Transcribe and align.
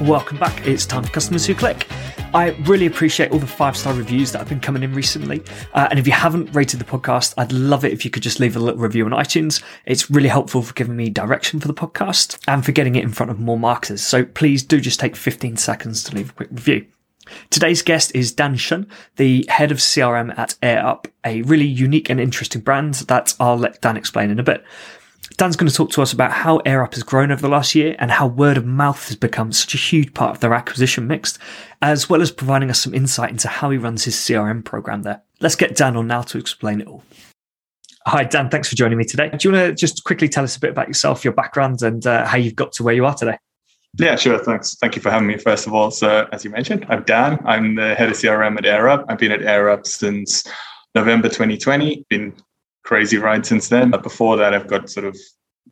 Welcome 0.00 0.36
back. 0.38 0.66
It's 0.66 0.86
time 0.86 1.02
for 1.02 1.10
Customers 1.10 1.44
Who 1.46 1.54
Click. 1.54 1.88
I 2.32 2.50
really 2.64 2.86
appreciate 2.86 3.32
all 3.32 3.38
the 3.40 3.46
five 3.46 3.76
star 3.76 3.92
reviews 3.94 4.30
that 4.32 4.38
have 4.38 4.48
been 4.48 4.60
coming 4.60 4.82
in 4.82 4.92
recently. 4.92 5.42
Uh, 5.72 5.88
and 5.90 5.98
if 5.98 6.06
you 6.06 6.12
haven't 6.12 6.54
rated 6.54 6.78
the 6.78 6.84
podcast, 6.84 7.34
I'd 7.36 7.50
love 7.52 7.84
it 7.84 7.92
if 7.92 8.04
you 8.04 8.10
could 8.10 8.22
just 8.22 8.38
leave 8.38 8.54
a 8.54 8.60
little 8.60 8.80
review 8.80 9.04
on 9.04 9.12
iTunes. 9.12 9.62
It's 9.84 10.10
really 10.10 10.28
helpful 10.28 10.62
for 10.62 10.74
giving 10.74 10.94
me 10.94 11.10
direction 11.10 11.58
for 11.58 11.66
the 11.66 11.74
podcast 11.74 12.38
and 12.46 12.64
for 12.64 12.70
getting 12.70 12.94
it 12.94 13.02
in 13.02 13.10
front 13.10 13.30
of 13.30 13.40
more 13.40 13.58
marketers. 13.58 14.02
So 14.02 14.24
please 14.24 14.62
do 14.62 14.80
just 14.80 15.00
take 15.00 15.16
15 15.16 15.56
seconds 15.56 16.04
to 16.04 16.14
leave 16.14 16.30
a 16.30 16.32
quick 16.34 16.50
review. 16.52 16.86
Today's 17.50 17.82
guest 17.82 18.14
is 18.14 18.32
Dan 18.32 18.56
Shun, 18.56 18.86
the 19.16 19.46
head 19.48 19.70
of 19.70 19.78
CRM 19.78 20.36
at 20.38 20.56
AirUp, 20.62 21.06
a 21.24 21.42
really 21.42 21.66
unique 21.66 22.10
and 22.10 22.20
interesting 22.20 22.60
brand 22.60 22.94
that 22.94 23.34
I'll 23.40 23.56
let 23.56 23.80
Dan 23.80 23.96
explain 23.96 24.30
in 24.30 24.38
a 24.38 24.42
bit. 24.42 24.64
Dan's 25.36 25.56
going 25.56 25.68
to 25.68 25.74
talk 25.74 25.90
to 25.92 26.02
us 26.02 26.12
about 26.12 26.30
how 26.30 26.58
AirUp 26.60 26.94
has 26.94 27.02
grown 27.02 27.32
over 27.32 27.42
the 27.42 27.48
last 27.48 27.74
year 27.74 27.96
and 27.98 28.10
how 28.10 28.26
word 28.26 28.56
of 28.56 28.66
mouth 28.66 29.08
has 29.08 29.16
become 29.16 29.52
such 29.52 29.74
a 29.74 29.78
huge 29.78 30.14
part 30.14 30.34
of 30.36 30.40
their 30.40 30.54
acquisition 30.54 31.06
mix, 31.06 31.38
as 31.82 32.08
well 32.08 32.22
as 32.22 32.30
providing 32.30 32.70
us 32.70 32.80
some 32.80 32.94
insight 32.94 33.30
into 33.30 33.48
how 33.48 33.70
he 33.70 33.78
runs 33.78 34.04
his 34.04 34.14
CRM 34.14 34.64
program 34.64 35.02
there. 35.02 35.22
Let's 35.40 35.56
get 35.56 35.76
Dan 35.76 35.96
on 35.96 36.06
now 36.06 36.22
to 36.22 36.38
explain 36.38 36.80
it 36.80 36.86
all. 36.86 37.02
Hi, 38.06 38.22
Dan. 38.22 38.50
Thanks 38.50 38.68
for 38.68 38.76
joining 38.76 38.98
me 38.98 39.04
today. 39.04 39.30
Do 39.30 39.48
you 39.48 39.54
want 39.54 39.66
to 39.66 39.74
just 39.74 40.04
quickly 40.04 40.28
tell 40.28 40.44
us 40.44 40.56
a 40.56 40.60
bit 40.60 40.70
about 40.70 40.88
yourself, 40.88 41.24
your 41.24 41.32
background, 41.32 41.82
and 41.82 42.06
uh, 42.06 42.26
how 42.26 42.36
you've 42.36 42.54
got 42.54 42.72
to 42.72 42.82
where 42.82 42.94
you 42.94 43.06
are 43.06 43.14
today? 43.14 43.38
Yeah, 43.98 44.16
sure. 44.16 44.38
Thanks. 44.38 44.74
Thank 44.76 44.96
you 44.96 45.02
for 45.02 45.10
having 45.10 45.28
me. 45.28 45.38
First 45.38 45.66
of 45.66 45.74
all, 45.74 45.90
so 45.90 46.26
as 46.32 46.44
you 46.44 46.50
mentioned, 46.50 46.84
I'm 46.88 47.04
Dan. 47.04 47.38
I'm 47.44 47.76
the 47.76 47.94
head 47.94 48.08
of 48.08 48.16
CRM 48.16 48.58
at 48.58 48.64
AirUp. 48.64 49.04
I've 49.08 49.18
been 49.18 49.32
at 49.32 49.40
AirUp 49.40 49.86
since 49.86 50.44
November 50.94 51.28
2020. 51.28 52.04
Been 52.08 52.34
crazy 52.82 53.18
ride 53.18 53.46
since 53.46 53.68
then. 53.68 53.90
But 53.90 54.02
before 54.02 54.36
that, 54.36 54.52
I've 54.52 54.66
got 54.66 54.90
sort 54.90 55.06
of 55.06 55.16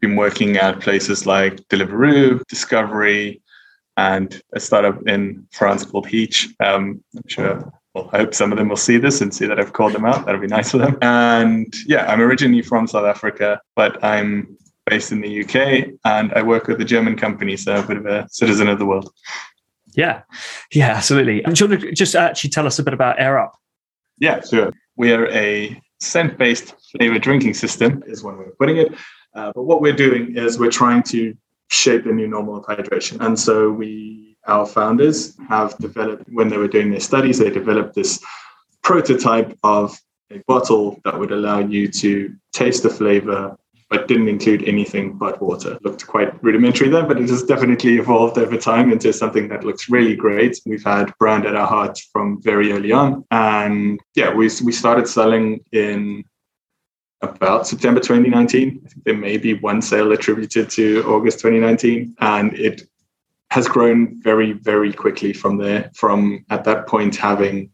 been 0.01 0.15
working 0.15 0.57
at 0.57 0.81
places 0.81 1.27
like 1.27 1.57
Deliveroo, 1.69 2.41
Discovery, 2.49 3.43
and 3.97 4.41
a 4.55 4.61
startup 4.61 5.07
in 5.07 5.47
France 5.53 5.85
called 5.85 6.07
Heetch. 6.07 6.49
Um, 6.65 7.03
I'm 7.17 7.29
sure, 7.29 7.73
well, 7.95 8.09
I 8.13 8.19
hope 8.19 8.35
some 8.35 8.53
of 8.53 8.59
them 8.59 8.69
will 8.69 8.77
see 8.77 8.99
this 8.99 9.21
and 9.21 9.35
see 9.35 9.47
that 9.47 9.59
I've 9.59 9.73
called 9.73 9.93
them 9.95 10.05
out. 10.05 10.27
That'll 10.27 10.41
be 10.41 10.47
nice 10.47 10.71
for 10.71 10.79
them. 10.79 10.97
And 11.03 11.75
yeah, 11.87 12.07
I'm 12.07 12.21
originally 12.21 12.63
from 12.63 12.87
South 12.87 13.05
Africa, 13.05 13.61
but 13.75 14.03
I'm 14.03 14.57
based 14.87 15.13
in 15.13 15.21
the 15.21 15.45
UK 15.45 15.95
and 16.05 16.33
I 16.33 16.43
work 16.43 16.67
with 16.67 16.81
a 16.81 16.85
German 16.85 17.17
company, 17.17 17.57
so 17.57 17.77
a 17.77 17.83
bit 17.83 17.97
of 17.97 18.07
a 18.07 18.29
citizen 18.31 18.69
of 18.69 18.79
the 18.79 18.87
world. 18.87 19.13
Yeah, 19.95 20.23
yeah, 20.73 20.91
absolutely. 20.91 21.45
And 21.45 21.55
do 21.55 21.65
you 21.65 21.71
want 21.71 21.83
to 21.83 21.93
just 21.93 22.15
actually 22.15 22.51
tell 22.51 22.67
us 22.67 22.79
a 22.79 22.83
bit 22.83 22.95
about 22.95 23.19
AirUp? 23.19 23.51
Yeah, 24.19 24.41
sure. 24.41 24.73
We 24.97 25.13
are 25.13 25.29
a 25.29 25.81
scent-based 26.01 26.75
flavor 26.93 27.19
drinking 27.19 27.55
system, 27.55 28.03
is 28.07 28.23
one 28.23 28.39
way 28.39 28.47
of 28.47 28.59
putting 28.59 28.79
it. 28.79 28.95
Uh, 29.35 29.53
but 29.55 29.65
what 29.65 29.81
we're 29.81 29.93
doing 29.93 30.37
is 30.37 30.59
we're 30.59 30.71
trying 30.71 31.03
to 31.05 31.35
shape 31.69 32.05
the 32.05 32.13
new 32.13 32.29
normal 32.29 32.57
of 32.57 32.65
hydration. 32.65 33.25
And 33.25 33.39
so 33.39 33.71
we, 33.71 34.37
our 34.47 34.67
founders, 34.67 35.37
have 35.49 35.77
developed 35.79 36.25
when 36.31 36.49
they 36.49 36.59
were 36.59 36.69
doing 36.69 36.91
their 36.91 37.01
studies, 37.01 37.39
they 37.39 37.51
developed 37.51 37.95
this 37.95 38.23
prototype 38.83 39.57
of 39.63 39.99
a 40.31 40.39
bottle 40.47 41.01
that 41.05 41.19
would 41.19 41.33
allow 41.33 41.61
you 41.61 41.89
to 41.89 42.35
taste 42.53 42.83
the 42.83 42.91
flavor 42.91 43.57
but 43.93 44.09
didn't 44.09 44.29
include 44.29 44.67
anything 44.67 45.13
but 45.19 45.43
water. 45.43 45.79
Looked 45.83 46.07
quite 46.07 46.43
rudimentary 46.43 46.89
then, 46.89 47.07
but 47.07 47.21
it 47.21 47.29
has 47.29 47.43
definitely 47.43 47.99
evolved 47.99 48.39
over 48.39 48.57
time 48.57 48.91
into 48.91 49.13
something 49.13 49.49
that 49.49 49.65
looks 49.65 49.91
really 49.91 50.17
great. 50.17 50.59
We've 50.65 50.83
had 50.83 51.13
brand 51.19 51.45
at 51.45 51.55
our 51.55 51.67
heart 51.67 51.99
from 52.11 52.41
very 52.41 52.73
early 52.73 52.91
on. 52.91 53.23
And 53.31 54.01
yeah, 54.15 54.33
we, 54.33 54.49
we 54.65 54.73
started 54.73 55.07
selling 55.07 55.63
in 55.73 56.25
about 57.21 57.67
September 57.67 58.01
2019. 58.01 58.81
I 58.83 58.89
think 58.89 59.05
there 59.05 59.15
may 59.15 59.37
be 59.37 59.55
one 59.55 59.83
sale 59.83 60.11
attributed 60.13 60.71
to 60.71 61.03
August 61.03 61.41
2019. 61.41 62.17
And 62.21 62.59
it 62.59 62.89
has 63.51 63.69
grown 63.69 64.23
very, 64.23 64.55
very 64.55 64.95
quickly 64.95 65.35
from 65.35 65.59
there, 65.59 65.91
from 65.95 66.47
at 66.49 66.65
that 66.65 66.87
point 66.87 67.15
having 67.15 67.71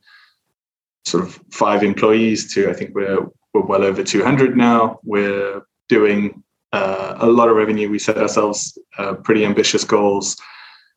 sort 1.07 1.23
of 1.23 1.41
five 1.53 1.85
employees 1.85 2.53
to 2.55 2.69
I 2.69 2.75
think 2.75 2.95
we're 2.95 3.25
we're 3.55 3.63
well 3.63 3.85
over 3.85 4.03
200 4.03 4.57
now. 4.57 4.99
We're 5.05 5.63
doing 5.89 6.43
uh, 6.73 7.17
a 7.19 7.27
lot 7.27 7.49
of 7.49 7.57
revenue. 7.57 7.91
We 7.91 7.99
set 7.99 8.19
ourselves 8.19 8.79
uh, 8.99 9.15
pretty 9.15 9.45
ambitious 9.45 9.85
goals 9.85 10.37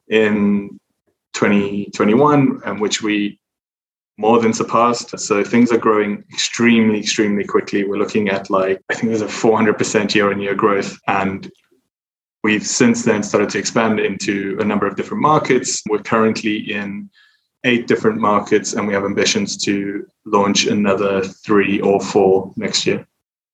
in 0.09 0.79
2021, 1.33 2.61
and 2.65 2.81
which 2.81 3.01
we 3.01 3.39
more 4.17 4.39
than 4.39 4.53
surpassed. 4.53 5.17
So 5.17 5.43
things 5.43 5.71
are 5.71 5.77
growing 5.77 6.23
extremely, 6.31 6.99
extremely 6.99 7.43
quickly. 7.43 7.83
We're 7.83 7.97
looking 7.97 8.29
at 8.29 8.49
like, 8.49 8.81
I 8.89 8.93
think 8.93 9.07
there's 9.07 9.21
a 9.21 9.25
400% 9.25 10.13
year 10.13 10.29
on 10.29 10.39
year 10.39 10.53
growth. 10.53 10.95
And 11.07 11.49
we've 12.43 12.65
since 12.65 13.03
then 13.03 13.23
started 13.23 13.49
to 13.51 13.57
expand 13.57 13.99
into 13.99 14.57
a 14.59 14.65
number 14.65 14.85
of 14.85 14.95
different 14.95 15.23
markets. 15.23 15.81
We're 15.89 16.03
currently 16.03 16.71
in 16.71 17.09
eight 17.63 17.87
different 17.87 18.19
markets, 18.19 18.73
and 18.73 18.87
we 18.87 18.93
have 18.93 19.05
ambitions 19.05 19.57
to 19.63 20.05
launch 20.25 20.65
another 20.65 21.21
three 21.23 21.79
or 21.81 21.99
four 21.99 22.51
next 22.57 22.85
year 22.85 23.07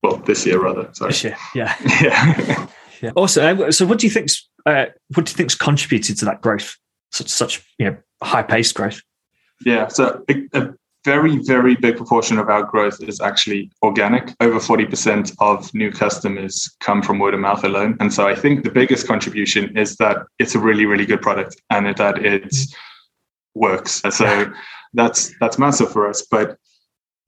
well, 0.07 0.17
this 0.17 0.45
year 0.45 0.61
rather. 0.61 0.89
Sorry. 0.93 1.11
This 1.11 1.23
year, 1.23 1.37
yeah, 1.55 1.75
yeah. 2.01 2.67
yeah. 3.01 3.11
Also, 3.15 3.69
so 3.69 3.85
what 3.85 3.99
do 3.99 4.07
you 4.07 4.11
think's 4.11 4.47
uh, 4.65 4.85
what 5.13 5.25
do 5.25 5.31
you 5.31 5.35
think's 5.35 5.55
contributed 5.55 6.17
to 6.19 6.25
that 6.25 6.41
growth? 6.41 6.77
Such 7.11 7.29
such 7.29 7.65
you 7.77 7.89
know 7.89 7.97
high 8.23 8.43
paced 8.43 8.75
growth. 8.75 9.01
Yeah, 9.65 9.87
so 9.87 10.23
a, 10.29 10.43
a, 10.53 10.73
very 11.05 11.37
very 11.37 11.75
big 11.75 11.95
proportion 11.95 12.37
of 12.37 12.49
our 12.49 12.63
growth 12.63 13.01
is 13.01 13.21
actually 13.21 13.71
organic. 13.81 14.33
Over 14.41 14.59
forty 14.59 14.85
percent 14.85 15.31
of 15.39 15.73
new 15.73 15.91
customers 15.91 16.69
come 16.81 17.01
from 17.01 17.19
word 17.19 17.33
of 17.33 17.39
mouth 17.39 17.63
alone, 17.63 17.95
and 17.99 18.13
so 18.13 18.27
I 18.27 18.35
think 18.35 18.63
the 18.63 18.71
biggest 18.71 19.07
contribution 19.07 19.77
is 19.77 19.95
that 19.97 20.17
it's 20.39 20.55
a 20.55 20.59
really 20.59 20.85
really 20.85 21.05
good 21.05 21.21
product 21.21 21.61
and 21.69 21.95
that 21.95 22.25
it 22.25 22.53
works. 23.55 24.01
So 24.11 24.51
that's 24.93 25.33
that's 25.39 25.57
massive 25.57 25.91
for 25.91 26.09
us, 26.09 26.25
but 26.29 26.57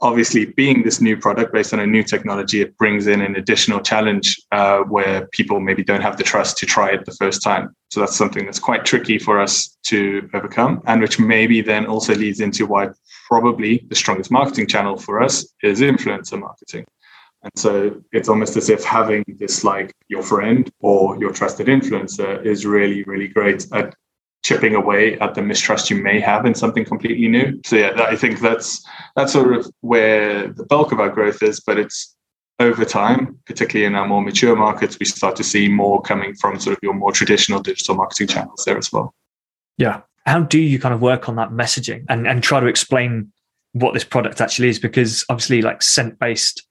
obviously 0.01 0.45
being 0.45 0.81
this 0.83 1.01
new 1.01 1.17
product 1.17 1.53
based 1.53 1.73
on 1.73 1.79
a 1.79 1.87
new 1.87 2.03
technology 2.03 2.61
it 2.61 2.77
brings 2.77 3.07
in 3.07 3.21
an 3.21 3.35
additional 3.35 3.79
challenge 3.79 4.39
uh, 4.51 4.79
where 4.79 5.27
people 5.27 5.59
maybe 5.59 5.83
don't 5.83 6.01
have 6.01 6.17
the 6.17 6.23
trust 6.23 6.57
to 6.57 6.65
try 6.65 6.89
it 6.89 7.05
the 7.05 7.15
first 7.15 7.41
time. 7.43 7.75
So 7.89 7.99
that's 7.99 8.15
something 8.15 8.45
that's 8.45 8.59
quite 8.59 8.85
tricky 8.85 9.19
for 9.19 9.39
us 9.39 9.77
to 9.87 10.29
overcome 10.33 10.81
and 10.87 11.01
which 11.01 11.19
maybe 11.19 11.61
then 11.61 11.85
also 11.85 12.15
leads 12.15 12.39
into 12.39 12.65
why 12.65 12.89
probably 13.27 13.85
the 13.89 13.95
strongest 13.95 14.31
marketing 14.31 14.67
channel 14.67 14.97
for 14.97 15.21
us 15.21 15.53
is 15.63 15.81
influencer 15.81 16.39
marketing. 16.39 16.85
And 17.43 17.51
so 17.55 18.01
it's 18.11 18.29
almost 18.29 18.57
as 18.57 18.69
if 18.69 18.83
having 18.83 19.23
this 19.39 19.63
like 19.63 19.93
your 20.07 20.23
friend 20.23 20.69
or 20.81 21.17
your 21.17 21.31
trusted 21.31 21.67
influencer 21.67 22.45
is 22.45 22.65
really 22.65 23.03
really 23.03 23.27
great 23.27 23.65
at 23.73 23.95
chipping 24.49 24.73
away 24.73 25.19
at 25.19 25.35
the 25.35 25.43
mistrust 25.43 25.91
you 25.91 26.01
may 26.01 26.19
have 26.19 26.43
in 26.43 26.55
something 26.55 26.83
completely 26.83 27.27
new. 27.27 27.61
So 27.63 27.75
yeah, 27.75 27.91
I 28.13 28.15
think 28.15 28.39
that's 28.39 28.83
that's 29.15 29.31
sort 29.31 29.55
of 29.55 29.71
where 29.81 30.47
the 30.47 30.65
bulk 30.65 30.91
of 30.91 30.99
our 30.99 31.09
growth 31.09 31.43
is, 31.43 31.59
but 31.59 31.77
it's 31.77 32.15
over 32.59 32.83
time, 32.83 33.37
particularly 33.45 33.85
in 33.85 33.93
our 33.93 34.07
more 34.07 34.23
mature 34.23 34.55
markets, 34.55 34.97
we 34.99 35.05
start 35.05 35.35
to 35.35 35.43
see 35.43 35.69
more 35.69 36.01
coming 36.01 36.33
from 36.33 36.59
sort 36.59 36.75
of 36.75 36.79
your 36.81 36.95
more 36.95 37.11
traditional 37.11 37.61
digital 37.61 37.93
marketing 37.93 38.27
channels 38.27 38.63
there 38.65 38.77
as 38.77 38.91
well. 38.91 39.13
Yeah. 39.77 40.01
How 40.25 40.41
do 40.41 40.59
you 40.59 40.79
kind 40.79 40.95
of 40.95 41.01
work 41.01 41.29
on 41.29 41.35
that 41.35 41.51
messaging 41.51 42.05
and, 42.09 42.27
and 42.27 42.41
try 42.41 42.59
to 42.59 42.65
explain 42.65 43.31
what 43.73 43.93
this 43.93 44.03
product 44.03 44.41
actually 44.41 44.69
is? 44.69 44.79
Because 44.79 45.23
obviously, 45.29 45.61
like 45.61 45.83
scent 45.83 46.17
based 46.17 46.67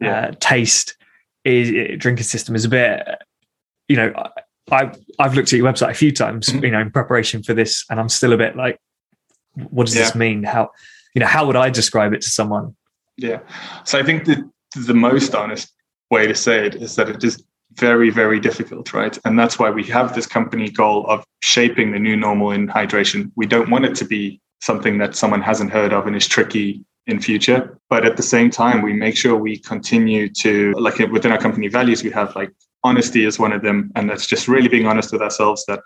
yeah. 0.00 0.26
uh, 0.26 0.32
taste 0.40 0.96
is 1.44 1.96
drinking 1.98 2.24
system 2.24 2.56
is 2.56 2.64
a 2.64 2.68
bit, 2.68 3.06
you 3.88 3.96
know, 3.96 4.12
I 4.72 4.92
I've 5.18 5.34
looked 5.34 5.52
at 5.52 5.58
your 5.58 5.70
website 5.70 5.90
a 5.90 5.94
few 5.94 6.12
times, 6.12 6.48
mm-hmm. 6.48 6.64
you 6.64 6.70
know, 6.70 6.80
in 6.80 6.90
preparation 6.90 7.42
for 7.42 7.54
this, 7.54 7.84
and 7.90 8.00
I'm 8.00 8.08
still 8.08 8.32
a 8.32 8.36
bit 8.36 8.56
like, 8.56 8.80
what 9.54 9.86
does 9.86 9.96
yeah. 9.96 10.02
this 10.02 10.14
mean? 10.14 10.42
How, 10.42 10.70
you 11.14 11.20
know, 11.20 11.26
how 11.26 11.46
would 11.46 11.56
I 11.56 11.70
describe 11.70 12.12
it 12.12 12.22
to 12.22 12.28
someone? 12.28 12.76
Yeah, 13.16 13.40
so 13.84 13.98
I 13.98 14.02
think 14.02 14.24
the 14.24 14.50
the 14.86 14.94
most 14.94 15.34
honest 15.34 15.72
way 16.10 16.26
to 16.26 16.34
say 16.34 16.66
it 16.66 16.76
is 16.76 16.96
that 16.96 17.08
it 17.08 17.22
is 17.22 17.42
very 17.74 18.10
very 18.10 18.40
difficult, 18.40 18.92
right? 18.92 19.18
And 19.24 19.38
that's 19.38 19.58
why 19.58 19.70
we 19.70 19.84
have 19.84 20.14
this 20.14 20.26
company 20.26 20.70
goal 20.70 21.06
of 21.06 21.24
shaping 21.42 21.92
the 21.92 21.98
new 21.98 22.16
normal 22.16 22.52
in 22.52 22.68
hydration. 22.68 23.30
We 23.36 23.46
don't 23.46 23.70
want 23.70 23.84
it 23.84 23.94
to 23.96 24.04
be 24.04 24.40
something 24.60 24.98
that 24.98 25.16
someone 25.16 25.40
hasn't 25.40 25.70
heard 25.70 25.92
of 25.92 26.06
and 26.06 26.14
is 26.14 26.26
tricky 26.26 26.84
in 27.06 27.18
future 27.18 27.78
but 27.88 28.04
at 28.04 28.16
the 28.16 28.22
same 28.22 28.50
time 28.50 28.82
we 28.82 28.92
make 28.92 29.16
sure 29.16 29.34
we 29.34 29.58
continue 29.58 30.28
to 30.28 30.72
like 30.72 30.98
within 31.10 31.32
our 31.32 31.38
company 31.38 31.66
values 31.66 32.04
we 32.04 32.10
have 32.10 32.34
like 32.36 32.52
honesty 32.84 33.24
is 33.24 33.38
one 33.38 33.52
of 33.52 33.62
them. 33.62 33.90
And 33.94 34.08
that's 34.08 34.26
just 34.26 34.48
really 34.48 34.68
being 34.68 34.86
honest 34.86 35.12
with 35.12 35.22
ourselves 35.22 35.64
that 35.66 35.80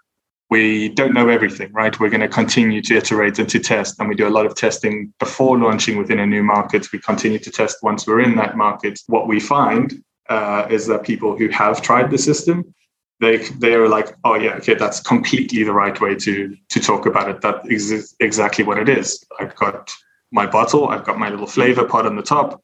we 0.51 0.91
don't 0.91 1.15
know 1.15 1.29
everything, 1.29 1.73
right? 1.73 1.99
We're 1.99 2.11
going 2.11 2.21
to 2.21 2.29
continue 2.29 2.83
to 2.83 2.97
iterate 2.97 3.39
and 3.39 3.49
to 3.49 3.59
test. 3.59 3.99
And 3.99 4.09
we 4.09 4.15
do 4.15 4.29
a 4.29 4.31
lot 4.31 4.47
of 4.47 4.55
testing 4.55 5.13
before 5.19 5.59
launching 5.59 5.97
within 5.97 6.21
a 6.21 6.27
new 6.27 6.43
market. 6.43 6.93
We 6.93 6.99
continue 6.99 7.39
to 7.39 7.51
test 7.51 7.79
once 7.83 8.07
we're 8.07 8.21
in 8.21 8.37
that 8.37 8.57
market. 8.57 9.01
What 9.07 9.27
we 9.27 9.41
find 9.41 10.05
uh, 10.29 10.67
is 10.71 10.87
that 10.87 11.03
people 11.03 11.37
who 11.37 11.49
have 11.49 11.83
tried 11.83 12.11
the 12.11 12.19
system, 12.19 12.75
they 13.21 13.39
they 13.59 13.75
are 13.75 13.89
like, 13.89 14.15
oh 14.25 14.35
yeah, 14.35 14.55
okay, 14.55 14.75
that's 14.75 15.01
completely 15.01 15.63
the 15.65 15.73
right 15.73 15.99
way 16.01 16.15
to 16.17 16.57
to 16.69 16.81
talk 16.81 17.07
about 17.07 17.31
it. 17.31 17.41
That 17.41 17.63
is 17.71 18.15
exactly 18.21 18.65
what 18.65 18.79
it 18.79 18.89
is. 18.89 19.25
I've 19.41 19.55
got 19.55 19.93
my 20.33 20.47
bottle, 20.47 20.89
I've 20.89 21.05
got 21.05 21.19
my 21.19 21.31
little 21.31 21.47
flavor 21.47 21.87
pod 21.87 22.07
on 22.07 22.17
the 22.17 22.23
top, 22.23 22.61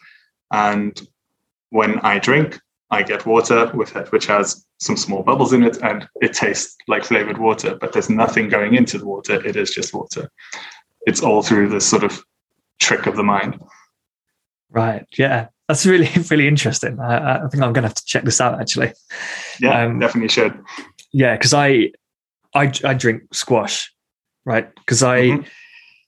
and 0.53 1.01
when 1.71 1.99
I 2.01 2.19
drink, 2.19 2.61
I 2.91 3.03
get 3.03 3.25
water 3.25 3.71
with 3.73 3.95
it, 3.95 4.11
which 4.11 4.27
has 4.27 4.67
some 4.79 4.97
small 4.97 5.23
bubbles 5.23 5.53
in 5.53 5.63
it 5.63 5.79
and 5.83 6.09
it 6.21 6.33
tastes 6.33 6.77
like 6.89 7.05
flavored 7.05 7.39
water, 7.39 7.77
but 7.77 7.93
there's 7.93 8.11
nothing 8.11 8.49
going 8.49 8.75
into 8.75 8.99
the 8.99 9.07
water. 9.07 9.45
It 9.47 9.55
is 9.55 9.71
just 9.71 9.95
water. 9.95 10.31
It's 11.07 11.23
all 11.23 11.43
through 11.43 11.69
this 11.69 11.87
sort 11.87 12.03
of 12.03 12.23
trick 12.81 13.07
of 13.07 13.17
the 13.17 13.23
mind. 13.23 13.61
Right. 14.71 15.07
Yeah. 15.17 15.49
That's 15.69 15.87
really, 15.87 16.11
really 16.31 16.49
interesting. 16.49 16.99
I, 16.99 17.37
I 17.37 17.49
think 17.49 17.63
I'm 17.63 17.73
going 17.73 17.83
to 17.83 17.89
have 17.89 17.95
to 17.95 18.05
check 18.05 18.25
this 18.25 18.41
out 18.41 18.61
actually. 18.61 18.93
Yeah, 19.61 19.85
um, 19.85 20.01
definitely 20.01 20.29
should. 20.29 20.59
Yeah. 21.13 21.37
Cause 21.37 21.55
I, 21.55 21.93
I, 22.55 22.73
I 22.85 22.95
drink 22.95 23.33
squash, 23.33 23.93
right? 24.45 24.69
Cause 24.87 25.05
I, 25.05 25.21
mm-hmm. 25.21 25.49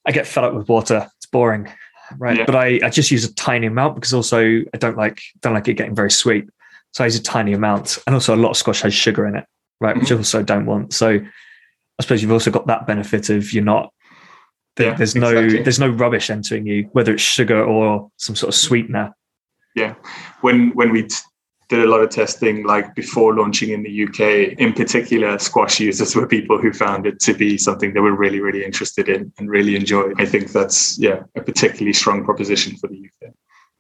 I 0.05 0.11
get 0.11 0.27
fed 0.27 0.43
up 0.43 0.55
with 0.55 0.69
water. 0.69 1.09
It's 1.17 1.27
boring. 1.27 1.73
Right. 2.19 2.39
Yeah. 2.39 2.45
But 2.45 2.57
I, 2.57 2.81
I 2.83 2.91
just 2.91 3.13
use 3.13 3.25
a 3.25 3.33
tiny 3.35 3.69
amount 3.69 3.95
because 3.95 4.13
also 4.13 4.41
I 4.43 4.79
don't 4.79 4.97
like, 4.97 5.23
don't 5.41 5.55
like 5.55 5.69
it 5.69 5.75
getting 5.75 5.95
very 5.95 6.11
sweet. 6.11 6.49
So 6.93 7.05
I 7.05 7.07
use 7.07 7.17
a 7.17 7.23
tiny 7.23 7.53
amount. 7.53 7.99
And 8.07 8.15
also 8.15 8.35
a 8.35 8.37
lot 8.37 8.51
of 8.51 8.57
squash 8.57 8.83
has 8.83 8.95
sugar 8.95 9.27
in 9.27 9.37
it, 9.37 9.45
right? 9.81 9.93
Mm-hmm. 9.93 10.01
Which 10.01 10.13
I 10.13 10.17
also 10.17 10.43
don't 10.43 10.67
want. 10.67 10.95
So 10.95 11.09
I 11.09 12.03
suppose 12.03 12.23
you've 12.23 12.33
also 12.33 12.51
got 12.51 12.67
that 12.67 12.87
benefit 12.87 13.31
of 13.31 13.53
you're 13.53 13.65
not 13.65 13.93
yeah, 14.79 14.95
there's 14.95 15.15
no 15.15 15.31
exactly. 15.31 15.63
there's 15.63 15.79
no 15.79 15.89
rubbish 15.89 16.31
entering 16.31 16.67
you, 16.67 16.89
whether 16.93 17.13
it's 17.13 17.23
sugar 17.23 17.63
or 17.63 18.11
some 18.17 18.35
sort 18.35 18.49
of 18.49 18.55
sweetener. 18.55 19.15
Yeah, 19.75 19.95
when 20.41 20.71
when 20.71 20.91
we 20.93 21.05
t- 21.05 21.17
did 21.69 21.81
a 21.81 21.89
lot 21.89 22.01
of 22.01 22.11
testing, 22.11 22.65
like 22.65 22.95
before 22.95 23.35
launching 23.35 23.71
in 23.71 23.83
the 23.83 24.05
UK, 24.05 24.59
in 24.59 24.73
particular, 24.73 25.39
squash 25.39 25.79
users 25.79 26.17
were 26.17 26.27
people 26.27 26.59
who 26.59 26.73
found 26.73 27.07
it 27.07 27.21
to 27.21 27.35
be 27.35 27.59
something 27.59 27.93
they 27.93 28.01
were 28.01 28.17
really 28.17 28.41
really 28.41 28.65
interested 28.65 29.09
in 29.11 29.31
and 29.39 29.51
really 29.51 29.77
enjoyed. 29.77 30.19
I 30.19 30.25
think 30.25 30.53
that's 30.53 30.99
yeah 30.99 31.23
a 31.37 31.43
particularly 31.43 31.93
strong 31.93 32.25
proposition 32.25 32.77
for 32.79 32.89
the 32.89 32.97
UK. 32.97 33.35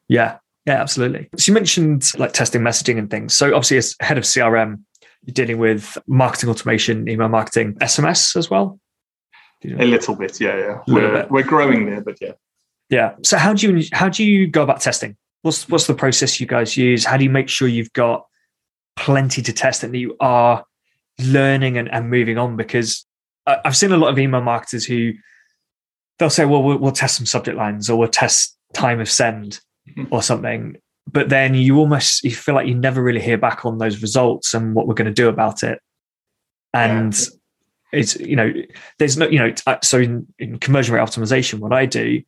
Yeah, 0.08 0.38
yeah, 0.66 0.80
absolutely. 0.80 1.28
So 1.36 1.50
you 1.50 1.54
mentioned 1.54 2.10
like 2.18 2.32
testing 2.32 2.62
messaging 2.62 2.98
and 2.98 3.10
things. 3.10 3.36
So 3.36 3.48
obviously, 3.48 3.78
as 3.78 3.96
head 4.00 4.18
of 4.18 4.24
CRM, 4.24 4.82
you're 5.24 5.34
dealing 5.34 5.58
with 5.58 5.98
marketing 6.06 6.50
automation, 6.50 7.08
email 7.08 7.28
marketing, 7.28 7.74
SMS 7.74 8.36
as 8.36 8.50
well. 8.50 8.78
A 9.64 9.84
little 9.84 10.16
bit, 10.16 10.40
yeah, 10.40 10.58
yeah. 10.58 10.78
We're, 10.88 11.22
bit. 11.22 11.30
we're 11.30 11.44
growing 11.44 11.86
there, 11.86 12.00
but 12.00 12.18
yeah. 12.20 12.32
Yeah. 12.90 13.14
So 13.22 13.38
how 13.38 13.54
do 13.54 13.72
you 13.72 13.88
how 13.92 14.08
do 14.08 14.24
you 14.24 14.46
go 14.46 14.62
about 14.62 14.80
testing? 14.80 15.16
What's 15.42 15.68
what's 15.68 15.86
the 15.86 15.94
process 15.94 16.40
you 16.40 16.46
guys 16.46 16.76
use? 16.76 17.04
How 17.04 17.16
do 17.16 17.24
you 17.24 17.30
make 17.30 17.48
sure 17.48 17.68
you've 17.68 17.92
got 17.92 18.26
plenty 18.96 19.40
to 19.42 19.52
test 19.52 19.82
and 19.82 19.94
that 19.94 19.98
you 19.98 20.16
are 20.20 20.64
learning 21.20 21.78
and, 21.78 21.90
and 21.90 22.10
moving 22.10 22.38
on? 22.38 22.56
Because 22.56 23.06
I've 23.46 23.76
seen 23.76 23.92
a 23.92 23.96
lot 23.96 24.08
of 24.08 24.18
email 24.18 24.42
marketers 24.42 24.84
who 24.84 25.12
they'll 26.18 26.30
say, 26.30 26.44
"Well, 26.44 26.62
we'll, 26.62 26.78
we'll 26.78 26.92
test 26.92 27.16
some 27.16 27.26
subject 27.26 27.56
lines 27.56 27.88
or 27.88 27.98
we'll 27.98 28.08
test 28.08 28.56
time 28.74 29.00
of 29.00 29.10
send. 29.10 29.60
Or 30.10 30.22
something," 30.22 30.76
but 31.10 31.28
then 31.28 31.54
you 31.54 31.78
almost 31.78 32.24
you 32.24 32.30
feel 32.32 32.54
like 32.54 32.66
you 32.66 32.74
never 32.74 33.02
really 33.02 33.20
hear 33.20 33.38
back 33.38 33.64
on 33.64 33.78
those 33.78 34.02
results 34.02 34.54
and 34.54 34.74
what 34.74 34.86
we're 34.86 34.94
going 34.94 35.06
to 35.06 35.12
do 35.12 35.28
about 35.28 35.62
it. 35.62 35.80
And 36.74 37.14
yeah 37.14 37.26
it's 37.92 38.16
you 38.16 38.34
know 38.34 38.50
there's 38.98 39.18
no 39.18 39.28
you 39.28 39.38
know 39.38 39.52
so 39.82 39.98
in, 39.98 40.26
in 40.38 40.58
conversion 40.58 40.94
rate 40.94 41.02
optimization 41.02 41.58
what 41.58 41.74
i 41.74 41.84
do 41.84 42.22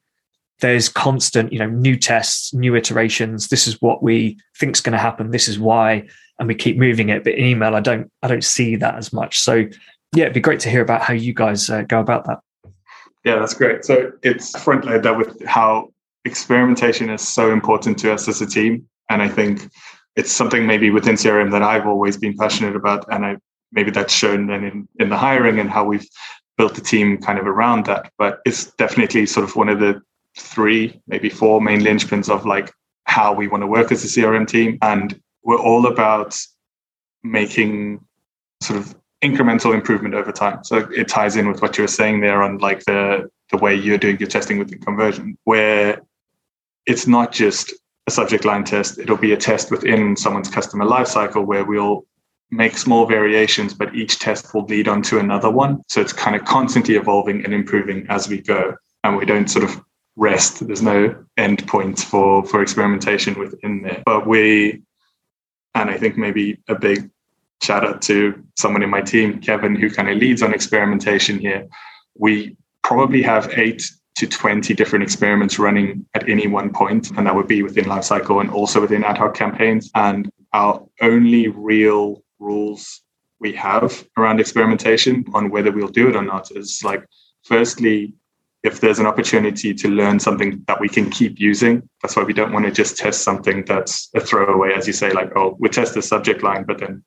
there's 0.60 0.88
constant 0.88 1.52
you 1.52 1.58
know 1.58 1.68
new 1.68 1.96
tests 1.96 2.54
new 2.54 2.74
iterations. 2.74 3.48
This 3.48 3.66
is 3.66 3.80
what 3.82 4.02
we 4.02 4.38
think 4.58 4.76
is 4.76 4.80
going 4.80 4.92
to 4.92 4.98
happen. 4.98 5.30
This 5.30 5.48
is 5.48 5.58
why. 5.58 6.06
And 6.38 6.48
we 6.48 6.54
keep 6.54 6.76
moving 6.76 7.08
it. 7.10 7.24
But 7.24 7.34
in 7.34 7.44
email 7.44 7.74
i 7.74 7.80
don't 7.80 8.10
i 8.22 8.28
don't 8.28 8.44
see 8.44 8.76
that 8.76 8.96
as 8.96 9.12
much. 9.12 9.38
So 9.40 9.66
yeah 10.14 10.24
it'd 10.24 10.34
be 10.34 10.40
great 10.40 10.60
to 10.60 10.70
hear 10.70 10.82
about 10.82 11.02
how 11.02 11.14
you 11.14 11.34
guys 11.34 11.68
uh, 11.70 11.82
go 11.82 12.00
about 12.00 12.24
that. 12.26 12.40
Yeah 13.24 13.38
that's 13.38 13.54
great. 13.54 13.84
So 13.84 14.12
it's 14.22 14.58
front 14.60 14.84
load 14.84 15.02
that 15.02 15.16
with 15.16 15.44
how 15.44 15.90
experimentation 16.24 17.10
is 17.10 17.26
so 17.26 17.52
important 17.52 17.98
to 17.98 18.12
us 18.12 18.28
as 18.28 18.40
a 18.40 18.46
team 18.46 18.86
and 19.10 19.22
i 19.22 19.28
think 19.28 19.68
it's 20.16 20.32
something 20.32 20.66
maybe 20.66 20.90
within 20.90 21.14
crm 21.14 21.50
that 21.50 21.62
i've 21.62 21.86
always 21.86 22.16
been 22.16 22.36
passionate 22.36 22.74
about 22.76 23.04
and 23.12 23.26
i 23.26 23.36
maybe 23.74 23.90
that's 23.90 24.14
shown 24.14 24.46
then 24.46 24.64
in, 24.64 24.88
in 24.98 25.08
the 25.08 25.16
hiring 25.16 25.58
and 25.58 25.68
how 25.68 25.84
we've 25.84 26.06
built 26.56 26.74
the 26.74 26.80
team 26.80 27.18
kind 27.18 27.38
of 27.38 27.46
around 27.46 27.86
that. 27.86 28.10
But 28.18 28.40
it's 28.44 28.72
definitely 28.74 29.26
sort 29.26 29.44
of 29.44 29.56
one 29.56 29.68
of 29.68 29.80
the 29.80 30.00
three, 30.38 31.00
maybe 31.06 31.28
four 31.28 31.60
main 31.60 31.80
linchpins 31.80 32.28
of 32.28 32.46
like 32.46 32.72
how 33.04 33.32
we 33.32 33.48
want 33.48 33.62
to 33.62 33.66
work 33.66 33.92
as 33.92 34.04
a 34.04 34.08
CRM 34.08 34.46
team. 34.46 34.78
And 34.82 35.20
we're 35.42 35.60
all 35.60 35.86
about 35.86 36.36
making 37.22 38.00
sort 38.62 38.78
of 38.78 38.94
incremental 39.22 39.74
improvement 39.74 40.14
over 40.14 40.32
time. 40.32 40.62
So 40.64 40.88
it 40.94 41.08
ties 41.08 41.36
in 41.36 41.48
with 41.48 41.62
what 41.62 41.76
you 41.76 41.84
were 41.84 41.88
saying 41.88 42.20
there 42.20 42.42
on 42.42 42.58
like 42.58 42.84
the 42.84 43.28
the 43.50 43.58
way 43.58 43.74
you're 43.74 43.98
doing 43.98 44.18
your 44.18 44.28
testing 44.28 44.58
with 44.58 44.70
the 44.70 44.78
conversion, 44.78 45.36
where 45.44 46.00
it's 46.86 47.06
not 47.06 47.32
just 47.32 47.72
a 48.06 48.10
subject 48.10 48.44
line 48.44 48.64
test, 48.64 48.98
it'll 48.98 49.16
be 49.16 49.32
a 49.32 49.36
test 49.36 49.70
within 49.70 50.16
someone's 50.16 50.48
customer 50.48 50.84
lifecycle 50.84 51.46
where 51.46 51.64
we'll 51.64 52.04
make 52.50 52.76
small 52.76 53.06
variations, 53.06 53.74
but 53.74 53.94
each 53.94 54.18
test 54.18 54.54
will 54.54 54.64
lead 54.64 54.88
on 54.88 55.02
to 55.02 55.18
another 55.18 55.50
one. 55.50 55.82
So 55.88 56.00
it's 56.00 56.12
kind 56.12 56.36
of 56.36 56.44
constantly 56.44 56.96
evolving 56.96 57.44
and 57.44 57.52
improving 57.54 58.06
as 58.08 58.28
we 58.28 58.40
go. 58.40 58.74
And 59.02 59.16
we 59.16 59.24
don't 59.24 59.48
sort 59.48 59.64
of 59.64 59.82
rest. 60.16 60.66
There's 60.66 60.82
no 60.82 61.14
end 61.36 61.66
point 61.66 61.98
for, 61.98 62.44
for 62.46 62.62
experimentation 62.62 63.38
within 63.38 63.82
there. 63.82 64.02
But 64.04 64.26
we, 64.26 64.82
and 65.74 65.90
I 65.90 65.96
think 65.98 66.16
maybe 66.16 66.58
a 66.68 66.74
big 66.74 67.10
shout 67.62 67.84
out 67.84 68.02
to 68.02 68.42
someone 68.56 68.82
in 68.82 68.90
my 68.90 69.00
team, 69.00 69.40
Kevin, 69.40 69.74
who 69.74 69.90
kind 69.90 70.08
of 70.08 70.18
leads 70.18 70.42
on 70.42 70.54
experimentation 70.54 71.38
here. 71.38 71.66
We 72.14 72.56
probably 72.82 73.22
have 73.22 73.52
eight 73.58 73.90
to 74.16 74.26
20 74.26 74.74
different 74.74 75.02
experiments 75.02 75.58
running 75.58 76.06
at 76.14 76.28
any 76.28 76.46
one 76.46 76.72
point, 76.72 77.10
and 77.16 77.26
that 77.26 77.34
would 77.34 77.48
be 77.48 77.62
within 77.62 77.84
lifecycle 77.84 78.40
and 78.40 78.50
also 78.50 78.80
within 78.80 79.02
ad 79.02 79.18
hoc 79.18 79.34
campaigns. 79.34 79.90
And 79.94 80.30
our 80.52 80.86
only 81.00 81.48
real 81.48 82.22
rules 82.38 83.02
we 83.40 83.52
have 83.54 84.06
around 84.16 84.40
experimentation 84.40 85.24
on 85.34 85.50
whether 85.50 85.72
we'll 85.72 85.88
do 85.88 86.08
it 86.08 86.16
or 86.16 86.22
not 86.22 86.50
is 86.52 86.82
like, 86.84 87.04
firstly, 87.42 88.14
if 88.62 88.80
there's 88.80 88.98
an 88.98 89.06
opportunity 89.06 89.74
to 89.74 89.88
learn 89.88 90.18
something 90.18 90.64
that 90.68 90.80
we 90.80 90.88
can 90.88 91.10
keep 91.10 91.38
using, 91.38 91.86
that's 92.00 92.16
why 92.16 92.22
we 92.22 92.32
don't 92.32 92.52
want 92.52 92.64
to 92.64 92.70
just 92.70 92.96
test 92.96 93.22
something 93.22 93.64
that's 93.66 94.08
a 94.14 94.20
throwaway, 94.20 94.72
as 94.72 94.86
you 94.86 94.92
say, 94.92 95.12
like, 95.12 95.36
oh, 95.36 95.56
we 95.58 95.68
test 95.68 95.92
the 95.92 96.00
subject 96.00 96.42
line, 96.42 96.64
but 96.64 96.78
then 96.78 97.04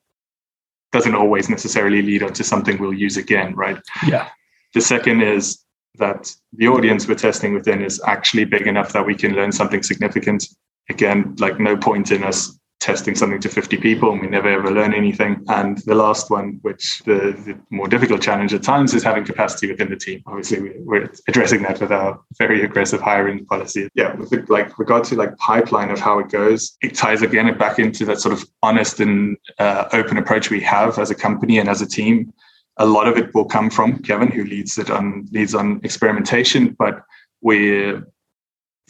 doesn't 0.92 1.16
always 1.16 1.50
necessarily 1.50 2.02
lead 2.02 2.22
on 2.22 2.34
to 2.34 2.44
something 2.44 2.78
we'll 2.78 2.94
use 2.94 3.18
again, 3.18 3.56
right? 3.56 3.80
Yeah. 4.06 4.30
The 4.74 4.82
second 4.82 5.22
is 5.22 5.66
that 5.98 6.34
the 6.54 6.68
audience 6.68 7.08
we're 7.08 7.16
testing 7.16 7.54
within 7.54 7.82
is 7.82 8.02
actually 8.06 8.46
big 8.46 8.68
enough 8.68 8.94
that 8.94 9.06
we 9.06 9.16
can 9.16 9.34
learn 9.34 9.52
something 9.52 9.84
significant. 9.84 10.48
Again, 10.90 11.36
like 11.40 11.60
no 11.60 11.76
point 11.76 12.12
in 12.12 12.24
us 12.24 12.58
testing 12.80 13.16
something 13.16 13.40
to 13.40 13.50
50 13.50 13.78
people 13.78 14.12
and 14.12 14.22
we 14.22 14.28
never 14.28 14.50
ever 14.50 14.72
learn 14.72 14.94
anything. 14.94 15.44
And 15.48 15.80
the 15.80 15.96
last 15.96 16.30
one, 16.30 16.60
which 16.62 17.02
the, 17.06 17.36
the 17.46 17.58
more 17.70 17.88
difficult 17.88 18.22
challenge 18.22 18.54
at 18.54 18.64
times 18.64 18.94
is 18.94 19.04
having 19.04 19.26
capacity 19.26 19.68
within 19.68 19.90
the 19.90 19.96
team. 19.96 20.22
Obviously, 20.28 20.62
we, 20.86 20.98
are 20.98 21.12
addressing 21.28 21.64
that 21.64 21.82
with 21.82 21.92
our 21.92 22.20
very 22.38 22.64
aggressive 22.64 23.02
hiring 23.02 23.46
policy. 23.46 23.90
Yeah, 23.96 24.14
with 24.16 24.30
the, 24.30 24.46
like 24.48 24.78
regard 24.78 25.04
to 25.06 25.16
like 25.16 25.36
pipeline 25.38 25.90
of 25.90 26.00
how 26.00 26.20
it 26.20 26.30
goes, 26.30 26.78
it 26.82 26.94
ties 26.94 27.22
again 27.24 27.58
back 27.58 27.80
into 27.80 28.06
that 28.06 28.20
sort 28.20 28.34
of 28.34 28.46
honest 28.62 29.00
and 29.00 29.38
uh, 29.58 29.86
open 29.94 30.18
approach 30.18 30.50
we 30.50 30.62
have 30.62 31.00
as 31.00 31.10
a 31.10 31.16
company 31.16 31.58
and 31.58 31.70
as 31.70 31.82
a 31.82 31.88
team. 31.88 32.32
A 32.80 32.86
lot 32.86 33.08
of 33.08 33.18
it 33.18 33.34
will 33.34 33.46
come 33.46 33.70
from 33.70 34.00
Kevin, 34.04 34.32
who 34.32 34.44
leads 34.44 34.78
it 34.78 34.90
on 34.90 35.28
leads 35.32 35.56
on 35.56 35.82
experimentation, 35.84 36.76
but 36.78 37.02
we're 37.42 38.08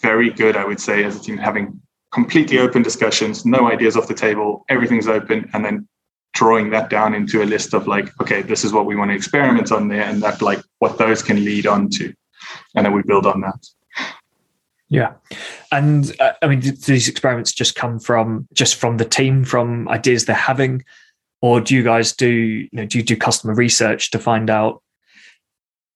very 0.01 0.29
good, 0.29 0.56
I 0.56 0.65
would 0.65 0.79
say, 0.79 1.03
as 1.03 1.15
a 1.15 1.20
team, 1.20 1.38
having 1.38 1.82
completely 2.13 2.60
open 2.60 2.82
discussions, 2.82 3.46
no 3.46 3.72
ideas 3.72 3.98
off 3.98 4.08
the 4.08 4.13
table, 4.13 4.65
everything's 4.70 5.08
open, 5.08 5.50
and 5.53 5.63
then 5.63 5.88
drawing 6.34 6.70
that 6.70 6.89
down 6.89 7.13
into 7.13 7.41
a 7.41 7.46
list 7.46 7.74
of 7.74 7.88
like, 7.88 8.10
okay, 8.22 8.41
this 8.41 8.63
is 8.63 8.72
what 8.72 8.86
we 8.86 8.96
want 8.96 9.10
to 9.12 9.15
experiment 9.15 9.72
on 9.72 9.88
there, 9.88 10.03
and 10.03 10.22
that 10.22 10.41
like 10.41 10.62
what 10.79 10.98
those 10.98 11.24
can 11.24 11.44
lead 11.44 11.65
on 11.65 11.89
to, 11.89 12.13
and 12.75 12.86
then 12.86 12.94
we 12.94 13.01
build 13.03 13.25
on 13.25 13.41
that. 13.41 13.67
Yeah, 14.89 15.13
and 15.72 16.15
uh, 16.20 16.34
I 16.41 16.48
mean, 16.48 16.62
these 16.62 17.10
experiments 17.10 17.51
just 17.51 17.75
come 17.75 18.00
from 18.00 18.48
just 18.53 18.75
from 18.75 18.98
the 18.98 19.06
team, 19.06 19.44
from 19.44 19.89
ideas 19.89 20.25
they're 20.25 20.36
having, 20.36 20.84
or 21.41 21.62
do 21.62 21.75
you 21.75 21.84
guys 21.84 22.13
do 22.13 22.29
you 22.29 22.70
know 22.72 22.86
do 22.86 22.98
you 22.98 23.03
do 23.03 23.15
customer 23.15 23.53
research 23.53 24.12
to 24.12 24.20
find 24.20 24.50
out 24.50 24.82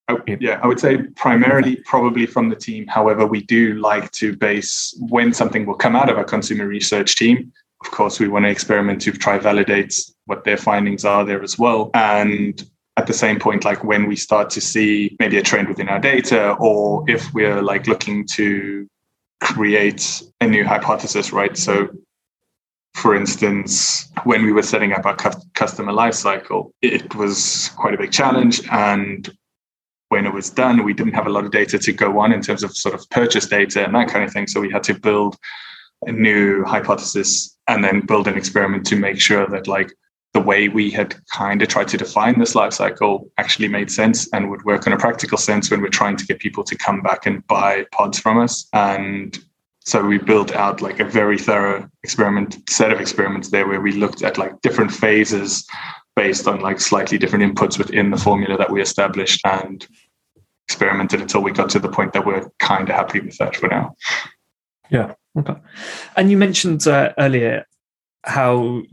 oh, 0.10 0.19
yeah, 0.39 0.60
I 0.62 0.67
would 0.67 0.79
say 0.79 0.98
primarily 1.15 1.77
probably 1.86 2.25
from 2.25 2.50
the 2.50 2.55
team. 2.55 2.86
However, 2.88 3.25
we 3.25 3.41
do 3.43 3.75
like 3.75 4.12
to 4.13 4.36
base 4.36 4.93
when 5.10 5.33
something 5.33 5.65
will 5.65 5.75
come 5.75 5.95
out 5.95 6.10
of 6.10 6.17
our 6.17 6.24
consumer 6.24 6.67
research 6.67 7.15
team. 7.15 7.51
Of 7.83 7.91
course, 7.91 8.19
we 8.19 8.27
want 8.27 8.45
to 8.45 8.50
experiment 8.50 9.01
to 9.03 9.12
try 9.12 9.39
validate 9.39 9.98
what 10.25 10.43
their 10.43 10.57
findings 10.57 11.03
are 11.05 11.25
there 11.25 11.41
as 11.41 11.57
well. 11.57 11.89
And 11.93 12.63
at 12.98 13.07
the 13.07 13.13
same 13.13 13.39
point, 13.39 13.65
like 13.65 13.83
when 13.83 14.07
we 14.07 14.15
start 14.15 14.50
to 14.51 14.62
see 14.62 15.15
maybe 15.19 15.38
a 15.38 15.41
trend 15.41 15.67
within 15.67 15.89
our 15.89 16.00
data, 16.00 16.53
or 16.60 17.03
if 17.07 17.33
we're 17.33 17.62
like 17.62 17.88
looking 17.88 18.25
to 18.27 18.88
create 19.39 20.21
a 20.41 20.48
new 20.48 20.63
hypothesis, 20.63 21.31
right? 21.31 21.57
So 21.57 21.89
for 22.95 23.15
instance, 23.15 24.12
when 24.25 24.43
we 24.43 24.51
were 24.51 24.63
setting 24.63 24.93
up 24.93 25.05
our 25.05 25.15
customer 25.15 25.91
lifecycle, 25.91 26.71
it 26.81 27.15
was 27.15 27.71
quite 27.75 27.93
a 27.93 27.98
big 27.98 28.12
challenge. 28.12 28.62
And 28.71 29.29
when 30.10 30.25
it 30.25 30.33
was 30.33 30.50
done, 30.50 30.83
we 30.83 30.93
didn't 30.93 31.13
have 31.13 31.25
a 31.25 31.29
lot 31.29 31.45
of 31.45 31.51
data 31.51 31.79
to 31.79 31.93
go 31.93 32.19
on 32.19 32.33
in 32.33 32.41
terms 32.41 32.63
of 32.63 32.75
sort 32.75 32.93
of 32.93 33.10
purchase 33.10 33.48
data 33.48 33.83
and 33.83 33.95
that 33.95 34.10
kind 34.10 34.25
of 34.25 34.33
thing. 34.33 34.45
So 34.48 34.60
we 34.60 34.69
had 34.69 34.83
to 34.83 34.93
build 34.93 35.38
a 36.05 36.12
new 36.12 36.63
hypothesis 36.65 37.57
and 37.67 37.83
then 37.83 38.05
build 38.05 38.27
an 38.27 38.38
experiment 38.38 38.86
to 38.88 38.95
make 38.95 39.21
sure 39.21 39.48
that 39.48 39.67
like 39.67 39.93
the 40.33 40.39
way 40.39 40.67
we 40.69 40.89
had 40.89 41.15
kind 41.33 41.62
of 41.62 41.67
tried 41.67 41.88
to 41.89 41.98
define 41.98 42.39
this 42.39 42.55
life 42.55 42.74
cycle 42.74 43.29
actually 43.38 43.67
made 43.67 43.91
sense 43.91 44.29
and 44.33 44.50
would 44.50 44.63
work 44.63 44.88
in 44.88 44.93
a 44.93 44.98
practical 44.98 45.38
sense 45.38 45.69
when 45.69 45.81
we're 45.81 45.89
trying 45.89 46.15
to 46.17 46.25
get 46.25 46.39
people 46.39 46.63
to 46.63 46.75
come 46.75 47.01
back 47.01 47.25
and 47.25 47.45
buy 47.48 47.86
pods 47.91 48.19
from 48.19 48.38
us. 48.38 48.67
And 48.74 49.38
so 49.83 50.03
we 50.03 50.19
built 50.19 50.53
out 50.53 50.81
like 50.81 51.00
a 51.00 51.05
very 51.05 51.38
thorough 51.38 51.89
experiment 52.03 52.57
set 52.69 52.91
of 52.91 53.01
experiments 53.01 53.50
there 53.50 53.67
where 53.67 53.81
we 53.81 53.91
looked 53.91 54.21
at 54.21 54.38
like 54.38 54.61
different 54.61 54.91
phases 54.91 55.67
based 56.15 56.47
on 56.47 56.61
like 56.61 56.79
slightly 56.79 57.17
different 57.17 57.43
inputs 57.43 57.77
within 57.77 58.11
the 58.11 58.17
formula 58.17 58.57
that 58.57 58.71
we 58.71 58.81
established 58.81 59.41
and 59.45 59.88
experimented 60.67 61.19
until 61.19 61.41
we 61.41 61.51
got 61.51 61.69
to 61.69 61.79
the 61.79 61.89
point 61.89 62.13
that 62.13 62.25
we're 62.25 62.50
kind 62.59 62.89
of 62.89 62.95
happy 62.95 63.19
with 63.21 63.38
that 63.38 63.55
for 63.55 63.67
now. 63.67 63.95
Yeah. 64.89 65.13
Okay. 65.38 65.55
And 66.15 66.29
you 66.29 66.38
mentioned 66.38 66.85
uh, 66.88 67.13
earlier 67.17 67.65
how 68.23 68.83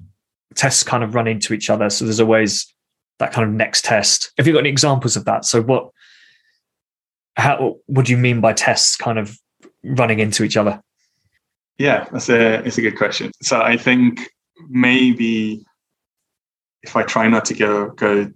tests 0.54 0.83
kind 0.83 1.04
of 1.04 1.14
run 1.14 1.28
into 1.28 1.52
each 1.52 1.68
other. 1.68 1.90
So 1.90 2.04
there's 2.04 2.21
always 2.21 2.73
that 3.18 3.33
kind 3.33 3.47
of 3.47 3.54
next 3.54 3.85
test. 3.85 4.33
Have 4.38 4.47
you 4.47 4.52
got 4.52 4.61
any 4.61 4.71
examples 4.71 5.16
of 5.16 5.25
that? 5.26 5.45
So 5.45 5.61
what, 5.61 5.90
how, 7.37 7.76
what 7.87 8.07
do 8.07 8.12
you 8.12 8.18
mean 8.18 8.40
by 8.40 8.54
tests 8.54 8.97
kind 8.97 9.18
of 9.18 9.38
running 9.85 10.18
into 10.18 10.44
each 10.44 10.56
other? 10.56 10.82
Yeah, 11.78 12.06
that's 12.11 12.28
a, 12.28 12.64
it's 12.64 12.78
a 12.78 12.82
good 12.82 12.97
question. 12.99 13.30
So 13.42 13.61
I 13.61 13.76
think 13.76 14.28
maybe 14.68 15.64
if 16.82 16.97
I 16.97 17.02
try 17.02 17.28
not 17.28 17.44
to 17.47 17.54
go, 17.54 17.90
go 17.90 18.30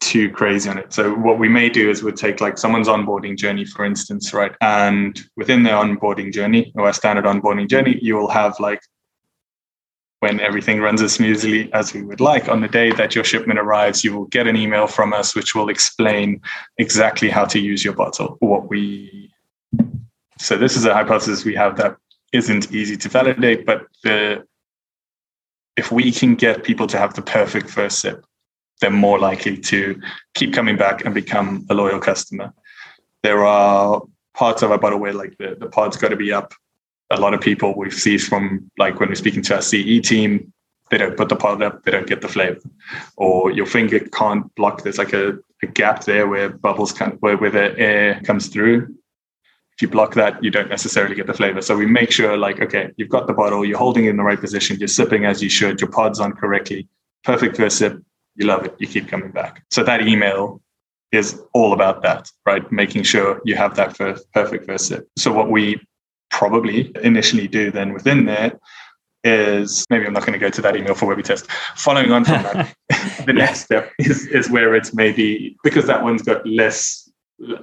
too 0.00 0.30
crazy 0.30 0.68
on 0.68 0.78
it. 0.78 0.92
So 0.92 1.14
what 1.14 1.38
we 1.38 1.48
may 1.48 1.68
do 1.68 1.88
is 1.88 2.02
we'll 2.02 2.12
take 2.12 2.40
like 2.40 2.58
someone's 2.58 2.88
onboarding 2.88 3.36
journey, 3.36 3.64
for 3.64 3.84
instance, 3.84 4.34
right? 4.34 4.52
And 4.60 5.20
within 5.36 5.62
their 5.62 5.74
onboarding 5.74 6.32
journey 6.32 6.72
or 6.74 6.88
a 6.88 6.94
standard 6.94 7.24
onboarding 7.24 7.68
journey, 7.68 7.98
you 8.02 8.16
will 8.16 8.28
have 8.28 8.58
like 8.60 8.80
when 10.20 10.38
everything 10.38 10.80
runs 10.80 11.02
as 11.02 11.14
smoothly 11.14 11.72
as 11.72 11.94
we 11.94 12.02
would 12.02 12.20
like. 12.20 12.48
On 12.48 12.60
the 12.60 12.68
day 12.68 12.92
that 12.92 13.14
your 13.14 13.24
shipment 13.24 13.58
arrives, 13.58 14.04
you 14.04 14.16
will 14.16 14.26
get 14.26 14.46
an 14.46 14.56
email 14.56 14.86
from 14.86 15.12
us 15.12 15.34
which 15.34 15.54
will 15.54 15.68
explain 15.68 16.40
exactly 16.78 17.28
how 17.28 17.44
to 17.46 17.58
use 17.58 17.84
your 17.84 17.94
bottle. 17.94 18.36
What 18.40 18.68
we 18.68 19.32
so 20.42 20.56
this 20.56 20.76
is 20.76 20.84
a 20.84 20.92
hypothesis 20.92 21.44
we 21.44 21.54
have 21.54 21.76
that 21.76 21.96
isn't 22.32 22.72
easy 22.72 22.96
to 22.96 23.08
validate, 23.08 23.64
but 23.64 23.86
the 24.02 24.44
if 25.76 25.90
we 25.90 26.10
can 26.12 26.34
get 26.34 26.64
people 26.64 26.86
to 26.86 26.98
have 26.98 27.14
the 27.14 27.22
perfect 27.22 27.70
first 27.70 28.00
sip, 28.00 28.24
they're 28.80 28.90
more 28.90 29.18
likely 29.18 29.56
to 29.56 30.00
keep 30.34 30.52
coming 30.52 30.76
back 30.76 31.04
and 31.04 31.14
become 31.14 31.64
a 31.70 31.74
loyal 31.74 31.98
customer. 31.98 32.52
There 33.22 33.44
are 33.44 34.02
parts 34.34 34.62
of 34.62 34.70
our 34.70 34.78
bottle 34.78 34.98
where 34.98 35.14
like 35.14 35.38
the, 35.38 35.56
the 35.58 35.68
pod's 35.68 35.96
got 35.96 36.08
to 36.08 36.16
be 36.16 36.32
up 36.32 36.52
a 37.10 37.20
lot 37.20 37.34
of 37.34 37.40
people 37.40 37.74
we 37.76 37.90
see 37.90 38.18
from 38.18 38.70
like 38.78 38.98
when 38.98 39.08
we're 39.10 39.14
speaking 39.14 39.42
to 39.42 39.56
our 39.56 39.62
CE 39.62 40.00
team, 40.02 40.52
they 40.90 40.98
don't 40.98 41.16
put 41.16 41.28
the 41.28 41.36
pod 41.36 41.62
up, 41.62 41.84
they 41.84 41.92
don't 41.92 42.06
get 42.06 42.20
the 42.20 42.28
flavor, 42.28 42.60
or 43.16 43.52
your 43.52 43.66
finger 43.66 44.00
can't 44.00 44.52
block. 44.56 44.82
There's 44.82 44.98
like 44.98 45.12
a, 45.12 45.38
a 45.62 45.66
gap 45.68 46.04
there 46.04 46.26
where 46.26 46.48
bubbles 46.48 46.92
can 46.92 47.12
where, 47.20 47.36
where 47.36 47.50
the 47.50 47.78
air 47.78 48.20
comes 48.24 48.48
through. 48.48 48.92
If 49.76 49.82
you 49.82 49.88
block 49.88 50.14
that, 50.14 50.42
you 50.44 50.50
don't 50.50 50.68
necessarily 50.68 51.14
get 51.14 51.26
the 51.26 51.34
flavor. 51.34 51.62
So 51.62 51.76
we 51.76 51.86
make 51.86 52.10
sure 52.10 52.36
like, 52.36 52.60
okay, 52.60 52.92
you've 52.96 53.08
got 53.08 53.26
the 53.26 53.32
bottle, 53.32 53.64
you're 53.64 53.78
holding 53.78 54.04
it 54.04 54.10
in 54.10 54.16
the 54.16 54.22
right 54.22 54.40
position, 54.40 54.78
you're 54.78 54.88
sipping 54.88 55.24
as 55.24 55.42
you 55.42 55.48
should, 55.48 55.80
your 55.80 55.90
pod's 55.90 56.20
on 56.20 56.32
correctly, 56.32 56.88
perfect 57.24 57.56
first 57.56 57.78
sip, 57.78 58.00
you 58.36 58.46
love 58.46 58.64
it, 58.64 58.74
you 58.78 58.86
keep 58.86 59.08
coming 59.08 59.30
back. 59.30 59.64
So 59.70 59.82
that 59.84 60.06
email 60.06 60.60
is 61.10 61.40
all 61.52 61.72
about 61.72 62.02
that, 62.02 62.30
right? 62.46 62.70
Making 62.72 63.02
sure 63.02 63.40
you 63.44 63.54
have 63.56 63.76
that 63.76 63.96
first, 63.96 64.30
perfect 64.32 64.66
first 64.66 64.86
sip. 64.88 65.08
So 65.16 65.32
what 65.32 65.50
we 65.50 65.80
probably 66.30 66.90
initially 67.02 67.46
do 67.46 67.70
then 67.70 67.92
within 67.92 68.24
there 68.24 68.58
is 69.24 69.86
maybe 69.90 70.06
I'm 70.06 70.12
not 70.12 70.26
going 70.26 70.32
to 70.32 70.38
go 70.38 70.50
to 70.50 70.62
that 70.62 70.76
email 70.76 70.94
for 70.94 71.06
where 71.06 71.16
we 71.16 71.22
test. 71.22 71.50
Following 71.76 72.10
on 72.10 72.24
from 72.24 72.42
that, 72.42 72.74
the 73.26 73.32
next 73.32 73.60
step 73.60 73.92
is, 73.98 74.26
is 74.26 74.50
where 74.50 74.74
it's 74.74 74.94
maybe 74.94 75.56
because 75.62 75.86
that 75.86 76.02
one's 76.02 76.22
got 76.22 76.44
less 76.46 77.01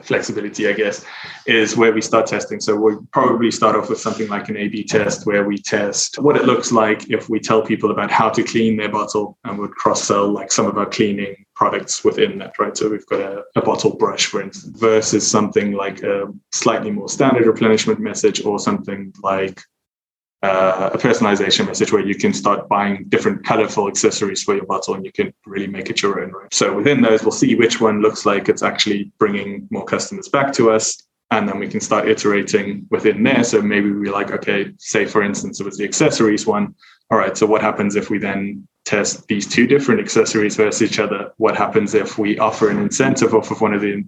flexibility, 0.04 0.68
I 0.68 0.74
guess, 0.74 1.06
is 1.46 1.78
where 1.78 1.94
we 1.94 2.02
start 2.02 2.28
testing. 2.28 2.60
So 2.60 2.76
we'll 2.76 3.06
probably 3.12 3.52
start 3.52 3.76
off 3.76 3.90
with 3.90 4.00
something 4.00 4.28
like 4.28 4.50
an 4.50 4.58
A 4.58 4.68
B 4.68 4.84
test 4.84 5.26
where 5.26 5.46
we 5.46 5.58
test 5.58 6.20
what 6.20 6.36
it 6.36 6.46
looks 6.46 6.72
like 6.72 7.10
if 7.10 7.30
we 7.30 7.40
tell 7.40 7.62
people 7.62 7.92
about 7.92 8.12
how 8.12 8.30
to 8.30 8.44
clean 8.44 8.78
their 8.78 8.90
bottle 8.90 9.38
and 9.44 9.58
would 9.60 9.72
cross 9.72 10.04
sell 10.04 10.28
like 10.28 10.52
some 10.52 10.66
of 10.66 10.78
our 10.78 10.86
cleaning 10.86 11.36
products 11.56 12.04
within 12.04 12.38
that, 12.40 12.58
right? 12.58 12.76
So 12.78 12.90
we've 12.90 13.06
got 13.08 13.20
a, 13.20 13.44
a 13.56 13.62
bottle 13.62 13.96
brush, 13.96 14.28
for 14.28 14.42
instance, 14.42 14.80
versus 14.80 15.30
something 15.30 15.74
like 15.74 16.02
a 16.04 16.28
slightly 16.52 16.92
more 16.92 17.10
standard 17.10 17.46
replenishment 17.46 18.00
message 18.00 18.46
or 18.46 18.60
something 18.60 19.14
like 19.22 19.62
uh, 20.42 20.92
a 20.94 20.98
personalization 20.98 21.66
message 21.66 21.92
where 21.92 22.06
you 22.06 22.16
can 22.16 22.34
start 22.34 22.70
buying 22.70 23.06
different 23.10 23.46
colorful 23.46 23.88
accessories 23.88 24.42
for 24.42 24.56
your 24.56 24.66
bottle 24.66 24.94
and 24.94 25.06
you 25.06 25.12
can 25.12 25.34
really 25.46 25.68
make 25.68 25.90
it 25.90 26.02
your 26.02 26.22
own. 26.22 26.32
Right? 26.32 26.54
So 26.54 26.74
within 26.74 27.02
those, 27.02 27.24
we'll 27.24 27.32
see 27.32 27.56
which 27.56 27.82
one 27.82 28.02
looks 28.02 28.26
like 28.26 28.48
it's 28.48 28.64
actually 28.64 29.12
bringing 29.20 29.68
more 29.70 29.84
customers 29.84 30.30
back 30.30 30.54
to 30.54 30.72
us. 30.72 31.02
And 31.32 31.48
then 31.48 31.60
we 31.60 31.68
can 31.68 31.80
start 31.80 32.08
iterating 32.08 32.88
within 32.90 33.22
there. 33.22 33.44
So 33.44 33.62
maybe 33.62 33.92
we 33.92 34.10
like, 34.10 34.32
okay, 34.32 34.74
say 34.80 35.06
for 35.06 35.22
instance, 35.22 35.60
it 35.60 35.66
was 35.66 35.78
the 35.78 35.84
accessories 35.84 36.48
one. 36.48 36.74
All 37.12 37.18
right, 37.18 37.38
so 37.38 37.46
what 37.46 37.62
happens 37.62 37.96
if 37.96 38.10
we 38.10 38.18
then 38.18 38.68
test 38.86 39.28
these 39.28 39.48
two 39.48 39.68
different 39.68 40.00
accessories 40.00 40.56
versus 40.56 40.82
each 40.82 41.00
other? 41.00 41.32
What 41.38 41.56
happens 41.56 41.94
if 41.94 42.18
we 42.18 42.40
offer 42.40 42.70
an 42.70 42.80
incentive 42.80 43.36
off 43.36 43.52
of 43.52 43.62
one 43.62 43.74
of 43.74 43.82
the 43.82 44.06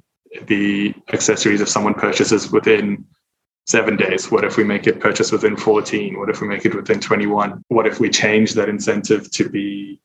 the 0.48 0.94
accessories 1.12 1.60
if 1.60 1.68
someone 1.68 1.94
purchases 1.94 2.52
within 2.52 3.06
seven 3.72 3.96
days? 3.96 4.30
What 4.30 4.44
if 4.44 4.58
we 4.58 4.66
make 4.66 4.86
it 4.86 5.00
purchase 5.00 5.32
within 5.32 5.56
14? 5.56 6.20
What 6.20 6.30
if 6.30 6.42
we 6.42 6.48
make 6.48 6.66
it 6.66 6.76
within 6.76 7.00
21? 7.00 7.64
What 7.70 7.88
if 7.88 8.00
we 8.02 8.10
change 8.10 8.54
that 8.54 8.68
incentive 8.68 9.32
to 9.32 9.50
be 9.50 10.00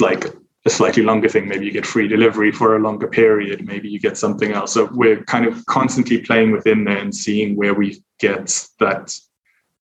like 0.00 0.24
a 0.66 0.70
slightly 0.70 1.04
longer 1.04 1.28
thing? 1.28 1.48
Maybe 1.48 1.64
you 1.64 1.70
get 1.70 1.86
free 1.86 2.08
delivery 2.08 2.50
for 2.50 2.74
a 2.74 2.80
longer 2.80 3.06
period. 3.06 3.64
Maybe 3.64 3.88
you 3.88 4.00
get 4.00 4.18
something 4.18 4.52
else. 4.52 4.74
So 4.74 4.90
we're 4.92 5.22
kind 5.24 5.46
of 5.46 5.64
constantly 5.66 6.18
playing 6.20 6.50
within 6.50 6.82
there 6.84 6.98
and 6.98 7.14
seeing 7.14 7.54
where 7.54 7.72
we 7.72 8.02
get 8.18 8.68
that 8.80 9.16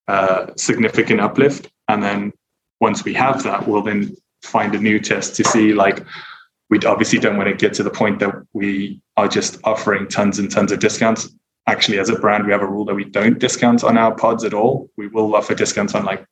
uh, 0.08 0.48
significant 0.56 1.22
uplift. 1.22 1.72
And 1.88 2.04
then 2.04 2.34
once 2.80 3.04
we 3.04 3.16
have 3.16 3.42
that, 3.44 3.68
we'll 3.68 3.82
then 3.82 4.16
find 4.44 4.76
a 4.76 4.80
new 4.80 5.00
test 5.00 5.36
to 5.38 5.44
see 5.44 5.74
like 5.74 6.06
we 6.70 6.78
obviously 6.80 7.18
don't 7.18 7.38
want 7.38 7.50
to 7.50 7.56
get 7.56 7.74
to 7.74 7.84
the 7.84 7.90
point 7.90 8.20
that 8.20 8.36
we 8.54 9.02
are 9.18 9.28
just 9.28 9.60
offering 9.64 10.08
tons 10.08 10.38
and 10.40 10.52
tons 10.52 10.72
of 10.72 10.80
discounts 10.80 11.30
actually 11.68 12.00
as 12.00 12.10
a 12.10 12.20
brand 12.20 12.46
we 12.46 12.52
have 12.52 12.62
a 12.62 12.68
rule 12.68 12.86
that 12.86 12.96
we 12.96 13.06
don't 13.06 13.40
discount 13.40 13.84
on 13.84 13.98
our 13.98 14.14
pods 14.16 14.44
at 14.44 14.54
all 14.54 14.90
we 14.98 15.08
will 15.08 15.36
offer 15.36 15.56
discounts 15.56 15.96
on 15.96 16.04
like 16.04 16.26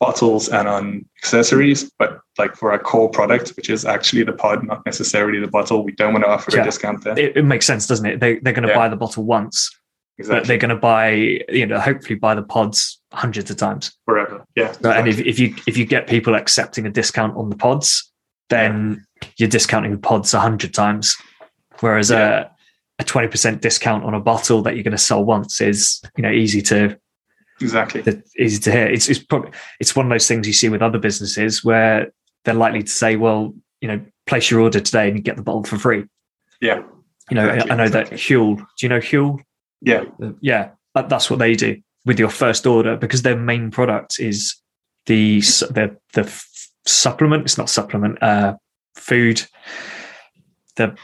bottles 0.00 0.48
and 0.48 0.66
on 0.66 1.04
accessories 1.22 1.88
but 1.96 2.18
like 2.36 2.56
for 2.56 2.72
our 2.72 2.78
core 2.78 3.08
product 3.08 3.50
which 3.50 3.70
is 3.70 3.84
actually 3.84 4.24
the 4.24 4.32
pod 4.32 4.66
not 4.66 4.84
necessarily 4.84 5.38
the 5.38 5.46
bottle 5.46 5.84
we 5.84 5.92
don't 5.92 6.12
want 6.12 6.24
to 6.24 6.28
offer 6.28 6.50
yeah. 6.52 6.62
a 6.62 6.64
discount 6.64 7.04
there 7.04 7.16
it, 7.16 7.36
it, 7.36 7.44
makes 7.44 7.66
sense 7.66 7.86
doesn't 7.86 8.06
it 8.06 8.18
they, 8.18 8.38
they're 8.40 8.52
going 8.52 8.66
to 8.66 8.68
yeah. 8.68 8.74
buy 8.74 8.88
the 8.88 8.96
bottle 8.96 9.22
once 9.22 9.70
exactly. 10.18 10.40
but 10.40 10.48
they're 10.48 10.58
going 10.58 10.70
to 10.70 10.76
buy 10.76 11.10
you 11.48 11.64
know 11.64 11.78
hopefully 11.78 12.16
buy 12.16 12.34
the 12.34 12.42
pods 12.42 13.00
hundreds 13.12 13.48
of 13.48 13.56
times 13.56 13.96
forever 14.04 14.44
yeah 14.56 14.70
exactly. 14.70 14.90
and 14.90 15.08
if, 15.08 15.20
if 15.20 15.38
you 15.38 15.54
if 15.68 15.76
you 15.76 15.84
get 15.84 16.08
people 16.08 16.34
accepting 16.34 16.84
a 16.84 16.90
discount 16.90 17.36
on 17.36 17.48
the 17.48 17.56
pods 17.56 18.10
then 18.50 19.06
yeah. 19.22 19.28
you're 19.36 19.48
discounting 19.48 19.92
the 19.92 19.98
pods 19.98 20.32
100 20.32 20.74
times 20.74 21.16
whereas 21.78 22.10
uh 22.10 22.48
a 23.02 23.04
20% 23.04 23.60
discount 23.60 24.04
on 24.04 24.14
a 24.14 24.20
bottle 24.20 24.62
that 24.62 24.74
you're 24.74 24.84
going 24.84 24.92
to 24.92 24.98
sell 24.98 25.24
once 25.24 25.60
is 25.60 26.00
you 26.16 26.22
know 26.22 26.30
easy 26.30 26.62
to 26.62 26.98
exactly. 27.60 28.02
easy 28.38 28.60
to 28.60 28.72
hear. 28.72 28.86
It's 28.86 29.08
it's 29.08 29.18
probably 29.18 29.50
it's 29.80 29.94
one 29.94 30.06
of 30.06 30.10
those 30.10 30.26
things 30.26 30.46
you 30.46 30.52
see 30.52 30.68
with 30.68 30.82
other 30.82 30.98
businesses 30.98 31.64
where 31.64 32.12
they're 32.44 32.54
likely 32.54 32.82
to 32.82 32.90
say 32.90 33.16
well 33.16 33.54
you 33.80 33.88
know 33.88 34.00
place 34.26 34.50
your 34.50 34.60
order 34.60 34.80
today 34.80 35.08
and 35.08 35.16
you 35.16 35.22
get 35.22 35.36
the 35.36 35.42
bottle 35.42 35.64
for 35.64 35.78
free. 35.78 36.04
Yeah. 36.60 36.82
You 37.30 37.36
know 37.36 37.48
exactly, 37.48 37.70
i 37.70 37.76
know 37.76 37.84
exactly. 37.84 38.16
that 38.16 38.22
Huel 38.22 38.56
do 38.56 38.64
you 38.80 38.88
know 38.88 38.98
Huel? 38.98 39.40
Yeah. 39.80 40.04
Yeah 40.40 40.70
that's 40.94 41.30
what 41.30 41.38
they 41.38 41.54
do 41.54 41.80
with 42.04 42.18
your 42.18 42.28
first 42.28 42.66
order 42.66 42.96
because 42.96 43.22
their 43.22 43.36
main 43.36 43.70
product 43.70 44.18
is 44.18 44.56
the 45.06 45.40
the 45.40 45.96
the 46.14 46.44
supplement. 46.86 47.44
It's 47.44 47.58
not 47.58 47.70
supplement 47.70 48.22
uh 48.22 48.56
food. 48.94 49.42
The 50.76 50.96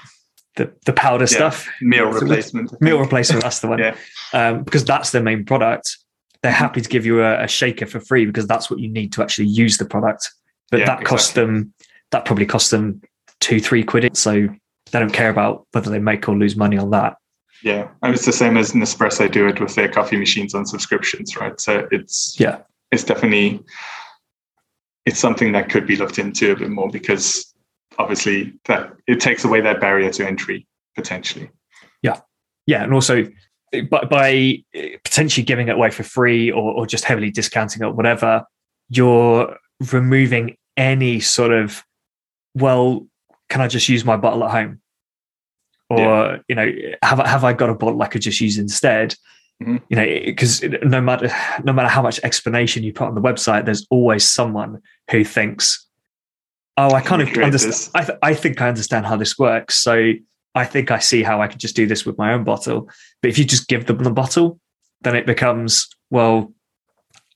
the 0.58 0.70
the 0.84 0.92
powder 0.92 1.24
yeah. 1.24 1.36
stuff. 1.36 1.68
Meal 1.80 2.10
replacement. 2.10 2.78
Meal 2.82 2.98
replacement. 2.98 3.42
That's 3.42 3.60
the 3.60 3.68
one. 3.68 3.78
yeah. 3.78 3.96
Um, 4.34 4.64
because 4.64 4.84
that's 4.84 5.12
their 5.12 5.22
main 5.22 5.44
product. 5.44 5.96
They're 6.42 6.52
happy 6.52 6.82
to 6.82 6.88
give 6.88 7.06
you 7.06 7.22
a, 7.22 7.44
a, 7.44 7.48
shaker 7.48 7.86
for 7.86 7.98
free 7.98 8.24
because 8.24 8.46
that's 8.46 8.70
what 8.70 8.78
you 8.78 8.88
need 8.88 9.12
to 9.14 9.22
actually 9.22 9.48
use 9.48 9.78
the 9.78 9.84
product. 9.84 10.30
But 10.70 10.80
yeah, 10.80 10.86
that 10.86 11.04
costs 11.04 11.30
exactly. 11.30 11.54
them. 11.54 11.74
That 12.10 12.24
probably 12.26 12.46
costs 12.46 12.70
them 12.70 13.00
two, 13.40 13.58
three 13.58 13.82
quid. 13.82 14.16
So 14.16 14.48
they 14.92 14.98
don't 14.98 15.12
care 15.12 15.30
about 15.30 15.66
whether 15.72 15.90
they 15.90 15.98
make 15.98 16.28
or 16.28 16.36
lose 16.36 16.56
money 16.56 16.76
on 16.76 16.90
that. 16.90 17.16
Yeah, 17.62 17.88
and 18.02 18.14
it's 18.14 18.26
the 18.26 18.32
same 18.32 18.56
as 18.56 18.72
Nespresso 18.72 19.30
do 19.30 19.48
it 19.48 19.60
with 19.60 19.74
their 19.74 19.88
coffee 19.88 20.16
machines 20.16 20.54
on 20.54 20.64
subscriptions, 20.66 21.36
right? 21.36 21.58
So 21.60 21.88
it's 21.90 22.38
yeah, 22.38 22.58
it's 22.92 23.02
definitely 23.04 23.60
it's 25.06 25.18
something 25.18 25.52
that 25.52 25.70
could 25.70 25.86
be 25.86 25.96
looked 25.96 26.18
into 26.18 26.52
a 26.52 26.56
bit 26.56 26.70
more 26.70 26.88
because 26.88 27.47
obviously 27.98 28.54
that 28.66 28.92
it 29.06 29.20
takes 29.20 29.44
away 29.44 29.60
that 29.60 29.80
barrier 29.80 30.10
to 30.10 30.26
entry 30.26 30.66
potentially. 30.94 31.50
Yeah, 32.02 32.20
yeah, 32.66 32.84
and 32.84 32.94
also 32.94 33.26
by, 33.90 34.04
by 34.04 34.64
potentially 35.04 35.44
giving 35.44 35.68
it 35.68 35.72
away 35.74 35.90
for 35.90 36.02
free 36.02 36.50
or, 36.50 36.72
or 36.72 36.86
just 36.86 37.04
heavily 37.04 37.30
discounting 37.30 37.82
it, 37.82 37.94
whatever, 37.94 38.44
you're 38.88 39.56
removing 39.92 40.56
any 40.76 41.20
sort 41.20 41.52
of, 41.52 41.82
well, 42.54 43.06
can 43.48 43.60
I 43.60 43.68
just 43.68 43.88
use 43.88 44.04
my 44.04 44.16
bottle 44.16 44.44
at 44.44 44.50
home? 44.50 44.80
Or, 45.90 45.98
yeah. 45.98 46.36
you 46.48 46.54
know, 46.54 46.70
have, 47.02 47.18
have 47.18 47.44
I 47.44 47.52
got 47.52 47.70
a 47.70 47.74
bottle 47.74 48.00
I 48.02 48.06
could 48.06 48.22
just 48.22 48.40
use 48.40 48.58
instead? 48.58 49.14
Mm-hmm. 49.62 49.76
You 49.88 49.96
know, 49.96 50.06
because 50.24 50.62
no 50.84 51.00
matter 51.00 51.32
no 51.64 51.72
matter 51.72 51.88
how 51.88 52.02
much 52.02 52.20
explanation 52.22 52.84
you 52.84 52.92
put 52.92 53.08
on 53.08 53.16
the 53.16 53.20
website, 53.20 53.64
there's 53.64 53.86
always 53.90 54.24
someone 54.24 54.80
who 55.10 55.24
thinks, 55.24 55.87
"Oh, 56.78 56.94
I 56.94 57.02
kind 57.02 57.20
of 57.20 57.28
understand. 57.36 57.90
I, 57.94 58.04
th- 58.04 58.18
I 58.22 58.34
think 58.34 58.62
I 58.62 58.68
understand 58.68 59.04
how 59.04 59.16
this 59.16 59.38
works." 59.38 59.76
So 59.76 60.12
I 60.54 60.64
think 60.64 60.90
I 60.90 60.98
see 60.98 61.22
how 61.22 61.42
I 61.42 61.48
could 61.48 61.60
just 61.60 61.76
do 61.76 61.86
this 61.86 62.06
with 62.06 62.16
my 62.16 62.32
own 62.32 62.44
bottle. 62.44 62.88
But 63.20 63.28
if 63.28 63.38
you 63.38 63.44
just 63.44 63.68
give 63.68 63.86
them 63.86 63.98
the 63.98 64.10
bottle, 64.10 64.58
then 65.02 65.14
it 65.14 65.26
becomes, 65.26 65.88
well, 66.10 66.52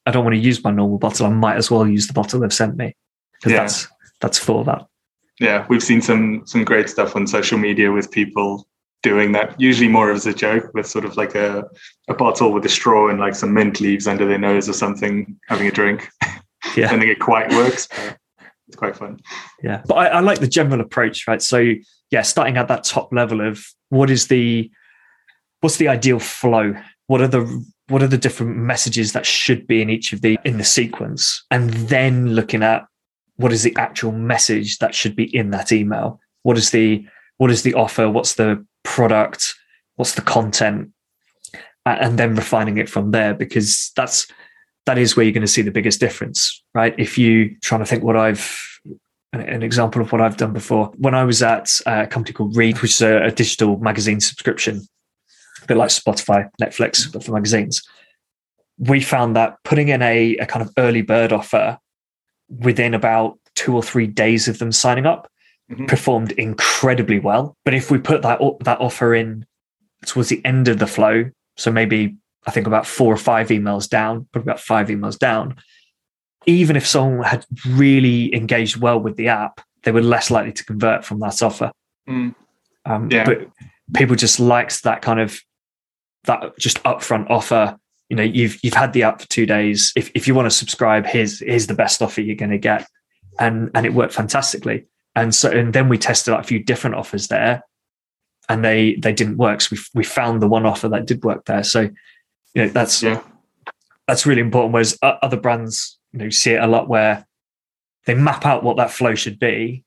I 0.07 0.11
don't 0.11 0.25
want 0.25 0.35
to 0.35 0.41
use 0.41 0.65
my 0.65 0.71
normal 0.71 0.99
bottle. 0.99 1.27
I 1.27 1.31
might 1.31 1.57
as 1.57 1.71
well 1.71 1.87
use 1.87 2.07
the 2.07 2.13
bottle 2.13 2.41
they've 2.41 2.53
sent 2.53 2.77
me 2.77 2.97
because 3.35 3.53
yeah. 3.53 3.59
that's 3.59 3.89
that's 4.21 4.39
for 4.39 4.65
that. 4.65 4.87
Yeah, 5.41 5.67
we've 5.69 5.83
seen 5.83 6.03
some 6.03 6.43
some 6.47 6.65
great 6.65 6.89
stuff 6.89 7.15
on 7.17 7.27
social 7.27 7.59
media 7.59 7.93
with 7.93 8.11
people 8.11 8.67
doing 9.03 9.33
that, 9.33 9.61
usually 9.61 9.89
more 9.89 10.11
as 10.11 10.27
a 10.27 10.33
joke, 10.33 10.73
with 10.75 10.87
sort 10.87 11.05
of 11.05 11.17
like 11.17 11.35
a, 11.35 11.65
a 12.09 12.15
bottle 12.15 12.53
with 12.53 12.65
a 12.65 12.69
straw 12.69 13.09
and 13.09 13.19
like 13.19 13.35
some 13.35 13.53
mint 13.53 13.81
leaves 13.81 14.07
under 14.07 14.27
their 14.27 14.39
nose 14.39 14.69
or 14.69 14.73
something, 14.73 15.37
having 15.49 15.67
a 15.67 15.73
drink. 15.73 16.09
Yeah. 16.77 16.87
I 16.87 16.91
don't 16.91 17.01
think 17.01 17.13
it 17.13 17.21
quite 17.21 17.51
works. 17.53 17.89
It's 18.73 18.79
quite 18.79 18.97
fun. 18.97 19.21
Yeah. 19.63 19.83
But 19.87 19.95
I, 19.95 20.07
I 20.07 20.21
like 20.21 20.41
the 20.41 20.49
general 20.49 20.81
approach, 20.81 21.29
right? 21.29 21.43
So 21.43 21.75
yeah, 22.11 22.23
starting 22.23 22.57
at 22.57 22.69
that 22.69 22.85
top 22.85 23.13
level 23.13 23.47
of 23.47 23.63
what 23.91 24.09
is 24.09 24.29
the 24.29 24.71
what's 25.61 25.77
the 25.77 25.89
ideal 25.89 26.19
flow? 26.19 26.75
What 27.07 27.21
are 27.21 27.29
the 27.29 27.65
what 27.89 28.03
are 28.03 28.09
the 28.09 28.17
different 28.17 28.57
messages 28.57 29.13
that 29.13 29.27
should 29.27 29.67
be 29.67 29.83
in 29.83 29.91
each 29.91 30.15
of 30.15 30.23
the 30.23 30.39
in 30.47 30.57
the 30.57 30.65
sequence? 30.65 31.45
And 31.51 31.71
then 31.71 32.35
looking 32.35 32.63
at 32.63 32.87
what 33.37 33.53
is 33.53 33.63
the 33.63 33.77
actual 33.77 34.13
message 34.13 34.79
that 34.79 34.95
should 34.95 35.15
be 35.15 35.25
in 35.37 35.51
that 35.51 35.71
email? 35.71 36.19
What 36.45 36.57
is 36.57 36.71
the 36.71 37.05
what 37.37 37.51
is 37.51 37.63
the 37.63 37.75
offer? 37.75 38.09
What's 38.09 38.35
the 38.35 38.65
product, 38.85 39.55
what's 39.97 40.15
the 40.15 40.23
content, 40.23 40.93
and 41.85 42.19
then 42.19 42.37
refining 42.37 42.79
it 42.79 42.89
from 42.89 43.11
there 43.11 43.35
because 43.35 43.93
that's 43.97 44.27
that 44.87 44.99
is 44.99 45.17
where 45.17 45.25
you're 45.25 45.33
going 45.33 45.43
to 45.43 45.47
see 45.47 45.63
the 45.63 45.71
biggest 45.71 46.01
difference, 46.01 46.63
right? 46.75 46.95
If 46.99 47.17
you 47.17 47.57
trying 47.63 47.81
to 47.81 47.87
think 47.87 48.03
what 48.03 48.17
I've 48.17 48.59
an 49.33 49.63
example 49.63 50.03
of 50.03 50.13
what 50.13 50.21
I've 50.21 50.37
done 50.37 50.53
before. 50.53 50.93
When 50.99 51.15
I 51.15 51.25
was 51.25 51.43
at 51.43 51.71
a 51.87 52.07
company 52.07 52.35
called 52.35 52.57
Read, 52.57 52.83
which 52.83 52.93
is 52.93 53.03
a, 53.03 53.25
a 53.25 53.31
digital 53.31 53.79
magazine 53.79 54.21
subscription, 54.21 54.87
a 55.63 55.67
bit 55.67 55.77
like 55.77 55.89
Spotify, 55.89 56.51
Netflix, 56.61 57.11
but 57.11 57.25
for 57.25 57.33
magazines, 57.33 57.83
we 58.79 59.01
found 59.01 59.37
that 59.37 59.57
putting 59.65 59.89
in 59.89 60.03
a, 60.03 60.37
a 60.37 60.47
kind 60.47 60.65
of 60.65 60.73
early 60.77 61.03
bird 61.03 61.33
offer 61.33 61.79
within 62.49 62.95
about 62.95 63.39
two 63.55 63.75
or 63.75 63.83
three 63.83 64.07
days 64.07 64.49
of 64.49 64.59
them 64.59 64.73
signing 64.73 65.07
up 65.07 65.31
mm-hmm. 65.71 65.87
performed 65.87 66.33
incredibly 66.33 67.19
well. 67.19 67.57
But 67.65 67.75
if 67.75 67.91
we 67.91 67.99
put 67.99 68.23
that 68.23 68.41
that 68.61 68.81
offer 68.81 69.15
in 69.15 69.47
towards 70.05 70.29
the 70.29 70.45
end 70.45 70.69
of 70.69 70.79
the 70.79 70.87
flow, 70.87 71.31
so 71.57 71.71
maybe 71.71 72.17
I 72.47 72.51
think 72.51 72.67
about 72.67 72.87
four 72.87 73.13
or 73.13 73.19
five 73.19 73.49
emails 73.49 73.89
down, 73.89 74.29
probably 74.33 74.51
about 74.51 74.61
five 74.61 74.89
emails 74.89 75.19
down, 75.19 75.57
even 76.47 76.77
if 76.77 76.87
someone 76.87 77.25
had 77.25 77.47
really 77.69 78.35
engaged 78.35 78.77
well 78.77 78.99
with 78.99 79.17
the 79.17 79.29
app, 79.29 79.61
they 79.85 79.93
were 79.93 80.03
less 80.03 80.31
likely 80.31 80.53
to 80.53 80.65
convert 80.65 81.05
from 81.05 81.21
that 81.21 81.43
offer. 81.43 81.71
Mm. 82.09 82.35
Um, 82.85 83.11
yeah. 83.11 83.25
But 83.25 83.49
people 83.95 84.17
just 84.17 84.41
liked 84.41 84.83
that 84.83 85.03
kind 85.03 85.21
of 85.21 85.41
that 86.25 86.59
just 86.59 86.83
upfront 86.83 87.31
offer. 87.31 87.79
You 88.09 88.17
know, 88.17 88.23
you've 88.23 88.59
you've 88.63 88.75
had 88.75 88.93
the 88.93 89.05
app 89.05 89.21
for 89.21 89.29
two 89.29 89.47
days. 89.47 89.93
If 89.97 90.11
if 90.15 90.27
you 90.27 90.35
want 90.35 90.47
to 90.47 90.51
subscribe, 90.51 91.07
here's 91.07 91.41
here's 91.41 91.69
the 91.69 91.75
best 91.75 92.03
offer 92.03 92.21
you're 92.21 92.37
going 92.37 92.51
to 92.51 92.59
get, 92.59 92.87
and 93.39 93.71
and 93.75 93.87
it 93.87 93.95
worked 93.95 94.13
fantastically 94.13 94.87
and 95.15 95.35
so 95.35 95.51
and 95.51 95.73
then 95.73 95.89
we 95.89 95.99
tested 95.99 96.33
out 96.33 96.41
a 96.41 96.45
few 96.45 96.63
different 96.63 96.97
offers 96.97 97.29
there 97.29 97.63
and 98.49 98.65
they 98.65 98.95
they 98.97 99.13
didn't 99.13 99.37
work 99.37 99.61
so 99.61 99.69
we, 99.73 99.79
we 99.95 100.05
found 100.05 100.41
the 100.41 100.49
one 100.49 100.67
offer 100.67 100.89
that 100.89 101.07
did 101.07 101.23
work 101.25 101.45
there 101.45 101.63
so 101.63 101.89
you 102.55 102.63
know 102.63 102.69
that's 102.69 103.03
yeah 103.03 103.21
that's 104.07 104.27
really 104.27 104.41
important 104.41 104.73
whereas 104.73 104.99
other 105.03 105.37
brands 105.37 105.99
you 106.13 106.19
know 106.19 106.31
see 106.31 106.53
it 106.53 106.63
a 106.63 106.67
lot 106.67 106.89
where 106.89 107.27
they 108.07 108.15
map 108.15 108.45
out 108.45 108.65
what 108.65 108.77
that 108.77 108.91
flow 108.91 109.15
should 109.15 109.39
be 109.39 109.85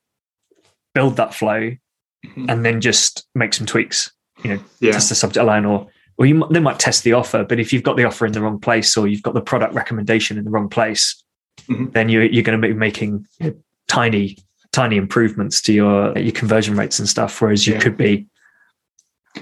build 0.94 1.16
that 1.16 1.34
flow 1.34 1.60
mm-hmm. 1.60 2.46
and 2.48 2.64
then 2.64 2.80
just 2.80 3.26
make 3.34 3.52
some 3.52 3.66
tweaks 3.66 4.12
you 4.42 4.54
know 4.54 4.60
yeah. 4.80 4.92
test 4.92 5.08
the 5.08 5.14
subject 5.14 5.44
line 5.44 5.64
or 5.64 5.86
or 6.18 6.24
you 6.26 6.46
they 6.50 6.60
might 6.60 6.78
test 6.78 7.04
the 7.04 7.12
offer 7.12 7.44
but 7.44 7.60
if 7.60 7.72
you've 7.72 7.82
got 7.82 7.96
the 7.96 8.04
offer 8.04 8.26
in 8.26 8.32
the 8.32 8.40
wrong 8.40 8.58
place 8.58 8.96
or 8.96 9.06
you've 9.06 9.22
got 9.22 9.34
the 9.34 9.40
product 9.40 9.74
recommendation 9.74 10.38
in 10.38 10.44
the 10.44 10.50
wrong 10.50 10.68
place 10.68 11.22
mm-hmm. 11.68 11.90
then 11.90 12.08
you're, 12.08 12.24
you're 12.24 12.42
going 12.42 12.60
to 12.60 12.68
be 12.68 12.74
making 12.74 13.26
you 13.38 13.50
know, 13.50 13.56
tiny 13.88 14.36
tiny 14.76 14.96
improvements 14.96 15.62
to 15.62 15.72
your 15.72 16.16
your 16.18 16.32
conversion 16.32 16.76
rates 16.76 16.98
and 16.98 17.08
stuff, 17.08 17.40
whereas 17.40 17.66
you 17.66 17.72
yeah. 17.74 17.80
could 17.80 17.96
be 17.96 18.26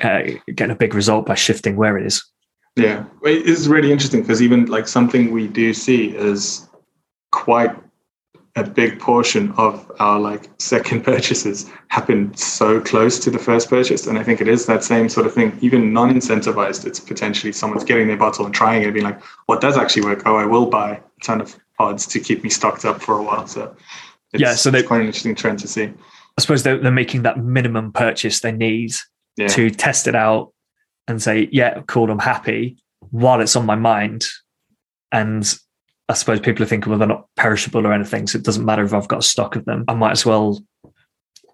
uh, 0.03 0.23
getting 0.55 0.71
a 0.71 0.77
big 0.77 0.95
result 0.95 1.27
by 1.27 1.35
shifting 1.35 1.75
where 1.75 1.99
it 1.99 2.07
is. 2.07 2.25
Yeah, 2.77 3.05
it's 3.23 3.67
really 3.67 3.93
interesting 3.93 4.23
because 4.23 4.43
even 4.43 4.67
like 4.67 4.89
something 4.89 5.31
we 5.31 5.47
do 5.47 5.73
see 5.73 6.09
is 6.17 6.69
quite 7.31 7.75
a 8.57 8.65
big 8.65 9.01
portion 9.01 9.53
of 9.53 9.91
our 9.99 10.19
like 10.21 10.49
second 10.61 11.03
purchases 11.05 11.71
happen 11.89 12.35
so 12.37 12.81
close 12.81 13.19
to 13.19 13.31
the 13.31 13.39
first 13.39 13.69
purchase 13.69 14.07
and 14.07 14.17
i 14.17 14.23
think 14.23 14.41
it 14.41 14.47
is 14.47 14.67
that 14.67 14.85
same 14.85 15.09
sort 15.09 15.27
of 15.27 15.35
thing 15.35 15.59
even 15.61 15.93
non-incentivized 15.93 16.87
it's 16.87 17.01
potentially 17.01 17.53
someone's 17.53 17.83
getting 17.83 18.07
their 18.07 18.17
bottle 18.17 18.45
and 18.45 18.55
trying 18.55 18.83
it 18.83 18.85
and 18.85 18.95
being 18.95 19.05
like 19.05 19.21
what 19.47 19.61
does 19.61 19.77
actually 19.77 20.03
work 20.03 20.23
oh 20.27 20.37
i 20.37 20.45
will 20.45 20.67
buy 20.67 20.93
a 20.93 21.01
ton 21.25 21.41
of 21.41 21.57
pods 21.77 22.07
to 22.07 22.21
keep 22.21 22.45
me 22.45 22.49
stocked 22.49 22.85
up 22.85 23.03
for 23.03 23.19
a 23.19 23.23
while 23.25 23.45
so 23.45 23.75
it's, 24.35 24.41
yeah, 24.41 24.55
so 24.55 24.71
they 24.71 24.83
quite 24.83 25.01
an 25.01 25.07
interesting 25.07 25.37
trend 25.37 25.61
to 25.61 25.69
see. 25.69 25.85
I 25.85 26.41
suppose 26.41 26.65
they're, 26.65 26.79
they're 26.79 26.91
making 26.91 27.23
that 27.23 27.39
minimum 27.39 27.93
purchase 27.93 28.41
they 28.41 28.51
need 28.51 28.93
yeah. 29.37 29.47
to 29.49 29.71
test 29.71 30.09
it 30.09 30.17
out 30.17 30.53
and 31.09 31.23
say, 31.23 31.49
yeah, 31.53 31.83
cool, 31.87 32.11
I'm 32.11 32.19
happy 32.19 32.77
while 33.11 33.41
it's 33.41 33.57
on 33.57 33.67
my 33.67 33.77
mind. 33.77 34.27
And 35.13 35.45
I 36.09 36.15
suppose 36.15 36.41
people 36.41 36.63
are 36.63 36.67
thinking, 36.67 36.91
well, 36.91 36.99
they're 36.99 37.09
not 37.09 37.29
perishable 37.37 37.87
or 37.87 37.93
anything, 37.93 38.27
so 38.27 38.39
it 38.39 38.45
doesn't 38.45 38.65
matter 38.65 38.85
if 38.85 38.93
I've 38.93 39.09
got 39.09 39.21
a 39.21 39.23
stock 39.23 39.57
of 39.57 39.65
them. 39.65 39.85
I 39.89 39.95
might 39.95 40.13
as 40.13 40.27
well 40.27 40.63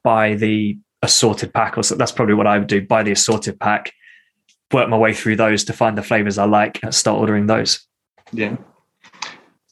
buy 0.02 0.34
the 0.34 0.78
assorted 1.02 1.52
pack, 1.52 1.78
or 1.78 1.82
so 1.82 1.94
that's 1.94 2.12
probably 2.12 2.34
what 2.34 2.46
I 2.46 2.58
would 2.58 2.66
do: 2.66 2.84
buy 2.84 3.02
the 3.02 3.12
assorted 3.12 3.60
pack, 3.60 3.92
work 4.72 4.88
my 4.88 4.96
way 4.96 5.12
through 5.12 5.36
those 5.36 5.64
to 5.64 5.72
find 5.72 5.96
the 5.96 6.02
flavors 6.02 6.38
I 6.38 6.44
like, 6.44 6.82
and 6.82 6.94
start 6.94 7.20
ordering 7.20 7.46
those. 7.46 7.86
Yeah, 8.32 8.56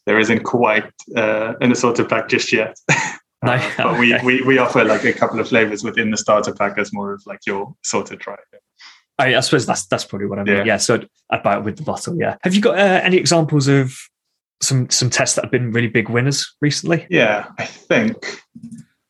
there 0.07 0.21
isn't 0.21 0.45
quite 0.45 0.85
uh, 1.17 1.55
an 1.61 1.73
assorted 1.73 2.09
pack 2.09 2.29
just 2.29 2.53
yet. 2.53 2.79
No, 3.41 3.53
uh, 3.53 3.71
but 3.77 4.01
we, 4.01 4.19
we 4.25 4.43
we 4.43 4.59
offer 4.59 4.85
like 4.85 5.05
a 5.05 5.13
couple 5.13 5.39
of 5.39 5.49
flavors 5.49 5.85
within 5.85 6.11
the 6.11 6.17
starter 6.17 6.53
pack 6.53 6.77
as 6.77 6.93
more 6.93 7.13
of 7.13 7.23
like 7.25 7.39
your 7.47 7.73
sorted 7.85 8.19
try. 8.19 8.35
I, 9.19 9.37
I 9.37 9.41
suppose 9.41 9.67
that's 9.67 9.87
that's 9.87 10.05
probably 10.05 10.27
what 10.29 10.39
I 10.39 10.45
mean. 10.45 10.57
Yeah, 10.59 10.65
yeah 10.65 10.77
so 10.77 10.95
I'd, 10.95 11.09
I'd, 11.31 11.43
buy 11.43 11.57
it 11.57 11.65
with 11.65 11.77
the 11.77 11.83
bottle. 11.83 12.17
Yeah. 12.17 12.37
Have 12.43 12.55
you 12.55 12.61
got 12.61 12.79
uh, 12.79 13.01
any 13.03 13.17
examples 13.17 13.69
of 13.69 13.97
some 14.61 14.89
some 14.91 15.11
tests 15.11 15.37
that 15.37 15.45
have 15.45 15.51
been 15.51 15.73
really 15.73 15.89
big 15.89 16.09
winners 16.09 16.55
recently? 16.61 17.07
Yeah, 17.11 17.47
I 17.59 17.65
think 17.65 18.43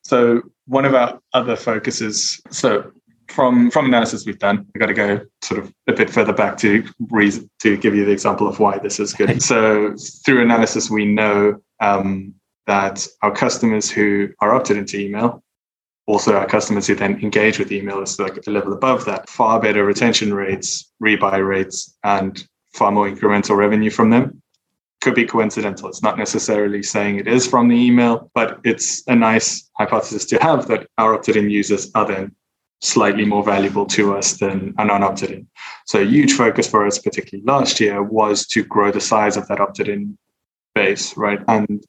so. 0.02 0.42
One 0.66 0.84
of 0.84 0.94
our 0.94 1.18
other 1.32 1.56
focuses. 1.56 2.40
So 2.50 2.90
from 3.28 3.70
from 3.70 3.86
analysis 3.86 4.26
we've 4.26 4.38
done, 4.38 4.66
I 4.74 4.78
got 4.78 4.86
to 4.86 4.94
go 4.94 5.20
sort 5.42 5.60
of 5.60 5.72
a 5.86 5.92
bit 5.92 6.10
further 6.10 6.32
back 6.32 6.56
to 6.58 6.84
reason 7.10 7.48
to 7.60 7.76
give 7.76 7.94
you 7.94 8.04
the 8.04 8.12
example 8.12 8.48
of 8.48 8.58
why 8.58 8.78
this 8.78 8.98
is 8.98 9.12
good. 9.12 9.42
so 9.42 9.94
through 10.24 10.42
analysis, 10.42 10.90
we 10.90 11.04
know 11.04 11.60
um, 11.80 12.34
that 12.66 13.06
our 13.22 13.30
customers 13.30 13.90
who 13.90 14.28
are 14.40 14.54
opted 14.54 14.76
into 14.76 14.98
email, 14.98 15.42
also 16.08 16.34
our 16.34 16.46
customers 16.46 16.86
who 16.86 16.94
then 16.94 17.20
engage 17.22 17.58
with 17.58 17.70
email 17.70 18.00
is 18.02 18.18
like 18.18 18.38
a 18.46 18.50
level 18.50 18.72
above 18.72 19.04
that, 19.04 19.28
far 19.28 19.60
better 19.60 19.84
retention 19.84 20.32
rates, 20.32 20.90
rebuy 21.02 21.46
rates, 21.46 21.94
and 22.02 22.48
far 22.72 22.90
more 22.90 23.08
incremental 23.08 23.56
revenue 23.56 23.90
from 23.90 24.08
them. 24.08 24.42
Could 25.02 25.14
be 25.14 25.26
coincidental. 25.26 25.86
It's 25.88 26.02
not 26.02 26.16
necessarily 26.16 26.82
saying 26.82 27.16
it 27.18 27.28
is 27.28 27.46
from 27.46 27.68
the 27.68 27.76
email, 27.76 28.30
but 28.34 28.58
it's 28.64 29.06
a 29.06 29.14
nice 29.14 29.70
hypothesis 29.76 30.24
to 30.26 30.38
have 30.38 30.66
that 30.68 30.88
our 30.96 31.14
opted 31.14 31.36
in 31.36 31.50
users 31.50 31.90
are 31.94 32.06
then 32.06 32.34
slightly 32.80 33.26
more 33.26 33.44
valuable 33.44 33.84
to 33.84 34.16
us 34.16 34.32
than 34.38 34.74
a 34.78 34.84
non-opted 34.86 35.30
in. 35.30 35.46
So 35.86 36.00
a 36.00 36.04
huge 36.06 36.32
focus 36.32 36.66
for 36.66 36.86
us, 36.86 36.98
particularly 36.98 37.44
last 37.44 37.80
year, 37.80 38.02
was 38.02 38.46
to 38.46 38.64
grow 38.64 38.90
the 38.90 39.00
size 39.00 39.36
of 39.36 39.46
that 39.48 39.60
opted 39.60 39.88
in 39.88 40.16
base, 40.74 41.16
right? 41.18 41.40
And 41.48 41.84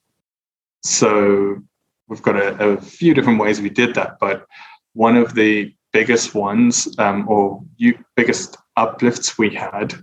so 0.84 1.62
we've 2.10 2.22
got 2.22 2.36
a, 2.36 2.74
a 2.74 2.82
few 2.82 3.14
different 3.14 3.40
ways 3.40 3.62
we 3.62 3.70
did 3.70 3.96
that, 3.96 4.18
but 4.20 4.46
one 4.94 5.16
of 5.16 5.36
the 5.36 5.74
biggest 5.94 6.36
ones 6.36 6.88
um, 7.00 7.28
or 7.28 7.64
you, 7.78 7.98
biggest 8.16 8.58
uplifts 8.76 9.38
we 9.38 9.50
had 9.54 9.94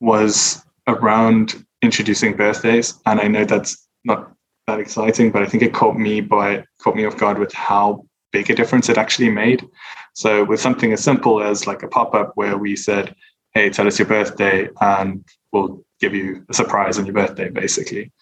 was 0.00 0.64
around 0.86 1.64
introducing 1.82 2.36
birthdays. 2.36 2.94
And 3.06 3.20
I 3.20 3.28
know 3.28 3.44
that's 3.44 3.88
not 4.04 4.32
that 4.66 4.80
exciting, 4.80 5.30
but 5.30 5.42
I 5.42 5.46
think 5.46 5.62
it 5.62 5.74
caught 5.74 5.96
me 5.96 6.20
by 6.20 6.64
caught 6.80 6.96
me 6.96 7.04
off 7.04 7.16
guard 7.16 7.38
with 7.38 7.52
how 7.52 8.04
big 8.32 8.50
a 8.50 8.54
difference 8.54 8.88
it 8.88 8.98
actually 8.98 9.30
made. 9.30 9.64
So 10.14 10.44
with 10.44 10.60
something 10.60 10.92
as 10.92 11.02
simple 11.02 11.42
as 11.42 11.66
like 11.66 11.82
a 11.82 11.88
pop-up 11.88 12.32
where 12.34 12.56
we 12.56 12.74
said, 12.76 13.14
hey, 13.52 13.70
tell 13.70 13.86
us 13.86 13.98
your 13.98 14.08
birthday 14.08 14.68
and 14.80 15.24
we'll 15.52 15.84
give 16.00 16.14
you 16.14 16.44
a 16.48 16.54
surprise 16.54 16.98
on 16.98 17.06
your 17.06 17.14
birthday, 17.14 17.48
basically. 17.48 18.12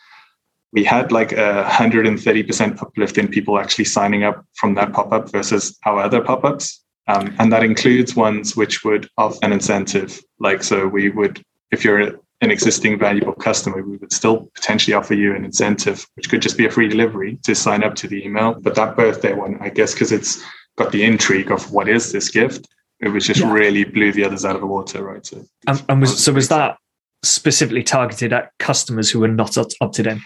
We 0.75 0.85
had 0.85 1.13
like 1.13 1.33
a 1.33 1.65
130% 1.69 2.83
uplift 2.83 3.17
in 3.17 3.29
people 3.29 3.59
actually 3.59 3.87
signing 3.87 4.25
up 4.25 4.45
from 4.55 4.75
that 4.75 4.93
pop 4.93 5.13
up 5.13 5.31
versus 5.31 5.79
our 5.87 6.01
other 6.01 6.21
pop 6.21 6.45
ups. 6.45 6.83
Um, 7.07 7.35
and 7.39 7.53
that 7.53 7.63
includes 7.63 8.17
ones 8.17 8.57
which 8.57 8.85
would 8.85 9.09
offer 9.17 9.39
an 9.43 9.53
incentive. 9.53 10.21
Like, 10.39 10.63
so 10.63 10.87
we 10.87 11.11
would, 11.11 11.43
if 11.71 11.85
you're 11.85 12.01
an 12.41 12.51
existing 12.51 12.99
valuable 12.99 13.35
customer, 13.35 13.83
we 13.83 13.97
would 13.97 14.13
still 14.13 14.51
potentially 14.55 14.95
offer 14.95 15.15
you 15.15 15.35
an 15.35 15.45
incentive, 15.45 16.07
which 16.15 16.29
could 16.29 16.43
just 16.43 16.57
be 16.57 16.67
a 16.67 16.71
free 16.71 16.89
delivery 16.89 17.39
to 17.45 17.55
sign 17.55 17.85
up 17.85 17.95
to 17.97 18.09
the 18.09 18.25
email. 18.25 18.55
But 18.61 18.75
that 18.75 18.97
birthday 18.97 19.33
one, 19.33 19.59
I 19.61 19.69
guess, 19.69 19.93
because 19.93 20.13
it's 20.13 20.43
got 20.77 20.93
the 20.93 21.05
intrigue 21.05 21.51
of 21.51 21.71
what 21.73 21.89
is 21.89 22.13
this 22.13 22.31
gift, 22.31 22.69
it 23.01 23.09
was 23.09 23.27
just 23.27 23.41
yeah. 23.41 23.53
really 23.53 23.85
blew 23.85 24.13
the 24.13 24.25
others 24.25 24.45
out 24.45 24.55
of 24.55 24.61
the 24.61 24.67
water, 24.67 25.05
right? 25.05 25.25
So, 25.25 25.45
and, 25.67 25.85
and 25.89 26.01
was 26.01 26.25
so 26.25 26.33
was 26.33 26.49
that 26.49 26.79
specifically 27.23 27.83
targeted 27.83 28.33
at 28.33 28.53
customers 28.59 29.11
who 29.11 29.21
were 29.21 29.29
not 29.29 29.57
opted 29.81 30.07
in? 30.07 30.21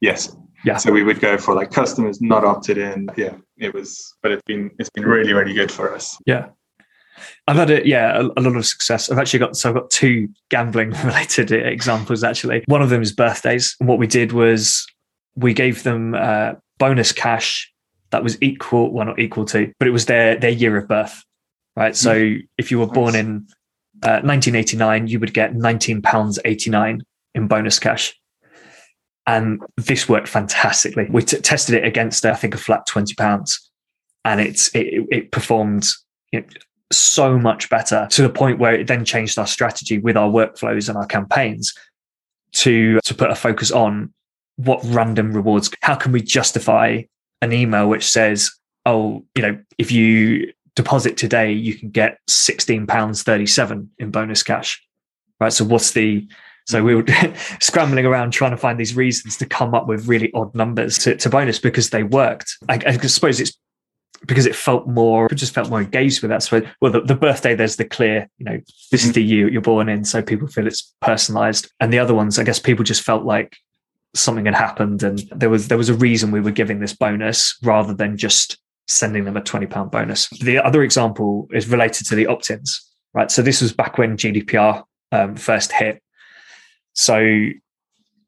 Yes. 0.00 0.34
Yeah. 0.64 0.76
So 0.76 0.92
we 0.92 1.02
would 1.02 1.20
go 1.20 1.38
for 1.38 1.54
like 1.54 1.70
customers 1.70 2.20
not 2.20 2.44
opted 2.44 2.78
in. 2.78 3.08
Yeah, 3.16 3.36
it 3.56 3.72
was, 3.72 4.14
but 4.22 4.30
it's 4.32 4.42
been 4.44 4.70
it's 4.78 4.90
been 4.90 5.04
really 5.04 5.32
really 5.32 5.54
good 5.54 5.72
for 5.72 5.94
us. 5.94 6.18
Yeah. 6.26 6.48
I've 7.46 7.56
had 7.56 7.70
a 7.70 7.86
yeah 7.86 8.18
a, 8.18 8.24
a, 8.36 8.40
lot 8.40 8.56
of 8.56 8.66
success. 8.66 9.10
I've 9.10 9.18
actually 9.18 9.40
got 9.40 9.56
so 9.56 9.70
I've 9.70 9.74
got 9.74 9.90
two 9.90 10.28
gambling 10.50 10.90
related 11.04 11.52
examples 11.52 12.24
actually. 12.24 12.64
One 12.66 12.82
of 12.82 12.90
them 12.90 13.02
is 13.02 13.12
birthdays. 13.12 13.76
And 13.80 13.88
what 13.88 13.98
we 13.98 14.06
did 14.06 14.32
was 14.32 14.86
we 15.34 15.54
gave 15.54 15.82
them 15.82 16.14
uh, 16.14 16.52
bonus 16.78 17.12
cash 17.12 17.72
that 18.10 18.22
was 18.22 18.40
equal, 18.42 18.92
well 18.92 19.06
not 19.06 19.18
equal 19.18 19.44
to, 19.46 19.72
but 19.78 19.88
it 19.88 19.92
was 19.92 20.06
their 20.06 20.36
their 20.36 20.50
year 20.50 20.76
of 20.76 20.88
birth, 20.88 21.22
right? 21.76 21.96
So 21.96 22.14
mm. 22.14 22.48
if 22.58 22.70
you 22.70 22.78
were 22.78 22.86
born 22.86 23.14
in 23.14 23.46
uh, 24.02 24.20
1989, 24.22 25.06
you 25.08 25.20
would 25.20 25.34
get 25.34 25.54
19 25.54 26.02
pounds 26.02 26.38
89 26.44 27.02
in 27.34 27.48
bonus 27.48 27.78
cash. 27.78 28.14
And 29.30 29.60
this 29.76 30.08
worked 30.08 30.28
fantastically. 30.28 31.06
We 31.10 31.22
t- 31.22 31.40
tested 31.40 31.76
it 31.76 31.84
against, 31.84 32.24
I 32.24 32.34
think, 32.34 32.54
a 32.54 32.58
flat 32.58 32.86
20 32.86 33.14
pounds, 33.14 33.70
and 34.24 34.40
it's 34.40 34.74
it, 34.74 35.06
it 35.10 35.30
performed 35.30 35.88
you 36.32 36.40
know, 36.40 36.46
so 36.90 37.38
much 37.38 37.70
better 37.70 38.08
to 38.10 38.22
the 38.22 38.30
point 38.30 38.58
where 38.58 38.74
it 38.74 38.86
then 38.88 39.04
changed 39.04 39.38
our 39.38 39.46
strategy 39.46 39.98
with 39.98 40.16
our 40.16 40.28
workflows 40.28 40.88
and 40.88 40.98
our 40.98 41.06
campaigns 41.06 41.72
to 42.52 42.98
to 43.04 43.14
put 43.14 43.30
a 43.30 43.34
focus 43.36 43.70
on 43.70 44.12
what 44.56 44.80
random 44.84 45.32
rewards 45.32 45.70
how 45.82 45.94
can 45.94 46.10
we 46.10 46.20
justify 46.20 47.00
an 47.42 47.52
email 47.52 47.88
which 47.88 48.10
says 48.10 48.50
oh 48.86 49.24
you 49.36 49.42
know 49.42 49.56
if 49.78 49.92
you 49.92 50.52
deposit 50.74 51.16
today 51.16 51.52
you 51.52 51.74
can 51.74 51.90
get 51.90 52.18
16 52.28 52.86
pounds 52.86 53.22
37 53.22 53.90
in 53.98 54.10
bonus 54.10 54.42
cash. 54.42 54.82
Right? 55.40 55.52
So 55.52 55.64
what's 55.64 55.92
the 55.92 56.26
so 56.70 56.82
we 56.82 56.94
were 56.94 57.04
scrambling 57.60 58.06
around 58.06 58.30
trying 58.30 58.52
to 58.52 58.56
find 58.56 58.78
these 58.78 58.94
reasons 58.94 59.36
to 59.38 59.46
come 59.46 59.74
up 59.74 59.86
with 59.86 60.06
really 60.06 60.30
odd 60.34 60.54
numbers 60.54 60.98
to, 60.98 61.16
to 61.16 61.28
bonus 61.28 61.58
because 61.58 61.90
they 61.90 62.02
worked. 62.02 62.56
I, 62.68 62.80
I, 62.86 62.96
suppose 62.98 63.40
it's 63.40 63.56
because 64.26 64.46
it 64.46 64.54
felt 64.54 64.86
more, 64.86 65.26
it 65.26 65.34
just 65.34 65.54
felt 65.54 65.70
more 65.70 65.80
engaged 65.80 66.22
with 66.22 66.30
that. 66.30 66.42
So, 66.42 66.62
well, 66.80 66.92
the, 66.92 67.00
the, 67.00 67.14
birthday, 67.14 67.54
there's 67.54 67.76
the 67.76 67.84
clear, 67.84 68.28
you 68.38 68.44
know, 68.44 68.60
this 68.90 69.04
is 69.04 69.12
the 69.12 69.22
year 69.22 69.48
you're 69.48 69.62
born 69.62 69.88
in. 69.88 70.04
So 70.04 70.22
people 70.22 70.46
feel 70.46 70.66
it's 70.66 70.94
personalized. 71.00 71.70
And 71.80 71.92
the 71.92 71.98
other 71.98 72.14
ones, 72.14 72.38
I 72.38 72.44
guess 72.44 72.58
people 72.58 72.84
just 72.84 73.02
felt 73.02 73.24
like 73.24 73.56
something 74.14 74.44
had 74.44 74.54
happened 74.54 75.02
and 75.02 75.20
there 75.30 75.50
was, 75.50 75.68
there 75.68 75.78
was 75.78 75.88
a 75.88 75.94
reason 75.94 76.30
we 76.30 76.40
were 76.40 76.50
giving 76.50 76.80
this 76.80 76.94
bonus 76.94 77.56
rather 77.62 77.94
than 77.94 78.16
just 78.16 78.58
sending 78.88 79.24
them 79.24 79.36
a 79.36 79.40
20 79.40 79.66
pound 79.66 79.90
bonus. 79.90 80.28
The 80.40 80.58
other 80.58 80.82
example 80.82 81.48
is 81.52 81.68
related 81.68 82.06
to 82.08 82.14
the 82.14 82.26
opt-ins, 82.26 82.80
right? 83.14 83.30
So 83.30 83.40
this 83.40 83.62
was 83.62 83.72
back 83.72 83.98
when 83.98 84.16
GDPR 84.16 84.82
um, 85.12 85.36
first 85.36 85.72
hit. 85.72 86.02
So 87.00 87.48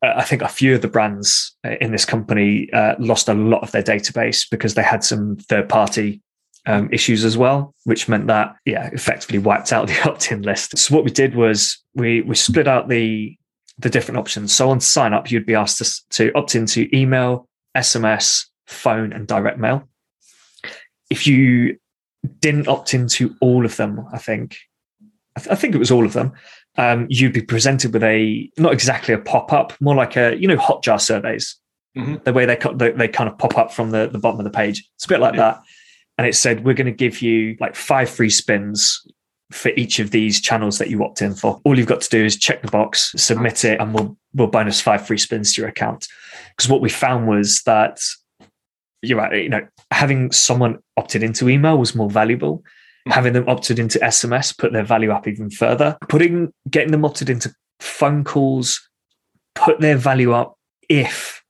uh, 0.03 0.15
I 0.17 0.25
think 0.25 0.41
a 0.41 0.49
few 0.49 0.75
of 0.75 0.81
the 0.81 0.89
brands 0.89 1.55
uh, 1.63 1.77
in 1.83 1.93
this 1.93 2.07
company 2.07 2.73
uh, 2.73 2.95
lost 2.99 3.29
a 3.29 3.35
lot 3.35 3.63
of 3.63 3.71
their 3.71 3.83
database 3.83 4.49
because 4.51 4.73
they 4.73 4.83
had 4.83 5.05
some 5.05 5.37
third 5.37 5.69
party 5.69 6.23
um, 6.65 6.89
issues 6.91 7.23
as 7.23 7.37
well, 7.37 7.75
which 7.85 8.09
meant 8.09 8.29
that 8.29 8.57
yeah, 8.65 8.89
effectively 8.95 9.39
wiped 9.39 9.75
out 9.75 9.87
the 9.89 10.11
opt-in 10.11 10.41
list. 10.41 10.79
So 10.79 10.95
what 10.95 11.05
we 11.05 11.11
did 11.11 11.35
was 11.35 11.79
we 11.95 12.23
we 12.23 12.35
split 12.35 12.67
out 12.67 12.89
the 12.89 13.37
the 13.79 13.91
different 13.91 14.19
options. 14.19 14.55
So 14.55 14.71
on 14.71 14.81
sign 14.81 15.13
up, 15.13 15.31
you'd 15.31 15.45
be 15.45 15.55
asked 15.55 15.79
to, 15.79 16.17
to 16.17 16.33
opt 16.35 16.55
into 16.55 16.89
email, 16.97 17.47
SMS, 17.77 18.47
phone, 18.67 19.13
and 19.13 19.27
direct 19.27 19.59
mail. 19.59 19.87
If 21.11 21.27
you 21.27 21.77
didn't 22.39 22.69
opt 22.69 22.95
into 22.95 23.37
all 23.43 23.67
of 23.67 23.77
them, 23.77 24.07
I 24.15 24.19
think 24.19 24.57
I, 25.37 25.41
th- 25.41 25.53
I 25.53 25.57
think 25.57 25.75
it 25.75 25.79
was 25.79 25.91
all 25.91 26.07
of 26.07 26.15
them 26.15 26.33
um, 26.79 27.07
you'd 27.11 27.33
be 27.33 27.43
presented 27.43 27.93
with 27.93 28.03
a 28.03 28.51
not 28.57 28.73
exactly 28.73 29.15
a 29.15 29.19
pop 29.19 29.53
up, 29.53 29.75
more 29.81 29.95
like 29.95 30.17
a 30.17 30.37
you 30.37 30.49
know 30.49 30.57
Hotjar 30.57 31.01
surveys, 31.01 31.57
mm-hmm. 31.97 32.17
the 32.25 32.33
way 32.33 32.47
they, 32.47 32.59
they 32.75 32.93
they 32.93 33.09
kind 33.09 33.29
of 33.29 33.39
pop 33.39 33.59
up 33.59 33.73
from 33.73 33.91
the 33.91 34.09
the 34.09 34.19
bottom 34.19 34.41
of 34.41 34.45
the 34.45 34.51
page. 34.51 34.89
It's 34.97 35.05
a 35.05 35.09
bit 35.09 35.21
like 35.21 35.35
yeah. 35.35 35.41
that, 35.41 35.63
and 36.19 36.27
it 36.27 36.35
said 36.35 36.65
we're 36.65 36.75
going 36.75 36.87
to 36.87 36.93
give 36.93 37.21
you 37.21 37.57
like 37.61 37.75
five 37.75 38.09
free 38.09 38.31
spins 38.31 39.01
for 39.51 39.71
each 39.77 39.99
of 39.99 40.13
these 40.13 40.41
channels 40.41 40.79
that 40.79 40.89
you 40.89 41.05
opt 41.05 41.21
in 41.21 41.35
for. 41.35 41.61
All 41.65 41.77
you've 41.77 41.87
got 41.87 42.01
to 42.01 42.09
do 42.09 42.25
is 42.25 42.37
check 42.37 42.63
the 42.63 42.71
box, 42.71 43.13
submit 43.17 43.65
it, 43.65 43.81
and 43.81 43.93
we'll 43.95 44.17
we'll 44.35 44.49
bonus 44.49 44.81
five 44.81 45.07
free 45.07 45.19
spins 45.19 45.55
to 45.55 45.61
your 45.61 45.69
account. 45.69 46.09
Because 46.57 46.71
what 46.71 46.81
we 46.81 46.89
found 46.89 47.29
was 47.29 47.63
that 47.63 48.01
you're 49.03 49.19
right, 49.19 49.43
you 49.43 49.49
know, 49.49 49.67
having 49.91 50.33
someone 50.33 50.79
opted 50.97 51.23
into 51.23 51.49
email 51.49 51.77
was 51.77 51.95
more 51.95 52.09
valuable 52.09 52.65
having 53.07 53.33
them 53.33 53.49
opted 53.49 53.79
into 53.79 53.99
SMS 53.99 54.57
put 54.57 54.73
their 54.73 54.85
value 54.85 55.11
up 55.11 55.27
even 55.27 55.51
further. 55.51 55.97
Putting 56.09 56.53
getting 56.71 56.93
them 56.93 57.05
opted 57.05 57.29
into 57.29 57.53
phone 57.81 58.25
calls 58.25 58.81
put 59.55 59.81
their 59.81 59.97
value 59.97 60.33
up 60.33 60.57
if 60.89 61.43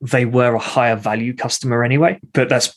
they 0.00 0.24
were 0.24 0.54
a 0.54 0.58
higher 0.60 0.96
value 0.96 1.34
customer 1.34 1.82
anyway. 1.82 2.20
But 2.32 2.48
that's 2.48 2.76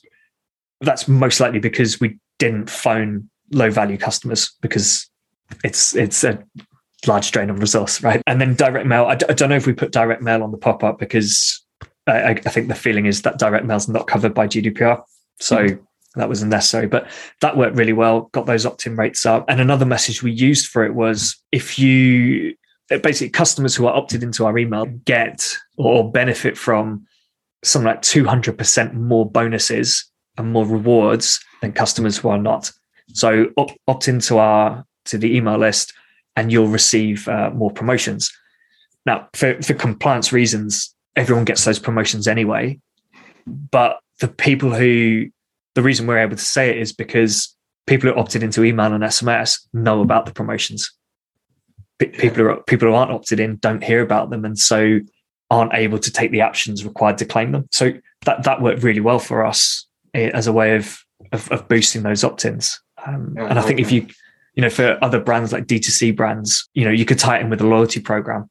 that's 0.79 1.07
most 1.07 1.39
likely 1.39 1.59
because 1.59 1.99
we 1.99 2.17
didn't 2.39 2.69
phone 2.69 3.29
low 3.51 3.69
value 3.69 3.97
customers 3.97 4.51
because 4.61 5.09
it's 5.63 5.95
it's 5.95 6.23
a 6.23 6.43
large 7.05 7.31
drain 7.31 7.49
on 7.49 7.57
resource, 7.57 8.01
right? 8.01 8.21
And 8.27 8.39
then 8.39 8.55
direct 8.55 8.87
mail. 8.87 9.05
I 9.05 9.15
d- 9.15 9.25
I 9.27 9.33
don't 9.33 9.49
know 9.49 9.55
if 9.55 9.67
we 9.67 9.73
put 9.73 9.91
direct 9.91 10.21
mail 10.21 10.43
on 10.43 10.51
the 10.51 10.57
pop 10.57 10.83
up 10.83 10.99
because 10.99 11.63
I, 12.07 12.29
I, 12.31 12.35
think 12.35 12.67
the 12.67 12.75
feeling 12.75 13.05
is 13.05 13.23
that 13.23 13.37
direct 13.37 13.65
mail 13.65 13.77
is 13.77 13.87
not 13.87 14.07
covered 14.07 14.33
by 14.33 14.47
GDPR. 14.47 15.03
So 15.39 15.57
mm-hmm 15.57 15.83
that 16.15 16.29
was 16.29 16.41
unnecessary, 16.41 16.87
but 16.87 17.07
that 17.41 17.55
worked 17.55 17.77
really 17.77 17.93
well, 17.93 18.29
got 18.33 18.45
those 18.45 18.65
opt 18.65 18.85
in 18.85 18.95
rates 18.95 19.25
up. 19.25 19.45
And 19.47 19.61
another 19.61 19.85
message 19.85 20.21
we 20.21 20.31
used 20.31 20.67
for 20.67 20.83
it 20.83 20.93
was 20.93 21.37
if 21.51 21.79
you 21.79 22.55
basically 22.89 23.29
customers 23.29 23.75
who 23.75 23.87
are 23.87 23.95
opted 23.95 24.21
into 24.21 24.45
our 24.45 24.57
email 24.57 24.85
get 25.05 25.55
or 25.77 26.11
benefit 26.11 26.57
from 26.57 27.05
something 27.63 27.87
like 27.87 28.01
200% 28.01 28.93
more 28.93 29.29
bonuses 29.29 30.09
and 30.37 30.51
more 30.51 30.65
rewards 30.65 31.39
than 31.61 31.71
customers 31.71 32.17
who 32.17 32.29
are 32.29 32.37
not. 32.37 32.71
So 33.13 33.47
opt, 33.57 33.77
opt 33.87 34.07
into 34.07 34.37
our 34.37 34.85
to 35.05 35.17
the 35.17 35.35
email 35.35 35.57
list 35.57 35.93
and 36.35 36.51
you'll 36.51 36.67
receive 36.67 37.27
uh, 37.27 37.51
more 37.51 37.71
promotions. 37.71 38.31
Now, 39.05 39.27
for, 39.33 39.61
for 39.61 39.73
compliance 39.73 40.31
reasons, 40.31 40.93
everyone 41.15 41.45
gets 41.45 41.65
those 41.65 41.79
promotions 41.79 42.27
anyway. 42.27 42.79
But 43.47 43.99
the 44.19 44.27
people 44.27 44.73
who 44.73 45.29
the 45.75 45.81
reason 45.81 46.07
we're 46.07 46.19
able 46.19 46.35
to 46.35 46.43
say 46.43 46.69
it 46.69 46.77
is 46.77 46.93
because 46.93 47.55
people 47.87 48.09
who 48.09 48.19
opted 48.19 48.43
into 48.43 48.63
email 48.63 48.93
and 48.93 49.03
SMS 49.03 49.59
know 49.73 50.01
about 50.01 50.25
the 50.25 50.33
promotions. 50.33 50.91
People 51.99 52.45
who 52.45 52.55
people 52.67 52.87
who 52.87 52.95
aren't 52.95 53.11
opted 53.11 53.39
in 53.39 53.57
don't 53.57 53.83
hear 53.83 54.01
about 54.01 54.31
them, 54.31 54.43
and 54.43 54.57
so 54.57 54.99
aren't 55.51 55.73
able 55.73 55.99
to 55.99 56.11
take 56.11 56.31
the 56.31 56.41
actions 56.41 56.83
required 56.83 57.17
to 57.19 57.25
claim 57.25 57.51
them. 57.51 57.67
So 57.71 57.93
that 58.25 58.43
that 58.43 58.61
worked 58.61 58.81
really 58.81 59.01
well 59.01 59.19
for 59.19 59.45
us 59.45 59.85
eh, 60.15 60.31
as 60.33 60.47
a 60.47 60.53
way 60.53 60.75
of 60.75 61.03
of, 61.31 61.51
of 61.51 61.67
boosting 61.67 62.01
those 62.01 62.23
opt-ins. 62.23 62.81
Um, 63.05 63.35
and 63.37 63.59
I 63.59 63.61
think 63.61 63.79
if 63.79 63.91
you 63.91 64.07
you 64.55 64.61
know 64.61 64.69
for 64.69 64.97
other 65.03 65.19
brands 65.19 65.53
like 65.53 65.67
D2C 65.67 66.15
brands, 66.15 66.67
you 66.73 66.85
know 66.85 66.91
you 66.91 67.05
could 67.05 67.19
tie 67.19 67.37
it 67.37 67.41
in 67.41 67.51
with 67.51 67.61
a 67.61 67.67
loyalty 67.67 67.99
program 67.99 68.49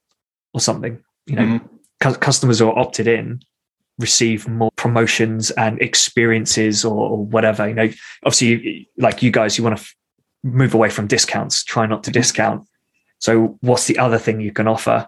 or 0.53 0.61
something. 0.61 1.03
You 1.25 1.35
know, 1.35 1.59
mm-hmm. 1.59 2.13
customers 2.13 2.59
who 2.59 2.69
are 2.69 2.79
opted 2.79 3.07
in 3.07 3.41
receive 4.01 4.47
more 4.47 4.71
promotions 4.75 5.51
and 5.51 5.81
experiences 5.81 6.83
or, 6.83 7.09
or 7.11 7.25
whatever. 7.25 7.67
You 7.67 7.75
know, 7.75 7.89
obviously, 8.25 8.89
like 8.97 9.21
you 9.21 9.31
guys, 9.31 9.57
you 9.57 9.63
want 9.63 9.77
to 9.77 9.81
f- 9.81 9.95
move 10.43 10.73
away 10.73 10.89
from 10.89 11.07
discounts, 11.07 11.63
try 11.63 11.85
not 11.85 12.03
to 12.03 12.11
mm-hmm. 12.11 12.19
discount. 12.19 12.67
So, 13.19 13.57
what's 13.61 13.87
the 13.87 13.99
other 13.99 14.17
thing 14.17 14.41
you 14.41 14.51
can 14.51 14.67
offer? 14.67 15.07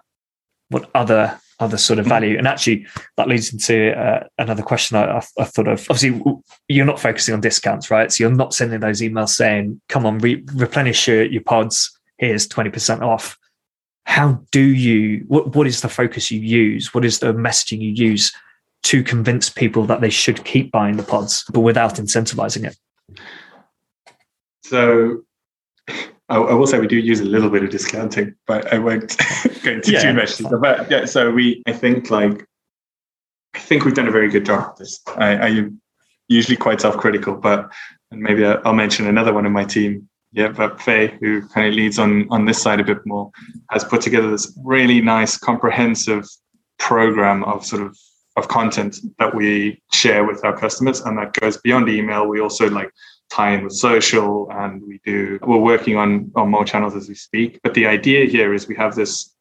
What 0.68 0.88
other 0.94 1.38
other 1.60 1.76
sort 1.76 1.98
of 1.98 2.04
mm-hmm. 2.04 2.10
value? 2.10 2.38
And 2.38 2.46
actually, 2.46 2.86
that 3.16 3.28
leads 3.28 3.52
into 3.52 3.92
uh, 3.98 4.26
another 4.38 4.62
question 4.62 4.96
I, 4.96 5.18
I, 5.18 5.22
I, 5.38 5.44
thought 5.44 5.68
of. 5.68 5.86
Obviously, 5.90 6.22
you're 6.68 6.86
not 6.86 7.00
focusing 7.00 7.34
on 7.34 7.40
discounts, 7.40 7.90
right? 7.90 8.10
So 8.10 8.24
you're 8.24 8.30
not 8.34 8.54
sending 8.54 8.80
those 8.80 9.00
emails 9.00 9.30
saying, 9.30 9.80
"Come 9.88 10.06
on, 10.06 10.18
re- 10.18 10.44
replenish 10.54 11.08
your, 11.08 11.24
your 11.24 11.42
pods. 11.42 11.90
Here's 12.18 12.46
twenty 12.46 12.70
percent 12.70 13.02
off." 13.02 13.36
How 14.06 14.42
do 14.52 14.60
you? 14.60 15.24
What 15.28 15.56
what 15.56 15.66
is 15.66 15.80
the 15.80 15.88
focus 15.88 16.30
you 16.30 16.40
use? 16.40 16.94
What 16.94 17.04
is 17.04 17.18
the 17.18 17.32
messaging 17.32 17.80
you 17.80 17.90
use 17.90 18.32
to 18.84 19.02
convince 19.02 19.48
people 19.48 19.84
that 19.86 20.00
they 20.00 20.10
should 20.10 20.44
keep 20.44 20.70
buying 20.70 20.96
the 20.96 21.02
pods, 21.02 21.44
but 21.52 21.60
without 21.60 21.96
incentivizing 21.96 22.66
it? 22.66 22.76
So 24.64 25.24
I, 26.28 26.36
I, 26.36 26.54
will 26.54 26.66
say 26.66 26.78
we 26.78 26.86
do 26.86 26.96
use 26.96 27.20
a 27.20 27.24
little 27.24 27.50
bit 27.50 27.64
of 27.64 27.70
discounting, 27.70 28.34
but 28.46 28.72
I 28.72 28.78
won't 28.78 29.16
go 29.62 29.72
into 29.72 29.92
yeah, 29.92 30.00
too 30.00 30.14
much. 30.14 30.40
But 30.60 30.90
yeah, 30.90 31.04
so 31.04 31.30
we, 31.30 31.62
I 31.66 31.72
think 31.72 32.10
like, 32.10 32.46
I 33.54 33.58
think 33.58 33.84
we've 33.84 33.94
done 33.94 34.08
a 34.08 34.12
very 34.12 34.30
good 34.30 34.46
job 34.46 34.72
of 34.72 34.78
this. 34.78 35.00
I, 35.16 35.36
I 35.36 35.48
am 35.48 35.80
usually 36.28 36.56
quite 36.56 36.80
self-critical, 36.80 37.36
but 37.36 37.70
and 38.10 38.20
maybe 38.20 38.44
I'll 38.44 38.74
mention 38.74 39.06
another 39.06 39.32
one 39.32 39.46
in 39.46 39.52
my 39.52 39.64
team. 39.64 40.08
Yeah, 40.32 40.48
but 40.48 40.80
Faye, 40.80 41.16
who 41.20 41.46
kind 41.48 41.68
of 41.68 41.74
leads 41.74 41.98
on 41.98 42.26
on 42.30 42.44
this 42.44 42.60
side 42.60 42.80
a 42.80 42.84
bit 42.84 42.98
more, 43.06 43.30
has 43.70 43.84
put 43.84 44.00
together 44.00 44.30
this 44.30 44.52
really 44.64 45.00
nice, 45.00 45.38
comprehensive 45.38 46.26
program 46.78 47.44
of 47.44 47.64
sort 47.64 47.82
of 47.82 47.96
of 48.36 48.48
content 48.48 48.96
that 49.18 49.34
we 49.34 49.80
share 49.92 50.24
with 50.24 50.44
our 50.44 50.56
customers, 50.56 51.00
and 51.00 51.16
that 51.18 51.32
goes 51.34 51.56
beyond 51.58 51.88
email. 51.88 52.26
We 52.26 52.40
also 52.40 52.68
like 52.68 52.90
tie 53.30 53.52
in 53.52 53.64
with 53.64 53.72
social 53.72 54.48
and 54.52 54.82
we 54.86 55.00
do 55.04 55.38
we're 55.42 55.56
working 55.56 55.96
on 55.96 56.30
on 56.36 56.50
more 56.50 56.64
channels 56.64 56.94
as 56.94 57.08
we 57.08 57.14
speak 57.14 57.58
but 57.62 57.74
the 57.74 57.86
idea 57.86 58.26
here 58.26 58.52
is 58.54 58.68
we 58.68 58.74
have 58.74 58.94
this 58.94 59.34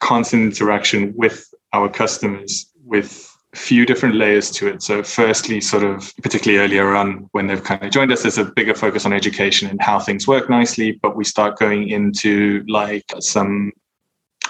constant 0.00 0.42
interaction 0.42 1.12
with 1.16 1.52
our 1.72 1.88
customers 1.88 2.70
with 2.84 3.28
a 3.52 3.56
few 3.56 3.84
different 3.84 4.14
layers 4.14 4.50
to 4.50 4.66
it 4.66 4.82
so 4.82 5.02
firstly 5.02 5.60
sort 5.60 5.82
of 5.82 6.12
particularly 6.22 6.62
earlier 6.64 6.94
on 6.94 7.28
when 7.32 7.46
they've 7.46 7.64
kind 7.64 7.82
of 7.82 7.90
joined 7.90 8.10
us 8.12 8.22
there's 8.22 8.38
a 8.38 8.44
bigger 8.44 8.74
focus 8.74 9.04
on 9.04 9.12
education 9.12 9.68
and 9.68 9.82
how 9.82 9.98
things 9.98 10.26
work 10.26 10.48
nicely 10.48 10.92
but 11.02 11.16
we 11.16 11.24
start 11.24 11.58
going 11.58 11.88
into 11.88 12.64
like 12.68 13.04
some 13.20 13.72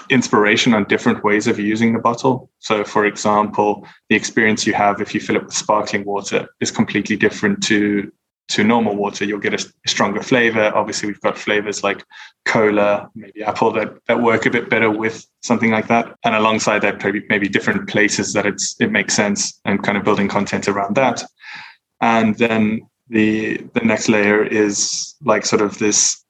inspiration 0.09 0.73
on 0.73 0.85
different 0.85 1.23
ways 1.23 1.47
of 1.47 1.59
using 1.59 1.93
the 1.93 1.99
bottle. 1.99 2.49
So, 2.59 2.83
for 2.83 3.05
example, 3.05 3.87
the 4.09 4.15
experience 4.15 4.65
you 4.65 4.73
have 4.73 5.01
if 5.01 5.13
you 5.13 5.19
fill 5.19 5.37
it 5.37 5.45
with 5.45 5.53
sparkling 5.53 6.05
water 6.05 6.47
is 6.59 6.71
completely 6.71 7.15
different 7.15 7.63
to 7.63 8.11
to 8.49 8.63
normal 8.63 8.95
water, 8.95 9.23
you'll 9.23 9.39
get 9.39 9.53
a, 9.53 9.73
stronger 9.87 10.21
flavor. 10.21 10.71
Obviously, 10.75 11.07
we've 11.07 11.21
got 11.21 11.37
flavors 11.37 11.81
like 11.81 12.03
cola, 12.45 13.09
maybe 13.15 13.41
apple 13.41 13.71
that, 13.71 13.93
that 14.07 14.21
work 14.21 14.45
a 14.45 14.49
bit 14.49 14.69
better 14.69 14.91
with 14.91 15.25
something 15.41 15.71
like 15.71 15.87
that. 15.87 16.13
And 16.23 16.35
alongside 16.35 16.79
that, 16.79 17.03
maybe 17.03 17.25
maybe 17.29 17.47
different 17.47 17.87
places 17.87 18.33
that 18.33 18.45
it's 18.45 18.75
it 18.79 18.91
makes 18.91 19.13
sense 19.13 19.59
and 19.65 19.81
kind 19.81 19.97
of 19.97 20.03
building 20.03 20.27
content 20.27 20.67
around 20.67 20.95
that. 20.95 21.23
And 22.01 22.37
then 22.37 22.81
the 23.07 23.57
the 23.73 23.81
next 23.81 24.09
layer 24.09 24.43
is 24.43 25.15
like 25.23 25.45
sort 25.45 25.61
of 25.61 25.79
this 25.79 26.23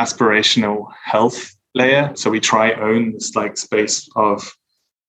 aspirational 0.00 0.86
health 1.02 1.57
layer. 1.78 2.12
So 2.14 2.28
we 2.30 2.40
try 2.40 2.72
own 2.72 3.12
this 3.12 3.34
like 3.34 3.56
space 3.56 4.08
of 4.16 4.52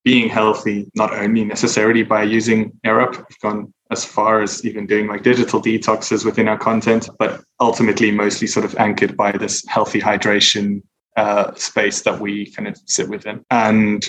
being 0.06 0.30
healthy, 0.30 0.90
not 0.96 1.14
only 1.14 1.44
necessarily 1.44 2.04
by 2.04 2.24
using 2.24 2.72
AirUp. 2.86 3.18
We've 3.18 3.40
gone 3.42 3.74
as 3.92 4.06
far 4.06 4.42
as 4.42 4.64
even 4.66 4.88
doing 4.88 5.08
like 5.08 5.24
digital 5.24 5.62
detoxes 5.62 6.24
within 6.24 6.48
our 6.48 6.58
content, 6.58 7.10
but 7.20 7.42
ultimately 7.60 8.12
mostly 8.12 8.48
sort 8.48 8.66
of 8.66 8.76
anchored 8.78 9.18
by 9.18 9.32
this 9.34 9.66
healthy 9.68 10.00
hydration 10.00 10.82
uh, 11.18 11.54
space 11.56 12.02
that 12.04 12.20
we 12.20 12.52
kind 12.52 12.68
of 12.68 12.78
sit 12.86 13.10
within. 13.10 13.44
And 13.50 14.08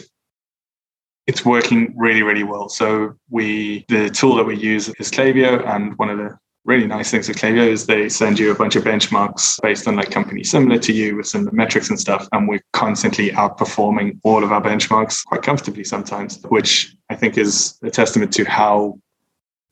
it's 1.27 1.45
working 1.45 1.95
really, 1.97 2.23
really 2.23 2.45
well. 2.45 2.69
So 2.69 3.15
we 3.31 3.85
the 3.89 4.11
tool 4.11 4.37
that 4.37 4.45
we 4.45 4.57
use 4.57 4.89
is 5.01 5.11
Klaviyo, 5.11 5.67
and 5.67 5.97
one 5.99 6.11
of 6.11 6.19
the 6.19 6.39
really 6.71 6.87
nice 6.87 7.11
things 7.11 7.27
with 7.27 7.37
Klaviyo 7.37 7.67
is 7.67 7.87
they 7.87 8.09
send 8.09 8.39
you 8.39 8.53
a 8.53 8.55
bunch 8.55 8.77
of 8.77 8.85
benchmarks 8.85 9.61
based 9.61 9.89
on 9.89 9.97
like 9.97 10.13
companies 10.13 10.51
similar 10.51 10.79
to 10.79 10.93
you 10.93 11.17
with 11.17 11.27
some 11.27 11.49
metrics 11.53 11.91
and 11.91 11.99
stuff. 11.99 12.29
And 12.31 12.49
we're 12.49 12.63
constantly 12.73 13.31
outperforming 13.31 14.21
all 14.23 14.45
of 14.45 14.53
our 14.53 14.63
benchmarks 14.63 15.25
quite 15.27 15.43
comfortably 15.43 15.83
sometimes, 15.83 16.41
which 16.49 16.95
I 17.11 17.17
think 17.17 17.37
is 17.37 17.77
a 17.83 17.91
testament 17.91 18.33
to 18.35 18.45
how 18.45 19.01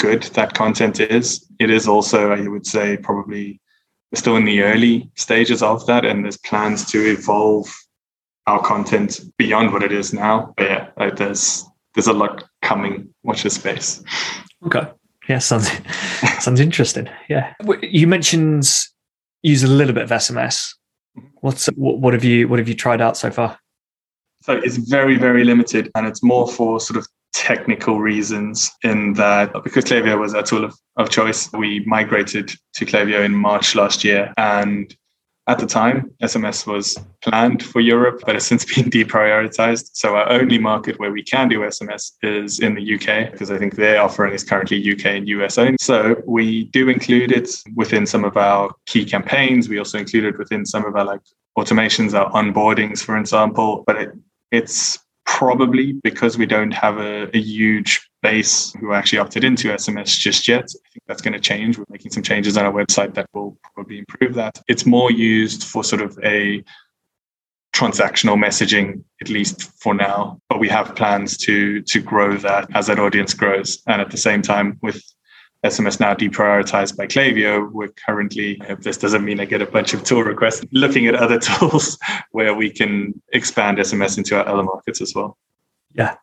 good 0.00 0.24
that 0.34 0.54
content 0.54 0.98
is. 0.98 1.46
It 1.61 1.70
is 1.70 1.87
also, 1.87 2.32
I 2.32 2.48
would 2.48 2.66
say, 2.66 2.96
probably 2.96 3.61
still 4.14 4.37
in 4.37 4.44
the 4.44 4.62
early 4.62 5.08
stages 5.14 5.62
of 5.62 5.87
that, 5.87 6.04
and 6.04 6.24
there's 6.24 6.38
plans 6.38 6.84
to 6.90 6.98
evolve 6.98 7.72
our 8.48 8.61
content 8.61 9.20
beyond 9.37 9.72
what 9.72 9.84
it 9.84 9.92
is 9.92 10.12
now. 10.12 10.52
But 10.56 10.66
yeah, 10.68 11.11
there's 11.16 11.64
there's 11.94 12.08
a 12.08 12.12
lot 12.12 12.44
coming. 12.62 13.14
Watch 13.22 13.44
this 13.44 13.54
space. 13.54 14.02
Okay. 14.66 14.88
Yeah, 15.28 15.38
sounds 15.38 15.70
sounds 16.40 16.61
interesting. 16.61 17.09
Yeah, 17.28 17.54
you 17.83 18.07
mentioned 18.07 18.68
use 19.42 19.62
a 19.62 19.68
little 19.68 19.94
bit 19.94 20.04
of 20.04 20.11
SMS. 20.11 20.74
What's 21.40 21.66
what, 21.76 22.12
have 22.14 22.24
you 22.24 22.48
what 22.48 22.59
have 22.59 22.68
you 22.68 22.74
tried 22.74 23.00
out 23.00 23.16
so 23.16 23.31
far? 23.31 23.59
So 24.42 24.54
it's 24.57 24.76
very 24.76 25.16
very 25.16 25.44
limited, 25.44 25.90
and 25.94 26.07
it's 26.07 26.22
more 26.22 26.48
for 26.48 26.81
sort 26.81 26.98
of 26.98 27.07
technical 27.38 28.00
reasons 28.00 28.70
in 28.83 29.12
that 29.14 29.52
because 29.62 29.85
Klaviyo 29.85 30.18
was 30.18 30.35
our 30.35 30.42
tool 30.42 30.64
of, 30.64 30.74
of 30.96 31.11
choice, 31.11 31.50
we 31.52 31.85
migrated 31.87 32.52
to 32.74 32.85
Klaviyo 32.85 33.24
in 33.24 33.35
March 33.35 33.74
last 33.74 34.02
year. 34.02 34.33
And 34.37 34.94
at 35.48 35.58
the 35.58 35.66
time, 35.66 36.11
SMS 36.22 36.66
was 36.66 36.98
planned 37.22 37.62
for 37.62 37.80
Europe, 37.80 38.22
but 38.26 38.34
has 38.34 38.46
since 38.46 38.64
been 38.66 38.90
deprioritized. 38.90 39.90
So 39.94 40.14
our 40.14 40.30
only 40.30 40.58
market 40.58 41.00
where 41.00 41.11
we 41.11 41.22
can 41.22 41.48
do 41.48 41.61
SMS 41.61 42.12
is 42.22 42.61
in 42.61 42.74
the 42.74 42.94
UK, 42.94 43.32
because 43.32 43.50
I 43.50 43.56
think 43.56 43.76
their 43.76 44.02
offering 44.02 44.34
is 44.34 44.44
currently 44.44 44.78
UK 44.92 45.06
and 45.06 45.28
US 45.28 45.56
only. 45.56 45.78
So 45.80 46.22
we 46.26 46.64
do 46.64 46.90
include 46.90 47.32
it 47.32 47.50
within 47.74 48.06
some 48.06 48.24
of 48.24 48.37
our 48.37 48.74
key 48.84 49.06
campaigns. 49.06 49.70
We 49.70 49.78
also 49.78 49.98
include 49.98 50.24
it 50.24 50.38
within 50.38 50.66
some 50.66 50.84
of 50.84 50.94
our 50.94 51.04
like 51.04 51.22
automations, 51.58 52.12
our 52.12 52.30
onboardings, 52.32 53.02
for 53.02 53.16
example. 53.16 53.84
But 53.87 53.96
it, 53.96 54.12
it's 54.52 54.98
probably 55.24 55.92
because 56.02 56.37
we 56.37 56.46
don't 56.46 56.72
have 56.72 56.98
a, 56.98 57.34
a, 57.37 57.38
huge 57.38 58.08
base 58.22 58.72
who 58.81 58.92
actually 58.92 59.18
opted 59.18 59.44
into 59.44 59.68
SMS 59.68 60.18
just 60.18 60.48
yet. 60.48 60.64
I 60.64 60.88
think 60.92 61.04
that's 61.07 61.22
going 61.22 61.35
to 61.35 61.40
change. 61.40 61.78
We're 61.78 61.85
making 61.88 62.12
some 62.12 62.22
changes 62.22 62.57
on 62.57 62.64
our 62.64 62.72
website 62.72 63.14
that 63.14 63.28
will 63.33 63.57
probably 63.74 63.98
improve 63.98 64.35
that. 64.35 64.61
It's 64.68 64.87
more 64.87 65.11
used 65.11 65.64
for 65.64 65.85
sort 65.85 66.02
of 66.02 66.18
a 66.24 66.62
transactional 67.74 68.37
messaging, 68.37 69.04
at 69.20 69.28
least 69.28 69.62
for 69.81 69.94
now. 69.94 70.40
But 70.48 70.59
we 70.59 70.68
have 70.68 70.96
plans 70.96 71.37
to 71.38 71.83
to 71.83 72.00
grow 72.00 72.37
that 72.38 72.68
as 72.74 72.88
that 72.88 72.98
audience 72.98 73.35
grows. 73.35 73.83
And 73.87 74.00
at 74.00 74.11
the 74.11 74.16
same 74.16 74.42
time, 74.42 74.78
with 74.83 75.02
SMS 75.64 75.98
now 75.98 76.14
deprioritized 76.14 76.96
by 76.96 77.07
Klaviyo. 77.07 77.70
We're 77.72 77.88
currently, 78.07 78.61
this 78.81 78.96
doesn't 78.96 79.24
mean 79.24 79.40
I 79.40 79.44
get 79.44 79.61
a 79.61 79.66
bunch 79.66 79.92
of 79.92 80.04
tool 80.04 80.22
requests, 80.22 80.64
looking 80.72 81.09
at 81.09 81.16
other 81.16 81.38
tools 81.48 81.98
where 82.31 82.54
we 82.54 82.70
can 82.70 83.20
expand 83.33 83.78
SMS 83.78 84.18
into 84.18 84.37
our 84.37 84.46
other 84.46 84.62
markets 84.62 85.00
as 85.00 85.14
well. 85.14 85.37
Yeah. 85.94 86.16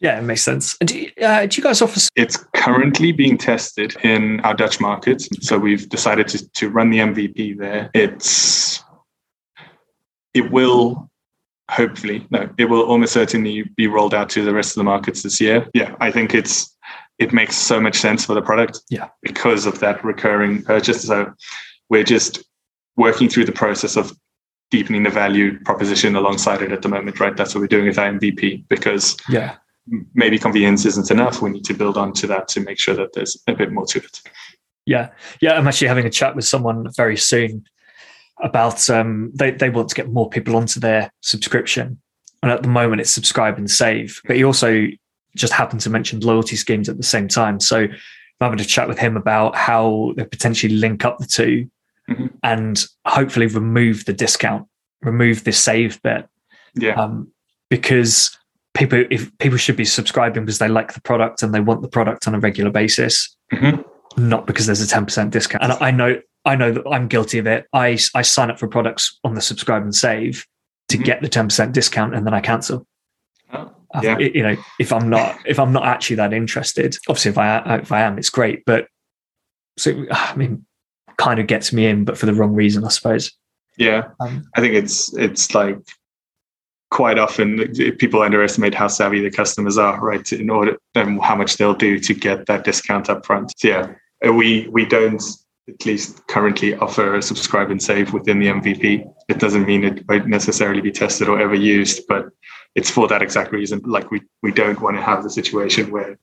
Yeah, 0.00 0.18
it 0.18 0.22
makes 0.22 0.42
sense. 0.42 0.76
Do 0.78 0.98
you, 0.98 1.10
uh, 1.20 1.46
do 1.46 1.56
you 1.56 1.62
guys 1.62 1.82
offer? 1.82 2.00
It's 2.14 2.36
currently 2.54 3.10
being 3.10 3.36
tested 3.36 3.96
in 4.04 4.40
our 4.40 4.54
Dutch 4.54 4.80
market, 4.80 5.26
So 5.40 5.58
we've 5.58 5.88
decided 5.88 6.28
to, 6.28 6.48
to 6.50 6.68
run 6.68 6.90
the 6.90 6.98
MVP 6.98 7.58
there. 7.58 7.90
It's, 7.94 8.82
it 10.34 10.52
will 10.52 11.10
hopefully, 11.70 12.26
no, 12.30 12.48
it 12.58 12.66
will 12.66 12.82
almost 12.82 13.12
certainly 13.12 13.64
be 13.76 13.86
rolled 13.86 14.14
out 14.14 14.30
to 14.30 14.44
the 14.44 14.54
rest 14.54 14.70
of 14.70 14.80
the 14.80 14.84
markets 14.84 15.22
this 15.22 15.40
year. 15.40 15.68
Yeah, 15.74 15.94
I 16.00 16.10
think 16.10 16.34
it's 16.34 16.74
it 17.18 17.32
makes 17.32 17.56
so 17.56 17.80
much 17.80 17.96
sense 17.96 18.24
for 18.24 18.34
the 18.34 18.42
product. 18.42 18.80
Yeah. 18.88 19.08
Because 19.22 19.66
of 19.66 19.80
that 19.80 20.04
recurring 20.04 20.62
purchase. 20.62 21.02
So 21.02 21.32
we're 21.88 22.04
just 22.04 22.44
working 22.96 23.28
through 23.28 23.44
the 23.44 23.52
process 23.52 23.96
of 23.96 24.12
deepening 24.70 25.02
the 25.02 25.10
value 25.10 25.58
proposition 25.64 26.14
alongside 26.14 26.62
it 26.62 26.72
at 26.72 26.82
the 26.82 26.88
moment, 26.88 27.18
right? 27.20 27.36
That's 27.36 27.54
what 27.54 27.60
we're 27.62 27.68
doing 27.68 27.86
with 27.86 27.98
our 27.98 28.12
MVP 28.12 28.68
because 28.68 29.16
yeah, 29.28 29.56
maybe 30.14 30.38
convenience 30.38 30.84
isn't 30.84 31.10
enough. 31.10 31.42
We 31.42 31.50
need 31.50 31.64
to 31.66 31.74
build 31.74 31.96
onto 31.96 32.26
that 32.26 32.48
to 32.48 32.60
make 32.60 32.78
sure 32.78 32.94
that 32.94 33.12
there's 33.14 33.42
a 33.46 33.54
bit 33.54 33.72
more 33.72 33.86
to 33.86 33.98
it. 33.98 34.20
Yeah. 34.86 35.10
Yeah. 35.40 35.54
I'm 35.54 35.68
actually 35.68 35.88
having 35.88 36.06
a 36.06 36.10
chat 36.10 36.34
with 36.34 36.44
someone 36.44 36.86
very 36.96 37.16
soon 37.16 37.64
about 38.40 38.88
um 38.88 39.32
they, 39.34 39.50
they 39.50 39.68
want 39.68 39.88
to 39.88 39.94
get 39.96 40.12
more 40.12 40.28
people 40.28 40.56
onto 40.56 40.80
their 40.80 41.10
subscription. 41.22 42.00
And 42.42 42.52
at 42.52 42.62
the 42.62 42.68
moment 42.68 43.00
it's 43.00 43.10
subscribe 43.10 43.58
and 43.58 43.70
save. 43.70 44.20
But 44.24 44.36
he 44.36 44.44
also 44.44 44.86
just 45.36 45.52
happened 45.52 45.80
to 45.82 45.90
mention 45.90 46.20
loyalty 46.20 46.56
schemes 46.56 46.88
at 46.88 46.96
the 46.96 47.02
same 47.02 47.28
time. 47.28 47.60
So 47.60 47.78
I'm 47.78 47.90
having 48.40 48.60
a 48.60 48.64
chat 48.64 48.88
with 48.88 48.98
him 48.98 49.16
about 49.16 49.56
how 49.56 50.12
they 50.16 50.24
potentially 50.24 50.74
link 50.74 51.04
up 51.04 51.18
the 51.18 51.26
2 51.26 51.68
mm-hmm. 52.10 52.26
and 52.42 52.84
hopefully 53.04 53.46
remove 53.46 54.04
the 54.04 54.12
discount, 54.12 54.66
remove 55.02 55.44
the 55.44 55.52
save 55.52 56.00
bit. 56.02 56.26
Yeah. 56.74 56.94
Um, 56.94 57.32
because 57.68 58.38
people, 58.74 59.04
if 59.10 59.36
people 59.38 59.58
should 59.58 59.76
be 59.76 59.84
subscribing 59.84 60.44
because 60.44 60.58
they 60.58 60.68
like 60.68 60.94
the 60.94 61.00
product 61.00 61.42
and 61.42 61.54
they 61.54 61.60
want 61.60 61.82
the 61.82 61.88
product 61.88 62.26
on 62.28 62.34
a 62.34 62.40
regular 62.40 62.70
basis, 62.70 63.36
mm-hmm. 63.52 63.82
not 64.28 64.46
because 64.46 64.66
there's 64.66 64.82
a 64.82 64.86
10% 64.86 65.30
discount. 65.30 65.62
And 65.62 65.72
I 65.72 65.90
know, 65.90 66.20
I 66.44 66.56
know 66.56 66.72
that 66.72 66.88
I'm 66.88 67.08
guilty 67.08 67.38
of 67.38 67.46
it. 67.46 67.66
I, 67.72 67.98
I 68.14 68.22
sign 68.22 68.50
up 68.50 68.58
for 68.58 68.68
products 68.68 69.18
on 69.24 69.34
the 69.34 69.40
subscribe 69.40 69.82
and 69.82 69.94
save 69.94 70.46
to 70.88 70.96
mm-hmm. 70.96 71.04
get 71.04 71.22
the 71.22 71.28
10% 71.28 71.72
discount 71.72 72.14
and 72.14 72.26
then 72.26 72.34
I 72.34 72.40
cancel. 72.40 72.86
Oh 73.94 74.02
yeah. 74.02 74.18
you 74.18 74.42
know, 74.42 74.56
if 74.78 74.92
I'm 74.92 75.08
not 75.08 75.38
if 75.46 75.58
I'm 75.58 75.72
not 75.72 75.86
actually 75.86 76.16
that 76.16 76.34
interested, 76.34 76.96
obviously 77.08 77.30
if 77.30 77.38
I 77.38 77.76
if 77.76 77.90
I 77.90 78.02
am, 78.02 78.18
it's 78.18 78.28
great. 78.28 78.62
But 78.66 78.86
so 79.78 80.04
I 80.10 80.36
mean, 80.36 80.66
kind 81.16 81.40
of 81.40 81.46
gets 81.46 81.72
me 81.72 81.86
in, 81.86 82.04
but 82.04 82.18
for 82.18 82.26
the 82.26 82.34
wrong 82.34 82.54
reason, 82.54 82.84
I 82.84 82.88
suppose. 82.88 83.32
Yeah, 83.76 84.08
um, 84.20 84.44
I 84.56 84.60
think 84.60 84.74
it's 84.74 85.14
it's 85.14 85.54
like 85.54 85.78
quite 86.90 87.18
often 87.18 87.72
people 87.98 88.22
underestimate 88.22 88.74
how 88.74 88.88
savvy 88.88 89.20
the 89.20 89.30
customers 89.30 89.76
are, 89.76 90.00
right? 90.00 90.32
In 90.32 90.50
order 90.50 90.76
and 90.94 91.20
how 91.22 91.36
much 91.36 91.56
they'll 91.56 91.74
do 91.74 91.98
to 91.98 92.14
get 92.14 92.46
that 92.46 92.64
discount 92.64 93.10
up 93.10 93.26
front. 93.26 93.52
So 93.58 93.68
yeah, 93.68 93.94
uh, 94.26 94.32
we 94.32 94.68
we 94.68 94.86
don't 94.86 95.22
at 95.68 95.84
least 95.84 96.26
currently 96.28 96.74
offer 96.76 97.16
a 97.16 97.22
subscribe 97.22 97.70
and 97.70 97.82
save 97.82 98.12
within 98.14 98.38
the 98.38 98.46
MVP. 98.46 99.04
It 99.28 99.38
doesn't 99.38 99.66
mean 99.66 99.84
it 99.84 100.08
won't 100.08 100.26
necessarily 100.26 100.80
be 100.80 100.90
tested 100.90 101.28
or 101.28 101.38
ever 101.38 101.54
used, 101.54 102.06
but 102.08 102.30
it's 102.74 102.90
for 102.90 103.06
that 103.08 103.22
exact 103.22 103.52
reason. 103.52 103.80
Like 103.84 104.10
we 104.10 104.22
we 104.42 104.52
don't 104.52 104.80
want 104.80 104.96
to 104.96 105.02
have 105.02 105.22
the 105.22 105.30
situation 105.30 105.90
where 105.90 106.18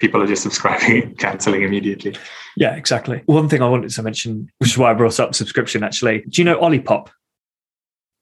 people 0.00 0.22
are 0.22 0.26
just 0.26 0.42
subscribing 0.42 1.02
and 1.02 1.18
canceling 1.24 1.62
immediately. 1.62 2.16
Yeah, 2.56 2.74
exactly. 2.76 3.22
One 3.26 3.48
thing 3.48 3.62
I 3.62 3.68
wanted 3.68 3.90
to 3.90 4.02
mention, 4.02 4.48
which 4.58 4.70
is 4.70 4.78
why 4.78 4.90
I 4.90 4.94
brought 4.94 5.20
up 5.20 5.34
subscription 5.34 5.82
actually. 5.82 6.24
Do 6.28 6.40
you 6.40 6.44
know 6.44 6.58
Olipop? 6.58 7.08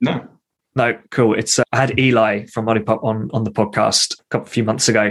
No. 0.01 0.27
No, 0.77 0.97
cool. 1.11 1.33
It's 1.35 1.59
uh, 1.59 1.65
I 1.73 1.79
had 1.79 1.99
Eli 1.99 2.45
from 2.47 2.67
Money 2.67 2.81
Pop 2.81 3.03
on 3.03 3.31
on 3.33 3.45
the 3.45 3.51
podcast 3.51 4.21
a 4.21 4.25
couple 4.31 4.47
few 4.47 4.63
months 4.63 4.89
ago, 4.89 5.11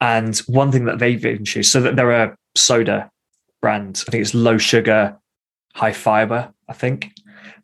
and 0.00 0.36
one 0.48 0.72
thing 0.72 0.84
that 0.86 0.98
they've 0.98 1.24
introduced, 1.24 1.72
so 1.72 1.80
that 1.80 1.94
they're 1.94 2.10
a 2.10 2.36
soda 2.56 3.08
brand. 3.62 4.02
I 4.06 4.10
think 4.10 4.22
it's 4.22 4.34
low 4.34 4.58
sugar, 4.58 5.16
high 5.74 5.92
fiber. 5.92 6.52
I 6.68 6.72
think, 6.72 7.12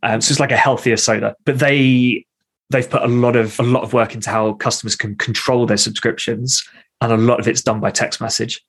um, 0.04 0.20
so 0.20 0.30
it's 0.30 0.40
like 0.40 0.52
a 0.52 0.56
healthier 0.56 0.96
soda. 0.96 1.34
But 1.44 1.58
they 1.58 2.24
they've 2.70 2.88
put 2.88 3.02
a 3.02 3.08
lot 3.08 3.34
of 3.34 3.58
a 3.58 3.64
lot 3.64 3.82
of 3.82 3.92
work 3.92 4.14
into 4.14 4.30
how 4.30 4.52
customers 4.54 4.94
can 4.94 5.16
control 5.16 5.66
their 5.66 5.76
subscriptions, 5.76 6.62
and 7.00 7.12
a 7.12 7.16
lot 7.16 7.40
of 7.40 7.48
it's 7.48 7.62
done 7.62 7.80
by 7.80 7.90
text 7.90 8.20
message. 8.20 8.64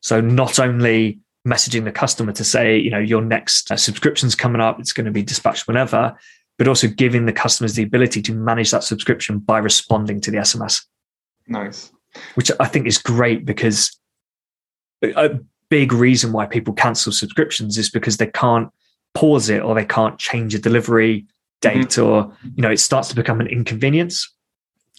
So 0.00 0.22
not 0.22 0.58
only 0.58 1.18
messaging 1.46 1.84
the 1.84 1.92
customer 1.92 2.32
to 2.32 2.44
say, 2.44 2.78
you 2.78 2.90
know, 2.90 2.98
your 2.98 3.20
next 3.20 3.70
uh, 3.70 3.76
subscription's 3.76 4.34
coming 4.34 4.62
up, 4.62 4.80
it's 4.80 4.94
going 4.94 5.04
to 5.04 5.12
be 5.12 5.22
dispatched 5.22 5.66
whenever, 5.66 6.16
but 6.60 6.68
also 6.68 6.86
giving 6.86 7.24
the 7.24 7.32
customers 7.32 7.72
the 7.72 7.82
ability 7.82 8.20
to 8.20 8.34
manage 8.34 8.70
that 8.70 8.84
subscription 8.84 9.38
by 9.38 9.56
responding 9.56 10.20
to 10.20 10.30
the 10.30 10.36
SMS. 10.36 10.84
Nice. 11.48 11.90
Which 12.34 12.50
I 12.60 12.66
think 12.66 12.86
is 12.86 12.98
great 12.98 13.46
because 13.46 13.98
a 15.02 15.38
big 15.70 15.94
reason 15.94 16.32
why 16.32 16.44
people 16.44 16.74
cancel 16.74 17.12
subscriptions 17.12 17.78
is 17.78 17.88
because 17.88 18.18
they 18.18 18.26
can't 18.26 18.68
pause 19.14 19.48
it 19.48 19.62
or 19.62 19.74
they 19.74 19.86
can't 19.86 20.18
change 20.18 20.54
a 20.54 20.58
delivery 20.58 21.24
date 21.62 21.76
mm-hmm. 21.76 22.06
or 22.06 22.36
you 22.54 22.62
know 22.62 22.70
it 22.70 22.78
starts 22.78 23.08
to 23.08 23.14
become 23.14 23.40
an 23.40 23.46
inconvenience 23.46 24.30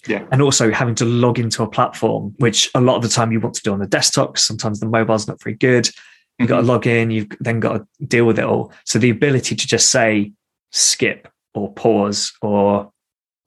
yeah 0.08 0.26
and 0.32 0.42
also 0.42 0.72
having 0.72 0.96
to 0.96 1.06
log 1.06 1.38
into 1.38 1.62
a 1.62 1.70
platform 1.70 2.34
which 2.40 2.72
a 2.74 2.82
lot 2.82 2.96
of 2.96 3.04
the 3.04 3.10
time 3.10 3.32
you 3.32 3.40
want 3.40 3.54
to 3.56 3.62
do 3.62 3.72
on 3.72 3.80
the 3.80 3.88
desktop 3.88 4.38
sometimes 4.38 4.80
the 4.80 4.86
mobile's 4.86 5.28
not 5.28 5.42
very 5.42 5.56
good 5.56 5.88
you've 5.88 5.94
mm-hmm. 5.94 6.46
got 6.48 6.62
to 6.62 6.68
log 6.68 6.88
in 6.88 7.10
you've 7.10 7.30
then 7.40 7.60
got 7.60 7.74
to 7.78 8.06
deal 8.06 8.26
with 8.26 8.38
it 8.38 8.46
all 8.46 8.72
so 8.84 9.00
the 9.00 9.10
ability 9.10 9.56
to 9.56 9.68
just 9.68 9.90
say 9.90 10.32
skip 10.72 11.31
or 11.54 11.74
pause 11.74 12.34
or 12.42 12.92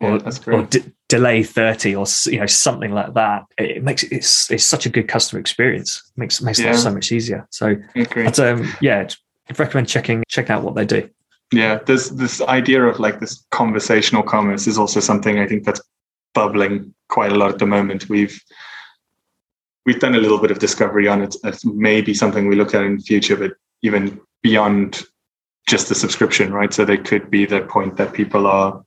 or, 0.00 0.18
yeah, 0.18 0.30
or 0.48 0.62
d- 0.64 0.92
delay 1.08 1.42
30 1.42 1.94
or 1.94 2.04
you 2.26 2.40
know 2.40 2.46
something 2.46 2.92
like 2.92 3.14
that. 3.14 3.44
It 3.58 3.82
makes 3.82 4.02
it, 4.02 4.12
it's 4.12 4.50
it's 4.50 4.64
such 4.64 4.86
a 4.86 4.90
good 4.90 5.08
customer 5.08 5.40
experience. 5.40 6.02
It 6.16 6.20
makes 6.20 6.42
makes 6.42 6.58
yeah. 6.58 6.72
life 6.72 6.80
so 6.80 6.92
much 6.92 7.12
easier. 7.12 7.46
So 7.50 7.76
but, 7.94 8.38
um, 8.38 8.72
yeah 8.80 9.06
I'd 9.48 9.58
recommend 9.58 9.88
checking 9.88 10.22
check 10.28 10.50
out 10.50 10.62
what 10.62 10.74
they 10.74 10.84
do. 10.84 11.08
Yeah 11.52 11.78
this 11.86 12.10
this 12.10 12.40
idea 12.42 12.84
of 12.84 12.98
like 12.98 13.20
this 13.20 13.44
conversational 13.50 14.22
commerce 14.22 14.66
is 14.66 14.78
also 14.78 14.98
something 14.98 15.38
i 15.38 15.46
think 15.46 15.64
that's 15.64 15.80
bubbling 16.34 16.92
quite 17.08 17.32
a 17.32 17.36
lot 17.36 17.50
at 17.50 17.58
the 17.58 17.66
moment. 17.66 18.08
We've 18.08 18.38
we've 19.86 20.00
done 20.00 20.14
a 20.14 20.18
little 20.18 20.38
bit 20.38 20.50
of 20.50 20.58
discovery 20.58 21.08
on 21.08 21.22
it. 21.22 21.34
It's 21.44 21.64
maybe 21.64 22.12
something 22.12 22.48
we 22.48 22.56
look 22.56 22.74
at 22.74 22.82
in 22.82 22.96
the 22.96 23.02
future 23.02 23.36
but 23.36 23.52
even 23.82 24.20
beyond 24.42 25.04
just 25.66 25.88
the 25.88 25.94
subscription, 25.94 26.53
right? 26.53 26.72
So 26.72 26.85
they 26.85 26.98
could 26.98 27.31
be 27.31 27.46
the 27.46 27.62
point 27.62 27.96
that 27.96 28.12
people 28.12 28.46
are. 28.46 28.85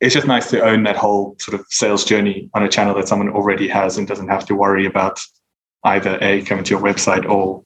It's 0.00 0.14
just 0.14 0.26
nice 0.26 0.50
to 0.50 0.62
own 0.62 0.84
that 0.84 0.96
whole 0.96 1.36
sort 1.38 1.60
of 1.60 1.66
sales 1.68 2.04
journey 2.04 2.48
on 2.54 2.62
a 2.62 2.68
channel 2.68 2.94
that 2.94 3.06
someone 3.06 3.28
already 3.28 3.68
has 3.68 3.98
and 3.98 4.08
doesn't 4.08 4.28
have 4.28 4.46
to 4.46 4.54
worry 4.54 4.86
about 4.86 5.20
either 5.84 6.18
a 6.20 6.42
coming 6.42 6.64
to 6.64 6.70
your 6.70 6.80
website 6.80 7.28
or 7.28 7.62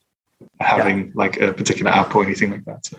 having 0.60 1.06
yeah. 1.06 1.12
like 1.14 1.40
a 1.40 1.52
particular 1.52 1.90
app 1.90 2.14
or 2.14 2.24
anything 2.24 2.50
like 2.50 2.64
that. 2.64 2.86
So. 2.86 2.98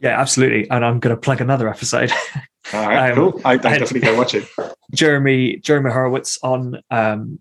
Yeah, 0.00 0.20
absolutely. 0.20 0.68
And 0.70 0.84
I'm 0.84 1.00
going 1.00 1.14
to 1.14 1.20
plug 1.20 1.40
another 1.40 1.68
episode. 1.68 2.12
All 2.72 2.86
right, 2.86 3.10
um, 3.16 3.16
cool. 3.16 3.40
I, 3.44 3.52
I 3.52 3.56
definitely 3.56 4.00
go 4.00 4.16
watch 4.16 4.34
it. 4.34 4.48
Jeremy 4.94 5.56
Jeremy 5.58 5.90
Horowitz 5.90 6.38
on 6.42 6.80
um, 6.90 7.40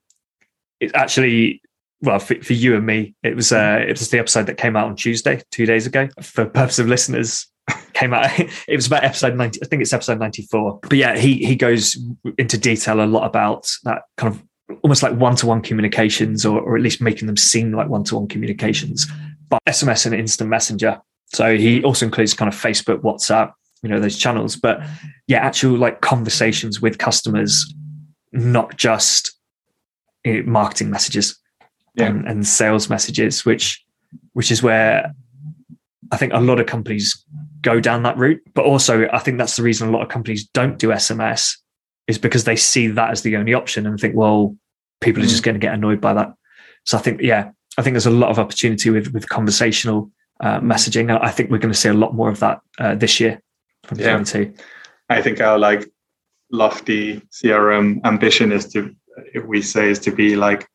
it 0.79 0.93
actually 0.95 1.61
well 2.01 2.19
for, 2.19 2.35
for, 2.41 2.53
you 2.53 2.75
and 2.75 2.85
me 2.85 3.15
it 3.23 3.35
was 3.35 3.51
uh 3.51 3.83
it 3.87 3.91
was 3.91 4.09
the 4.09 4.19
episode 4.19 4.45
that 4.45 4.57
came 4.57 4.75
out 4.75 4.87
on 4.87 4.95
tuesday 4.95 5.41
two 5.51 5.65
days 5.65 5.85
ago 5.85 6.07
for 6.21 6.45
purpose 6.45 6.79
of 6.79 6.87
listeners 6.87 7.47
came 7.93 8.13
out 8.13 8.27
it 8.39 8.75
was 8.75 8.87
about 8.87 9.03
episode 9.03 9.35
90 9.35 9.59
i 9.63 9.67
think 9.67 9.81
it's 9.81 9.93
episode 9.93 10.19
94 10.19 10.79
but 10.81 10.93
yeah 10.93 11.17
he 11.17 11.45
he 11.45 11.55
goes 11.55 11.97
into 12.37 12.57
detail 12.57 13.03
a 13.03 13.05
lot 13.05 13.25
about 13.25 13.69
that 13.83 14.03
kind 14.17 14.33
of 14.33 14.43
almost 14.83 15.03
like 15.03 15.13
one-to-one 15.13 15.61
communications 15.61 16.45
or, 16.45 16.61
or 16.61 16.77
at 16.77 16.81
least 16.81 17.01
making 17.01 17.27
them 17.27 17.35
seem 17.35 17.73
like 17.73 17.89
one-to-one 17.89 18.27
communications 18.27 19.05
but 19.49 19.59
sms 19.67 20.05
and 20.05 20.15
instant 20.15 20.49
messenger. 20.49 20.99
So 21.33 21.57
he 21.57 21.83
also 21.83 22.05
includes 22.05 22.33
kind 22.33 22.51
of 22.51 22.59
facebook 22.59 23.01
whatsapp 23.01 23.51
you 23.83 23.89
know 23.89 23.99
those 23.99 24.17
channels. 24.17 24.55
But 24.55 24.81
yeah 25.27 25.39
actual 25.39 25.77
like 25.77 26.01
conversations 26.01 26.81
with 26.81 26.97
customers 26.97 27.73
not 28.31 28.77
just 28.77 29.37
eh, 30.25 30.41
marketing 30.45 30.89
messages 30.89 31.37
yeah. 31.95 32.07
and, 32.07 32.27
and 32.27 32.47
sales 32.47 32.89
messages, 32.89 33.45
which 33.45 33.83
which 34.33 34.51
is 34.51 34.63
where 34.63 35.13
I 36.11 36.17
think 36.17 36.33
a 36.33 36.39
lot 36.39 36.59
of 36.59 36.65
companies 36.65 37.25
go 37.61 37.79
down 37.79 38.03
that 38.03 38.17
route. 38.17 38.41
But 38.53 38.65
also, 38.65 39.07
I 39.11 39.19
think 39.19 39.37
that's 39.37 39.55
the 39.55 39.63
reason 39.63 39.87
a 39.87 39.91
lot 39.91 40.01
of 40.01 40.09
companies 40.09 40.47
don't 40.47 40.77
do 40.77 40.89
SMS 40.89 41.57
is 42.07 42.17
because 42.17 42.43
they 42.43 42.55
see 42.55 42.87
that 42.87 43.11
as 43.11 43.21
the 43.21 43.37
only 43.37 43.53
option 43.53 43.85
and 43.85 43.99
think, 43.99 44.15
well, 44.15 44.55
people 44.99 45.23
are 45.23 45.27
just 45.27 45.41
mm. 45.41 45.45
going 45.45 45.55
to 45.55 45.59
get 45.59 45.73
annoyed 45.73 46.01
by 46.01 46.13
that. 46.13 46.33
So 46.85 46.97
I 46.97 47.01
think, 47.01 47.21
yeah, 47.21 47.51
I 47.77 47.81
think 47.81 47.93
there's 47.93 48.05
a 48.05 48.11
lot 48.11 48.31
of 48.31 48.39
opportunity 48.39 48.89
with 48.89 49.13
with 49.13 49.29
conversational 49.29 50.11
uh, 50.41 50.59
messaging. 50.59 51.17
I 51.21 51.29
think 51.29 51.49
we're 51.49 51.59
going 51.59 51.73
to 51.73 51.79
see 51.79 51.89
a 51.89 51.93
lot 51.93 52.13
more 52.13 52.29
of 52.29 52.39
that 52.39 52.59
uh, 52.79 52.95
this 52.95 53.19
year, 53.19 53.41
Yeah. 53.95 55.15
I 55.17 55.21
think 55.21 55.39
our 55.41 55.57
like 55.59 55.89
lofty 56.51 57.21
CRM 57.31 58.03
ambition 58.05 58.51
is 58.51 58.67
to, 58.73 58.93
if 59.33 59.45
we 59.45 59.61
say, 59.61 59.89
is 59.89 59.99
to 59.99 60.11
be 60.11 60.35
like 60.35 60.67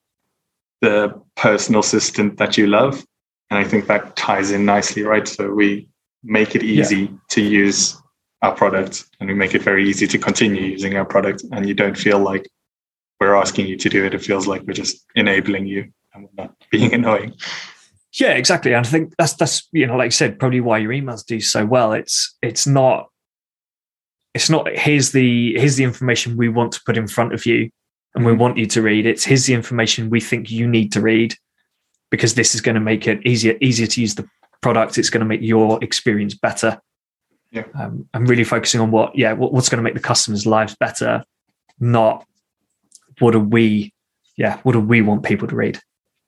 the 0.80 1.20
personal 1.36 1.80
assistant 1.80 2.38
that 2.38 2.56
you 2.56 2.66
love. 2.66 3.04
And 3.50 3.58
I 3.58 3.64
think 3.64 3.86
that 3.86 4.16
ties 4.16 4.50
in 4.50 4.64
nicely, 4.64 5.02
right? 5.02 5.26
So 5.26 5.50
we 5.52 5.88
make 6.22 6.54
it 6.54 6.62
easy 6.62 7.02
yeah. 7.02 7.08
to 7.30 7.40
use 7.40 7.96
our 8.42 8.54
product 8.54 9.04
and 9.20 9.28
we 9.28 9.34
make 9.34 9.54
it 9.54 9.62
very 9.62 9.88
easy 9.88 10.06
to 10.06 10.18
continue 10.18 10.62
using 10.62 10.96
our 10.96 11.04
product. 11.04 11.44
And 11.52 11.66
you 11.66 11.74
don't 11.74 11.96
feel 11.96 12.18
like 12.18 12.48
we're 13.20 13.34
asking 13.34 13.66
you 13.66 13.76
to 13.76 13.88
do 13.88 14.04
it. 14.04 14.14
It 14.14 14.22
feels 14.22 14.46
like 14.46 14.62
we're 14.62 14.74
just 14.74 15.04
enabling 15.14 15.66
you 15.66 15.92
and 16.14 16.24
we're 16.24 16.44
not 16.44 16.54
being 16.70 16.92
annoying. 16.92 17.34
Yeah, 18.12 18.32
exactly. 18.32 18.72
And 18.72 18.86
I 18.86 18.88
think 18.88 19.14
that's 19.18 19.34
that's 19.34 19.68
you 19.72 19.86
know, 19.86 19.96
like 19.96 20.06
I 20.06 20.10
said, 20.10 20.38
probably 20.38 20.60
why 20.60 20.78
your 20.78 20.92
emails 20.92 21.24
do 21.24 21.40
so 21.40 21.66
well. 21.66 21.92
It's 21.92 22.34
it's 22.40 22.66
not 22.66 23.08
it's 24.32 24.48
not 24.48 24.68
here's 24.70 25.12
the 25.12 25.58
here's 25.58 25.76
the 25.76 25.84
information 25.84 26.36
we 26.36 26.48
want 26.48 26.72
to 26.72 26.80
put 26.86 26.96
in 26.96 27.08
front 27.08 27.34
of 27.34 27.44
you 27.44 27.70
and 28.16 28.24
we 28.24 28.32
want 28.32 28.56
you 28.56 28.66
to 28.66 28.82
read. 28.82 29.06
It's 29.06 29.24
here's 29.24 29.46
the 29.46 29.54
information 29.54 30.10
we 30.10 30.20
think 30.20 30.50
you 30.50 30.66
need 30.66 30.90
to 30.92 31.00
read 31.00 31.36
because 32.10 32.34
this 32.34 32.54
is 32.54 32.60
going 32.60 32.74
to 32.74 32.80
make 32.80 33.06
it 33.06 33.24
easier 33.24 33.56
easier 33.60 33.86
to 33.86 34.00
use 34.00 34.14
the 34.14 34.28
product. 34.62 34.98
It's 34.98 35.10
going 35.10 35.20
to 35.20 35.26
make 35.26 35.42
your 35.42 35.82
experience 35.84 36.34
better. 36.34 36.80
Yeah. 37.52 37.64
Um, 37.78 38.08
I'm 38.14 38.24
really 38.24 38.42
focusing 38.42 38.80
on 38.80 38.90
what 38.90 39.16
yeah 39.16 39.34
what, 39.34 39.52
what's 39.52 39.68
going 39.68 39.78
to 39.78 39.82
make 39.82 39.94
the 39.94 40.00
customers' 40.00 40.46
lives 40.46 40.74
better, 40.74 41.24
not 41.78 42.26
what 43.18 43.32
do 43.32 43.40
we 43.40 43.92
yeah 44.36 44.58
what 44.62 44.72
do 44.72 44.80
we 44.80 45.02
want 45.02 45.22
people 45.22 45.46
to 45.46 45.54
read. 45.54 45.78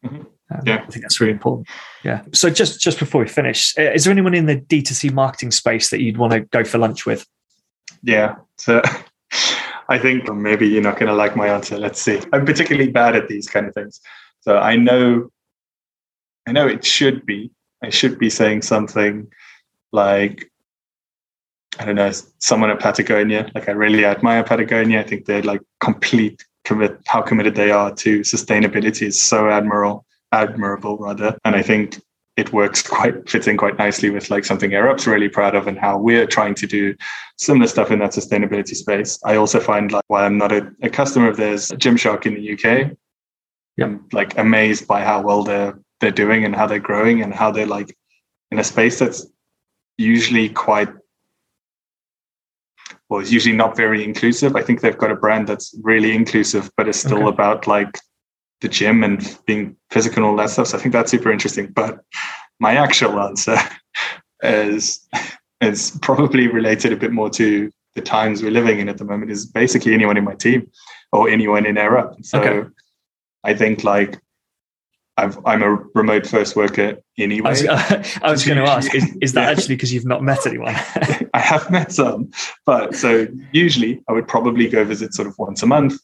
Mm-hmm. 0.04 0.22
Um, 0.50 0.62
yeah, 0.64 0.84
I 0.86 0.90
think 0.90 1.02
that's 1.02 1.20
really 1.20 1.32
important. 1.32 1.68
Yeah. 2.04 2.22
So 2.32 2.50
just 2.50 2.80
just 2.80 2.98
before 2.98 3.22
we 3.22 3.28
finish, 3.28 3.76
uh, 3.78 3.92
is 3.92 4.04
there 4.04 4.12
anyone 4.12 4.34
in 4.34 4.44
the 4.44 4.56
D2C 4.56 5.12
marketing 5.12 5.52
space 5.52 5.88
that 5.90 6.02
you'd 6.02 6.18
want 6.18 6.34
to 6.34 6.40
go 6.40 6.64
for 6.64 6.76
lunch 6.76 7.06
with? 7.06 7.26
Yeah. 8.02 8.36
So 8.58 8.82
I 9.88 9.98
think 9.98 10.32
maybe 10.32 10.68
you're 10.68 10.82
not 10.82 10.98
going 10.98 11.08
to 11.08 11.14
like 11.14 11.36
my 11.36 11.48
answer. 11.48 11.78
Let's 11.78 12.00
see. 12.00 12.20
I'm 12.32 12.44
particularly 12.44 12.90
bad 12.90 13.16
at 13.16 13.28
these 13.28 13.48
kind 13.48 13.66
of 13.66 13.74
things. 13.74 14.00
So 14.40 14.58
I 14.58 14.76
know, 14.76 15.30
I 16.46 16.52
know 16.52 16.66
it 16.66 16.84
should 16.84 17.24
be. 17.24 17.50
I 17.82 17.90
should 17.90 18.18
be 18.18 18.28
saying 18.28 18.62
something 18.62 19.28
like, 19.92 20.50
I 21.78 21.84
don't 21.84 21.94
know, 21.94 22.12
someone 22.38 22.70
at 22.70 22.80
Patagonia. 22.80 23.50
Like 23.54 23.68
I 23.68 23.72
really 23.72 24.04
admire 24.04 24.44
Patagonia. 24.44 25.00
I 25.00 25.04
think 25.04 25.26
they're 25.26 25.42
like 25.42 25.62
complete 25.80 26.44
commit. 26.64 26.98
How 27.06 27.22
committed 27.22 27.54
they 27.54 27.70
are 27.70 27.94
to 27.94 28.20
sustainability 28.20 29.06
is 29.06 29.20
so 29.22 29.48
admirable. 29.48 30.04
Admirable 30.30 30.98
rather, 30.98 31.38
and 31.46 31.56
I 31.56 31.62
think 31.62 32.02
it 32.38 32.52
works 32.52 32.82
quite 32.82 33.28
fits 33.28 33.48
in 33.48 33.56
quite 33.56 33.76
nicely 33.78 34.10
with 34.10 34.30
like 34.30 34.44
something 34.44 34.70
Airup's 34.70 35.08
really 35.08 35.28
proud 35.28 35.56
of 35.56 35.66
and 35.66 35.76
how 35.76 35.98
we're 35.98 36.24
trying 36.24 36.54
to 36.54 36.68
do 36.68 36.94
similar 37.36 37.66
stuff 37.66 37.90
in 37.90 37.98
that 37.98 38.12
sustainability 38.12 38.76
space. 38.76 39.18
I 39.24 39.34
also 39.34 39.58
find 39.58 39.90
like 39.90 40.04
while 40.06 40.24
I'm 40.24 40.38
not 40.38 40.52
a, 40.52 40.72
a 40.80 40.88
customer 40.88 41.28
of 41.28 41.36
theirs, 41.36 41.68
Gymshark 41.72 42.26
in 42.26 42.34
the 42.34 42.52
UK, 42.52 42.96
yeah. 43.76 43.86
I'm 43.86 44.06
like 44.12 44.38
amazed 44.38 44.86
by 44.86 45.02
how 45.02 45.20
well 45.20 45.42
they're 45.42 45.80
they're 45.98 46.12
doing 46.12 46.44
and 46.44 46.54
how 46.54 46.68
they're 46.68 46.78
growing 46.78 47.22
and 47.22 47.34
how 47.34 47.50
they're 47.50 47.66
like 47.66 47.96
in 48.52 48.60
a 48.60 48.64
space 48.64 49.00
that's 49.00 49.26
usually 49.96 50.48
quite 50.48 50.90
well, 53.08 53.20
it's 53.20 53.32
usually 53.32 53.56
not 53.56 53.76
very 53.76 54.04
inclusive. 54.04 54.54
I 54.54 54.62
think 54.62 54.80
they've 54.80 54.96
got 54.96 55.10
a 55.10 55.16
brand 55.16 55.48
that's 55.48 55.74
really 55.82 56.14
inclusive, 56.14 56.70
but 56.76 56.88
it's 56.88 57.00
still 57.00 57.26
okay. 57.26 57.34
about 57.34 57.66
like 57.66 57.98
the 58.60 58.68
gym 58.68 59.04
and 59.04 59.38
being 59.46 59.76
physical 59.90 60.18
and 60.18 60.26
all 60.26 60.36
that 60.36 60.50
stuff. 60.50 60.68
So 60.68 60.78
I 60.78 60.80
think 60.80 60.92
that's 60.92 61.10
super 61.10 61.30
interesting. 61.30 61.68
But 61.68 62.00
my 62.60 62.74
actual 62.76 63.18
answer 63.20 63.56
is 64.42 65.06
is 65.60 65.98
probably 66.02 66.46
related 66.48 66.92
a 66.92 66.96
bit 66.96 67.12
more 67.12 67.30
to 67.30 67.70
the 67.94 68.00
times 68.00 68.42
we're 68.42 68.50
living 68.52 68.78
in 68.78 68.88
at 68.88 68.98
the 68.98 69.04
moment. 69.04 69.30
Is 69.30 69.46
basically 69.46 69.94
anyone 69.94 70.16
in 70.16 70.24
my 70.24 70.34
team 70.34 70.70
or 71.12 71.28
anyone 71.28 71.66
in 71.66 71.76
AirUp. 71.76 72.24
So 72.24 72.40
Okay. 72.40 72.68
I 73.44 73.54
think 73.54 73.84
like 73.84 74.20
I've, 75.16 75.38
I'm 75.44 75.62
a 75.64 75.74
remote 75.94 76.26
first 76.28 76.54
worker 76.54 76.96
I 77.18 77.22
anyway. 77.22 77.50
was, 77.50 77.66
I 77.66 78.30
was 78.30 78.44
going 78.46 78.58
to 78.58 78.70
ask, 78.70 78.94
is, 78.94 79.16
is 79.20 79.32
that 79.32 79.42
Yeah. 79.46 79.50
actually 79.50 79.74
because 79.74 79.92
you've 79.92 80.04
not 80.06 80.22
met 80.22 80.46
anyone? 80.46 80.74
I 81.34 81.40
have 81.40 81.68
met 81.72 81.90
some, 81.90 82.30
but 82.66 82.94
so 82.94 83.26
usually 83.52 84.00
I 84.08 84.12
would 84.12 84.28
probably 84.28 84.68
go 84.68 84.84
visit 84.84 85.14
sort 85.14 85.26
of 85.26 85.36
once 85.36 85.60
a 85.62 85.66
month, 85.66 85.94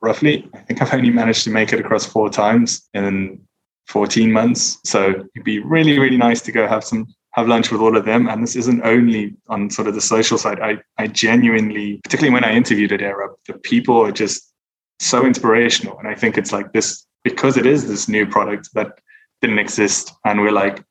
roughly. 0.00 0.48
I 0.54 0.58
think 0.58 0.80
I've 0.80 0.94
only 0.94 1.10
managed 1.10 1.44
to 1.44 1.50
make 1.50 1.72
it 1.72 1.80
across 1.80 2.06
four 2.06 2.30
times 2.30 2.88
in 2.94 3.40
14 3.88 4.32
months. 4.32 4.78
So 4.84 5.10
it'd 5.10 5.44
be 5.44 5.58
really, 5.58 5.98
really 5.98 6.16
nice 6.16 6.40
to 6.42 6.52
go 6.52 6.66
have 6.66 6.84
some 6.84 7.06
have 7.34 7.46
lunch 7.46 7.70
with 7.70 7.80
all 7.80 7.96
of 7.96 8.04
them. 8.04 8.28
And 8.28 8.42
this 8.42 8.56
isn't 8.56 8.82
only 8.82 9.36
on 9.48 9.70
sort 9.70 9.86
of 9.86 9.94
the 9.94 10.00
social 10.00 10.38
side. 10.38 10.60
I 10.60 10.78
I 10.98 11.06
genuinely, 11.06 12.00
particularly 12.02 12.34
when 12.34 12.44
I 12.44 12.52
interviewed 12.52 12.92
at 12.92 13.00
AirUp, 13.00 13.34
the 13.46 13.54
people 13.54 13.98
are 13.98 14.12
just 14.12 14.52
so 14.98 15.24
inspirational. 15.24 15.98
And 15.98 16.08
I 16.08 16.14
think 16.14 16.36
it's 16.36 16.52
like 16.52 16.72
this 16.72 17.06
because 17.22 17.56
it 17.56 17.66
is 17.66 17.86
this 17.86 18.08
new 18.08 18.26
product 18.26 18.70
that 18.74 18.98
didn't 19.40 19.58
exist. 19.58 20.12
And 20.24 20.40
we're 20.40 20.52
like, 20.52 20.82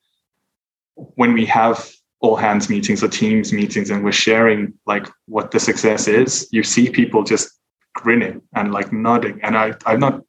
when 0.96 1.34
we 1.34 1.46
have 1.46 1.90
all 2.22 2.36
hands 2.36 2.70
meetings 2.70 3.04
or 3.04 3.08
teams 3.08 3.54
meetings 3.54 3.90
and 3.90 4.04
we're 4.04 4.12
sharing 4.12 4.74
like 4.86 5.08
what 5.28 5.52
the 5.52 5.60
success 5.60 6.08
is 6.08 6.48
you 6.52 6.64
see 6.64 6.90
people 6.90 7.24
just 7.24 7.59
grinning 7.96 8.42
and 8.56 8.72
like 8.72 8.92
nodding 8.94 9.40
and 9.44 9.58
i 9.58 9.74
i've 9.86 10.00
not 10.00 10.22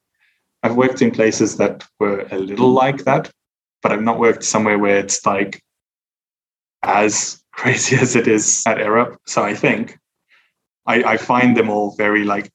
i've 0.63 0.77
worked 0.77 1.03
in 1.03 1.11
places 1.11 1.57
that 1.57 1.85
were 1.99 2.27
a 2.33 2.39
little 2.39 2.71
like 2.71 3.05
that 3.05 3.31
but 3.83 3.93
i've 3.93 4.03
not 4.03 4.19
worked 4.19 4.45
somewhere 4.45 4.79
where 4.79 4.99
it's 4.99 5.25
like 5.27 5.63
as 6.83 7.43
crazy 7.53 7.97
as 7.97 8.17
it 8.17 8.27
is 8.27 8.63
at 8.67 8.79
AirUp. 8.79 9.17
so 9.27 9.43
i 9.43 9.55
think 9.55 9.99
i 10.87 11.03
i 11.03 11.17
find 11.17 11.57
them 11.57 11.69
all 11.71 11.95
very 11.97 12.25
like 12.25 12.51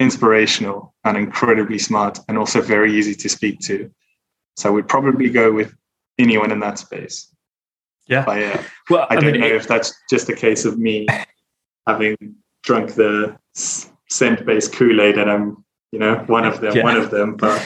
inspirational 0.00 0.94
and 1.04 1.16
incredibly 1.16 1.78
smart 1.78 2.18
and 2.28 2.36
also 2.36 2.60
very 2.60 2.92
easy 2.96 3.14
to 3.14 3.28
speak 3.28 3.58
to 3.60 3.90
so 4.56 4.68
i 4.68 4.72
would 4.72 4.88
probably 4.88 5.30
go 5.30 5.50
with 5.52 5.74
anyone 6.18 6.50
in 6.52 6.60
that 6.60 6.78
space 6.78 7.32
Yeah. 8.06 8.24
but 8.24 8.38
yeah 8.40 8.62
Well, 8.90 9.06
I, 9.08 9.14
I, 9.16 9.20
don't 9.20 9.32
mean, 9.32 9.40
know 9.40 9.46
it- 9.46 9.56
if 9.56 9.66
that's 9.66 9.94
just 10.10 10.28
a 10.28 10.34
case 10.34 10.64
of 10.64 10.78
me 10.78 11.06
having 11.86 12.16
drunk 12.62 12.94
the 12.94 13.36
scent-based 14.10 14.72
Kool-Aid 14.72 15.18
and 15.18 15.30
I'm, 15.30 15.64
you 15.92 15.98
know, 15.98 16.16
one 16.26 16.44
of 16.44 16.60
them, 16.60 16.76
Yeah. 16.76 16.82
one 16.82 16.96
of 16.96 17.10
them, 17.10 17.36
but 17.36 17.62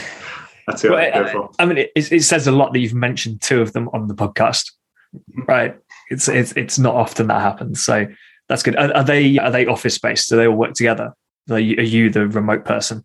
that's 0.66 0.82
who 0.82 0.90
Well, 0.90 0.98
I 0.98 1.10
go 1.10 1.32
for. 1.32 1.50
I 1.58 1.66
mean, 1.66 1.78
it, 1.78 1.90
it 1.94 2.22
says 2.22 2.46
a 2.46 2.52
lot 2.52 2.72
that 2.72 2.78
you've 2.78 2.94
mentioned 2.94 3.40
two 3.40 3.60
of 3.60 3.72
them 3.72 3.88
on 3.92 4.08
the 4.08 4.14
podcast, 4.14 4.72
mm-hmm. 5.14 5.42
right? 5.48 5.76
It's 6.10 6.28
it's 6.28 6.52
it's 6.52 6.78
not 6.78 6.94
often 6.94 7.26
that 7.26 7.40
happens, 7.40 7.84
so 7.84 8.06
that's 8.48 8.62
good. 8.62 8.76
Are, 8.76 8.94
are 8.94 9.04
they 9.04 9.38
are 9.38 9.50
they 9.50 9.66
office 9.66 9.98
based? 9.98 10.30
Do 10.30 10.36
they 10.36 10.46
all 10.46 10.56
work 10.56 10.74
together? 10.74 11.12
Are 11.50 11.58
you, 11.58 11.76
are 11.76 11.82
you 11.82 12.10
the 12.10 12.28
remote 12.28 12.64
person? 12.64 13.02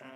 Uh, 0.00 0.06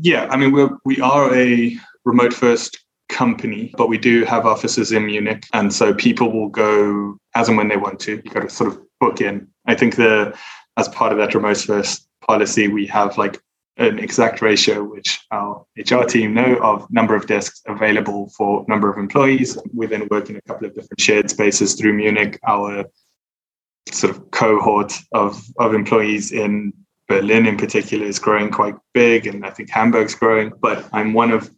yeah, 0.00 0.26
I 0.30 0.36
mean, 0.36 0.52
we're, 0.52 0.70
we 0.84 1.00
are 1.00 1.34
a 1.34 1.76
remote 2.04 2.32
first 2.32 2.78
company, 3.08 3.72
but 3.76 3.88
we 3.88 3.98
do 3.98 4.24
have 4.24 4.46
offices 4.46 4.92
in 4.92 5.06
Munich. 5.06 5.46
And 5.52 5.72
so 5.72 5.94
people 5.94 6.32
will 6.32 6.48
go 6.48 7.18
as 7.34 7.48
and 7.48 7.56
when 7.56 7.68
they 7.68 7.76
want 7.76 8.00
to. 8.00 8.16
You 8.24 8.30
got 8.30 8.40
to 8.40 8.50
sort 8.50 8.72
of 8.72 8.80
book 9.00 9.20
in. 9.20 9.46
I 9.66 9.74
think 9.74 9.96
the, 9.96 10.36
as 10.76 10.88
part 10.88 11.12
of 11.12 11.18
that 11.18 11.34
remote 11.34 11.58
first 11.58 12.07
policy, 12.28 12.68
we 12.68 12.86
have 12.86 13.18
like 13.18 13.40
an 13.78 13.98
exact 13.98 14.42
ratio, 14.42 14.84
which 14.84 15.20
our 15.30 15.64
HR 15.76 16.02
team 16.04 16.34
know 16.34 16.58
of 16.62 16.86
number 16.90 17.14
of 17.14 17.26
desks 17.26 17.62
available 17.66 18.30
for 18.36 18.64
number 18.68 18.90
of 18.90 18.98
employees. 18.98 19.56
We 19.72 19.86
then 19.86 20.08
work 20.10 20.28
in 20.28 20.36
a 20.36 20.42
couple 20.42 20.66
of 20.66 20.74
different 20.74 21.00
shared 21.00 21.30
spaces 21.30 21.74
through 21.74 21.94
Munich. 21.94 22.38
Our 22.46 22.84
sort 23.90 24.14
of 24.14 24.30
cohort 24.30 24.92
of, 25.12 25.42
of 25.58 25.74
employees 25.74 26.32
in 26.32 26.72
Berlin 27.08 27.46
in 27.46 27.56
particular 27.56 28.04
is 28.04 28.18
growing 28.18 28.50
quite 28.50 28.74
big, 28.92 29.26
and 29.26 29.46
I 29.46 29.50
think 29.50 29.70
Hamburg's 29.70 30.14
growing. 30.14 30.52
But 30.60 30.86
I'm 30.92 31.14
one 31.14 31.30
of 31.30 31.50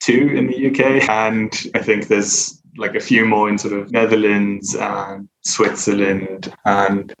two 0.00 0.34
in 0.36 0.48
the 0.48 0.70
UK, 0.70 1.08
and 1.08 1.52
I 1.74 1.78
think 1.78 2.08
there's 2.08 2.60
like 2.76 2.94
a 2.94 3.00
few 3.00 3.24
more 3.24 3.48
in 3.48 3.58
sort 3.58 3.74
of 3.74 3.90
Netherlands 3.90 4.74
and 4.74 5.28
Switzerland 5.42 6.52
and 6.64 7.14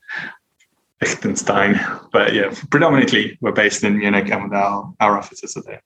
Liechtenstein. 1.00 1.80
But 2.12 2.34
yeah, 2.34 2.52
predominantly 2.70 3.38
we're 3.40 3.52
based 3.52 3.84
in 3.84 3.98
Munich, 3.98 4.30
and 4.30 4.54
our 4.54 4.92
our 5.00 5.18
offices 5.18 5.56
are 5.56 5.62
there. 5.62 5.82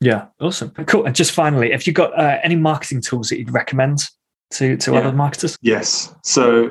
Yeah, 0.00 0.26
awesome, 0.40 0.70
cool. 0.86 1.04
And 1.04 1.14
just 1.14 1.32
finally, 1.32 1.72
have 1.72 1.86
you 1.86 1.92
got 1.92 2.18
uh, 2.18 2.38
any 2.42 2.56
marketing 2.56 3.02
tools 3.02 3.28
that 3.28 3.38
you'd 3.38 3.52
recommend 3.52 4.08
to 4.52 4.76
to 4.78 4.92
Yeah. 4.92 4.98
other 4.98 5.12
marketers? 5.12 5.56
Yes. 5.62 6.14
So 6.22 6.70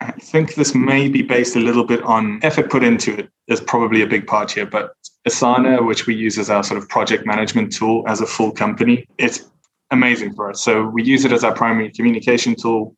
I 0.00 0.12
think 0.12 0.54
this 0.54 0.74
may 0.74 1.08
be 1.08 1.22
based 1.22 1.56
a 1.56 1.60
little 1.60 1.84
bit 1.84 2.02
on 2.02 2.38
effort 2.42 2.70
put 2.70 2.82
into 2.82 3.18
it. 3.20 3.30
There's 3.48 3.62
probably 3.62 4.02
a 4.02 4.06
big 4.06 4.26
part 4.26 4.52
here, 4.52 4.66
but 4.66 4.92
Asana, 5.26 5.84
which 5.86 6.06
we 6.06 6.14
use 6.14 6.38
as 6.38 6.50
our 6.50 6.62
sort 6.62 6.78
of 6.78 6.88
project 6.88 7.26
management 7.26 7.72
tool 7.72 8.04
as 8.06 8.20
a 8.20 8.26
full 8.26 8.52
company, 8.52 9.06
it's 9.18 9.48
amazing 9.90 10.34
for 10.34 10.50
us. 10.50 10.60
So 10.60 10.86
we 10.86 11.02
use 11.02 11.24
it 11.24 11.32
as 11.32 11.44
our 11.44 11.54
primary 11.54 11.90
communication 11.90 12.54
tool 12.54 12.94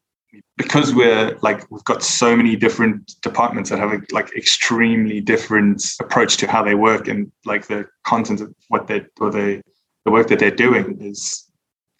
because 0.59 0.95
we're 0.95 1.39
like 1.41 1.71
we've 1.71 1.85
got 1.85 2.03
so 2.03 2.37
many 2.37 2.57
different 2.57 3.15
departments 3.23 3.71
that 3.71 3.79
have 3.79 3.93
a 3.93 4.01
like 4.11 4.31
extremely 4.37 5.21
different 5.21 5.83
approach 6.01 6.37
to 6.37 6.47
how 6.47 6.63
they 6.63 6.75
work 6.75 7.09
and 7.09 7.33
like 7.47 7.67
the 7.69 7.87
content 8.05 8.41
of 8.43 8.55
what 8.69 8.87
they 8.89 9.07
or 9.21 9.31
they 9.31 9.63
the 10.05 10.11
work 10.11 10.29
that 10.29 10.39
they're 10.39 10.51
doing 10.51 10.99
is 11.01 11.49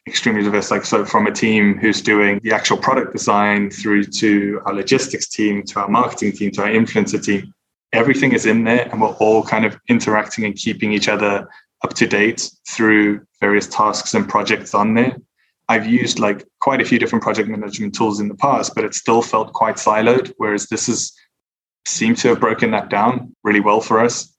extremely 0.07 0.43
diverse. 0.43 0.71
Like 0.71 0.85
so, 0.85 1.05
from 1.05 1.27
a 1.27 1.33
team 1.33 1.79
who's 1.79 2.03
doing 2.03 2.41
the 2.43 2.53
actual 2.53 2.79
product 2.79 3.13
design 3.13 3.71
through 3.71 4.05
to 4.05 4.61
our 4.67 4.75
logistics 4.75 5.29
team, 5.29 5.63
to 5.65 5.81
our 5.81 5.89
marketing 5.89 6.33
team, 6.33 6.51
to 6.53 6.63
our 6.63 6.69
influencer 6.69 7.23
team, 7.23 7.53
everything 7.93 8.33
is 8.33 8.47
in 8.47 8.65
there, 8.65 8.89
and 8.91 9.01
we're 9.01 9.15
all 9.25 9.43
kind 9.43 9.65
of 9.65 9.79
interacting 9.89 10.45
and 10.45 10.57
keeping 10.57 10.93
each 10.93 11.09
other 11.09 11.49
up 11.85 11.95
to 11.95 12.07
date 12.07 12.51
through 12.69 13.21
various 13.41 13.69
tasks 13.69 14.15
and 14.15 14.29
projects 14.29 14.75
on 14.75 14.95
there. 14.95 15.17
I've 15.69 15.87
used 15.87 16.19
like 16.19 16.47
quite 16.61 16.81
a 16.81 16.85
few 16.85 16.99
different 16.99 17.23
project 17.23 17.49
management 17.49 17.95
tools 17.95 18.21
in 18.21 18.29
the 18.29 18.35
past, 18.35 18.75
but 18.75 18.85
it 18.85 18.95
still 18.95 19.23
felt 19.23 19.53
quite 19.53 19.77
siloed. 19.77 20.33
Whereas 20.39 20.67
this 20.67 20.89
is 20.89 21.13
seemed 21.87 22.19
to 22.19 22.29
have 22.29 22.41
broken 22.41 22.71
that 22.71 22.89
down 22.89 23.35
really 23.45 23.61
well 23.61 23.81
for 23.81 24.01
us. 24.01 24.35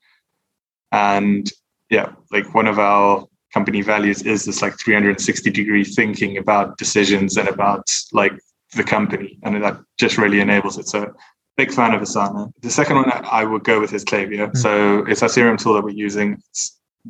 And 0.92 1.50
yeah, 1.90 2.14
like 2.32 2.54
one 2.54 2.68
of 2.68 2.80
our 2.80 3.28
company 3.54 3.82
values 3.82 4.22
is 4.24 4.46
this 4.46 4.62
like 4.62 4.78
360 4.78 5.50
degree 5.50 5.84
thinking 5.84 6.38
about 6.38 6.78
decisions 6.78 7.38
and 7.38 7.48
about 7.48 7.90
like 8.14 8.34
the 8.76 8.84
company 8.84 9.40
and 9.44 9.64
that 9.64 9.80
just 10.00 10.18
really 10.18 10.40
enables 10.40 10.78
it 10.78 10.88
so 10.88 11.12
big 11.58 11.72
fan 11.72 11.94
of 11.94 12.02
asana 12.02 12.52
the 12.62 12.70
second 12.70 12.98
one 12.98 13.12
i 13.32 13.44
would 13.44 13.64
go 13.64 13.80
with 13.80 13.92
is 13.94 14.06
Klaviyo. 14.06 14.50
Hmm. 14.50 14.56
so 14.56 15.06
it's 15.08 15.24
our 15.24 15.30
crm 15.30 15.58
tool 15.58 15.74
that 15.74 15.84
we're 15.84 15.90
using 15.90 16.34
it 16.34 16.60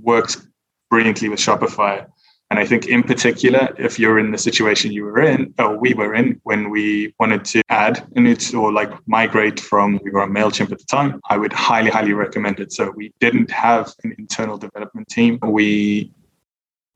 works 0.02 0.48
brilliantly 0.90 1.28
with 1.28 1.40
shopify 1.40 2.06
and 2.50 2.60
i 2.60 2.66
think 2.66 2.88
in 2.88 3.04
particular 3.04 3.74
if 3.78 4.00
you're 4.00 4.20
in 4.20 4.32
the 4.32 4.38
situation 4.38 4.92
you 4.92 5.04
were 5.04 5.22
in 5.22 5.54
or 5.60 5.78
we 5.78 5.94
were 5.94 6.14
in 6.16 6.40
when 6.44 6.70
we 6.70 7.14
wanted 7.20 7.46
to 7.46 7.62
add 7.70 8.06
a 8.16 8.20
new 8.20 8.36
t- 8.36 8.56
or 8.56 8.72
like 8.72 8.92
migrate 9.08 9.60
from 9.60 10.00
we 10.04 10.12
were 10.12 10.22
on 10.22 10.32
mailchimp 10.32 10.72
at 10.72 10.80
the 10.80 10.86
time. 10.86 11.20
I 11.30 11.38
would 11.38 11.54
highly 11.54 11.90
highly 11.90 12.14
recommend 12.14 12.60
it. 12.60 12.72
So 12.74 12.92
we 12.96 13.12
didn't 13.20 13.50
have 13.52 13.94
an 14.04 14.16
internal 14.18 14.58
development 14.58 15.08
team. 15.10 15.40
We 15.42 16.12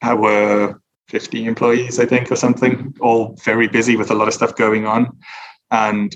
were 0.04 0.80
50 1.08 1.45
employees, 1.45 1.99
I 1.99 2.06
think, 2.06 2.32
or 2.32 2.36
something, 2.36 2.93
all 2.99 3.38
very 3.43 3.68
busy 3.68 3.95
with 3.95 4.12
a 4.12 4.16
lot 4.16 4.28
of 4.28 4.34
stuff 4.34 4.56
going 4.56 4.86
on. 4.86 5.18
And 5.72 6.16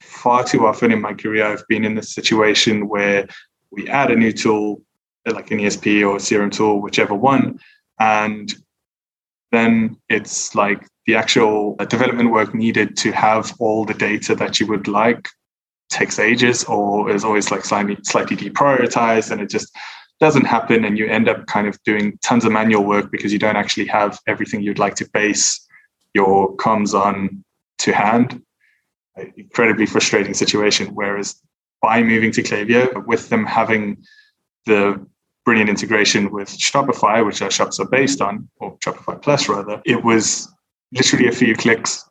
far 0.00 0.44
too 0.44 0.66
often 0.66 0.90
in 0.90 1.00
my 1.00 1.14
career, 1.14 1.46
I've 1.46 1.66
been 1.68 1.84
in 1.84 1.94
this 1.94 2.14
situation 2.14 2.88
where 2.88 3.28
we 3.70 3.88
add 3.88 4.10
a 4.10 4.16
new 4.16 4.32
tool, 4.32 4.82
like 5.26 5.50
an 5.50 5.58
ESP 5.58 6.06
or 6.06 6.16
a 6.16 6.18
CRM 6.18 6.50
tool, 6.50 6.80
whichever 6.80 7.14
one, 7.14 7.58
and 8.02 8.54
then 9.52 9.96
it's 10.08 10.54
like 10.54 10.80
the 11.06 11.14
actual 11.14 11.76
uh, 11.78 11.84
development 11.84 12.32
work 12.32 12.54
needed 12.54 12.96
to 12.96 13.12
have 13.12 13.54
all 13.58 13.84
the 13.84 13.94
data 13.94 14.34
that 14.34 14.58
you 14.58 14.66
would 14.66 14.88
like 14.88 15.28
takes 15.90 16.18
ages 16.18 16.64
or 16.64 17.10
is 17.10 17.24
always 17.24 17.50
like 17.50 17.64
slightly 17.64 17.96
slightly 18.02 18.36
deprioritized 18.36 19.30
and 19.30 19.40
it 19.40 19.50
just 19.50 19.76
doesn't 20.20 20.46
happen 20.46 20.84
and 20.84 20.96
you 20.98 21.06
end 21.06 21.28
up 21.28 21.46
kind 21.46 21.66
of 21.66 21.76
doing 21.84 22.18
tons 22.22 22.44
of 22.44 22.52
manual 22.52 22.84
work 22.84 23.10
because 23.12 23.32
you 23.32 23.38
don't 23.38 23.56
actually 23.62 23.86
have 23.86 24.18
everything 24.26 24.62
you'd 24.62 24.78
like 24.78 24.94
to 24.94 25.08
base 25.12 25.46
your 26.14 26.56
comms 26.56 26.94
on 26.94 27.44
to 27.78 27.92
hand. 27.92 28.40
Incredibly 29.36 29.86
frustrating 29.86 30.34
situation 30.34 30.86
whereas 30.94 31.28
by 31.82 32.02
moving 32.02 32.32
to 32.32 32.42
Klaviyo 32.42 33.04
with 33.06 33.28
them 33.28 33.44
having 33.44 33.84
the 34.66 35.04
brilliant 35.44 35.70
integration 35.70 36.30
with 36.30 36.48
Shopify 36.48 37.24
which 37.24 37.42
our 37.42 37.50
shops 37.50 37.80
are 37.80 37.88
based 37.88 38.20
on 38.20 38.48
or 38.56 38.76
Shopify 38.78 39.20
Plus 39.20 39.48
rather. 39.48 39.82
It 39.84 40.04
was 40.04 40.52
literally 40.92 41.28
a 41.28 41.32
few 41.32 41.54
clicks 41.56 42.08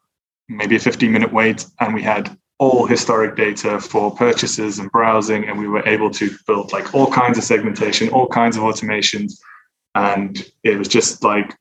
maybe 0.50 0.76
a 0.76 0.80
15 0.80 1.12
minute 1.12 1.32
wait 1.32 1.66
and 1.80 1.94
we 1.94 2.02
had 2.02 2.38
all 2.60 2.86
historic 2.86 3.36
data 3.36 3.80
for 3.80 4.14
purchases 4.14 4.80
and 4.80 4.92
browsing 4.92 5.48
and 5.48 5.58
we 5.58 5.68
were 5.68 5.88
able 5.88 6.12
to 6.12 6.30
build 6.46 6.72
like 6.72 6.94
all 6.94 7.10
kinds 7.12 7.38
of 7.38 7.44
segmentation 7.44 8.10
all 8.10 8.28
kinds 8.28 8.58
of 8.58 8.64
automations 8.64 9.40
and 9.96 10.52
it 10.64 10.78
was 10.78 10.88
just 10.88 11.24
like 11.24 11.56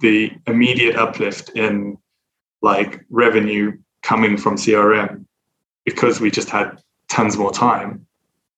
the, 0.00 0.32
immediate 0.46 0.96
uplift 0.96 1.50
in 1.50 1.98
like 2.62 3.04
revenue 3.10 3.76
coming 4.02 4.36
from 4.36 4.56
CRM 4.56 5.24
because 5.84 6.20
we 6.20 6.30
just 6.30 6.48
had 6.48 6.80
tons 7.08 7.36
more 7.36 7.52
time 7.52 8.05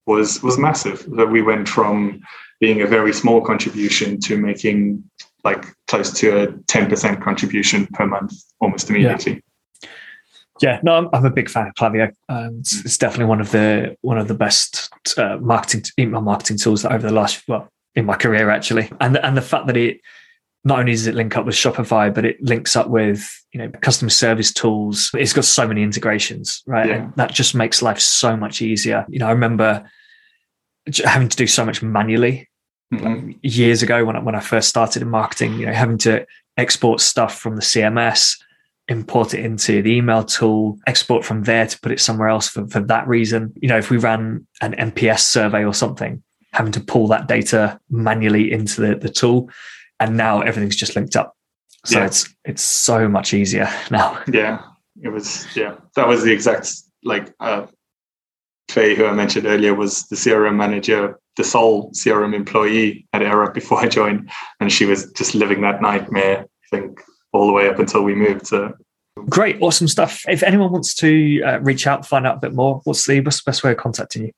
was 0.09 0.43
was 0.43 0.59
massive. 0.59 1.07
That 1.17 1.27
we 1.27 1.43
went 1.43 1.69
from 1.69 2.21
being 2.61 2.83
a 2.83 2.87
very 2.87 3.13
small 3.13 3.41
contribution 3.41 4.19
to 4.21 4.37
making 4.37 5.05
like 5.45 5.65
close 5.87 6.13
to 6.13 6.43
a 6.43 6.47
10% 6.49 7.23
contribution 7.23 7.87
per 7.93 8.05
month 8.05 8.33
almost 8.61 8.91
immediately. 8.91 9.35
Yeah. 9.35 9.41
Yeah, 10.61 10.81
no, 10.83 10.97
I'm, 10.97 11.09
I'm, 11.13 11.25
a 11.25 11.31
big 11.31 11.49
fan 11.49 11.69
of 11.69 11.75
Klaviyo. 11.75 12.13
Um, 12.29 12.57
it's, 12.59 12.85
it's, 12.85 12.99
definitely 12.99 13.27
one 13.27 13.41
of 13.41 13.53
the 13.53 13.97
one 14.01 14.19
of 14.19 14.27
the 14.27 14.35
best 14.35 14.91
uh, 15.17 15.37
marketing 15.41 15.85
email 16.01 16.21
marketing 16.21 16.59
tools 16.59 16.83
that 16.83 16.91
over 16.91 17.07
the 17.07 17.15
last 17.15 17.47
well 17.47 17.69
in 17.95 18.05
my 18.05 18.17
career 18.17 18.51
actually, 18.51 18.91
and 19.01 19.17
and 19.19 19.37
the 19.37 19.41
fact 19.41 19.69
that 19.69 19.77
it 19.77 20.01
not 20.65 20.81
only 20.81 20.91
does 20.91 21.07
it 21.07 21.15
link 21.15 21.37
up 21.37 21.47
with 21.47 21.55
Shopify, 21.55 22.13
but 22.13 22.25
it 22.25 22.43
links 22.43 22.75
up 22.75 22.89
with 22.89 23.31
you 23.53 23.61
know 23.61 23.71
customer 23.83 24.11
service 24.11 24.53
tools. 24.53 25.11
It's 25.15 25.33
got 25.33 25.45
so 25.45 25.69
many 25.69 25.85
integrations, 25.85 26.65
right? 26.67 26.89
Yeah. 26.89 26.95
And 26.97 27.15
that 27.15 27.33
just 27.33 27.55
makes 27.55 27.81
life 27.81 28.01
so 28.01 28.37
much 28.37 28.61
easier. 28.61 29.07
You 29.09 29.21
know, 29.21 29.29
I 29.29 29.33
remember 29.33 29.89
having 31.05 31.29
to 31.29 31.37
do 31.37 31.47
so 31.47 31.65
much 31.65 31.83
manually 31.83 32.49
mm-hmm. 32.93 33.29
like 33.29 33.37
years 33.43 33.83
ago 33.83 34.05
when 34.05 34.17
I, 34.17 34.21
when 34.21 34.35
I 34.35 34.41
first 34.41 34.69
started 34.69 35.03
in 35.03 35.09
marketing. 35.09 35.59
You 35.59 35.67
know, 35.67 35.73
having 35.73 35.99
to 35.99 36.27
export 36.57 37.01
stuff 37.01 37.39
from 37.39 37.57
the 37.57 37.63
CMS, 37.63 38.37
import 38.89 39.35
it 39.35 39.45
into 39.45 39.83
the 39.83 39.93
email 39.93 40.25
tool, 40.25 40.79
export 40.87 41.25
from 41.25 41.45
there 41.45 41.67
to 41.67 41.81
put 41.81 41.93
it 41.93 42.01
somewhere 42.01 42.29
else 42.29 42.49
for, 42.49 42.67
for 42.69 42.81
that 42.81 43.07
reason. 43.07 43.53
You 43.57 43.69
know, 43.69 43.79
if 43.79 43.91
we 43.91 43.97
ran 43.97 44.47
an 44.61 44.75
NPS 44.75 45.21
survey 45.21 45.65
or 45.65 45.75
something, 45.75 46.23
having 46.53 46.73
to 46.73 46.81
pull 46.81 47.07
that 47.09 47.29
data 47.29 47.79
manually 47.91 48.51
into 48.51 48.81
the, 48.81 48.95
the 48.95 49.09
tool 49.09 49.51
and 50.01 50.17
now 50.17 50.41
everything's 50.41 50.77
just 50.77 50.97
linked 50.97 51.17
up. 51.17 51.35
So 51.85 51.99
yeah. 51.99 52.07
it's 52.07 52.35
it's 52.45 52.63
so 52.63 53.09
much 53.09 53.33
easier 53.33 53.69
now. 53.91 54.23
Yeah, 54.31 54.63
it 55.03 55.09
was. 55.09 55.47
Yeah, 55.57 55.77
that 55.95 56.09
was 56.09 56.23
the 56.23 56.33
exact 56.33 56.73
like 57.05 57.33
uh, 57.41 57.67
Faye, 58.69 58.95
who 58.95 59.07
I 59.07 59.13
mentioned 59.13 59.47
earlier, 59.47 59.75
was 59.75 60.07
the 60.09 60.17
CRM 60.17 60.57
manager, 60.57 61.19
the 61.37 61.45
sole 61.45 61.91
CRM 61.93 62.35
employee 62.35 63.07
at 63.13 63.23
AirUp 63.23 63.55
before 63.55 63.79
I 63.85 63.89
joined, 63.89 64.31
and 64.61 64.73
she 64.73 64.85
was 64.85 65.11
just 65.13 65.35
living 65.35 65.61
that 65.63 65.81
nightmare. 65.83 66.47
I 66.73 66.77
think 66.77 67.01
all 67.33 67.47
the 67.47 67.53
way 67.53 67.69
up 67.69 67.79
until 67.79 68.03
we 68.03 68.15
moved. 68.15 68.47
So 68.47 68.73
great, 69.29 69.61
awesome 69.61 69.89
stuff. 69.89 70.23
If 70.29 70.43
anyone 70.43 70.73
wants 70.73 70.95
to 70.97 71.43
uh, 71.43 71.61
reach 71.61 71.87
out, 71.87 72.07
find 72.07 72.27
out 72.27 72.37
a 72.37 72.41
bit 72.41 72.55
more, 72.55 72.81
what's 72.85 73.07
the 73.07 73.21
best 73.21 73.65
way 73.65 73.73
of 73.73 73.77
contacting 73.79 74.27
you? 74.27 74.33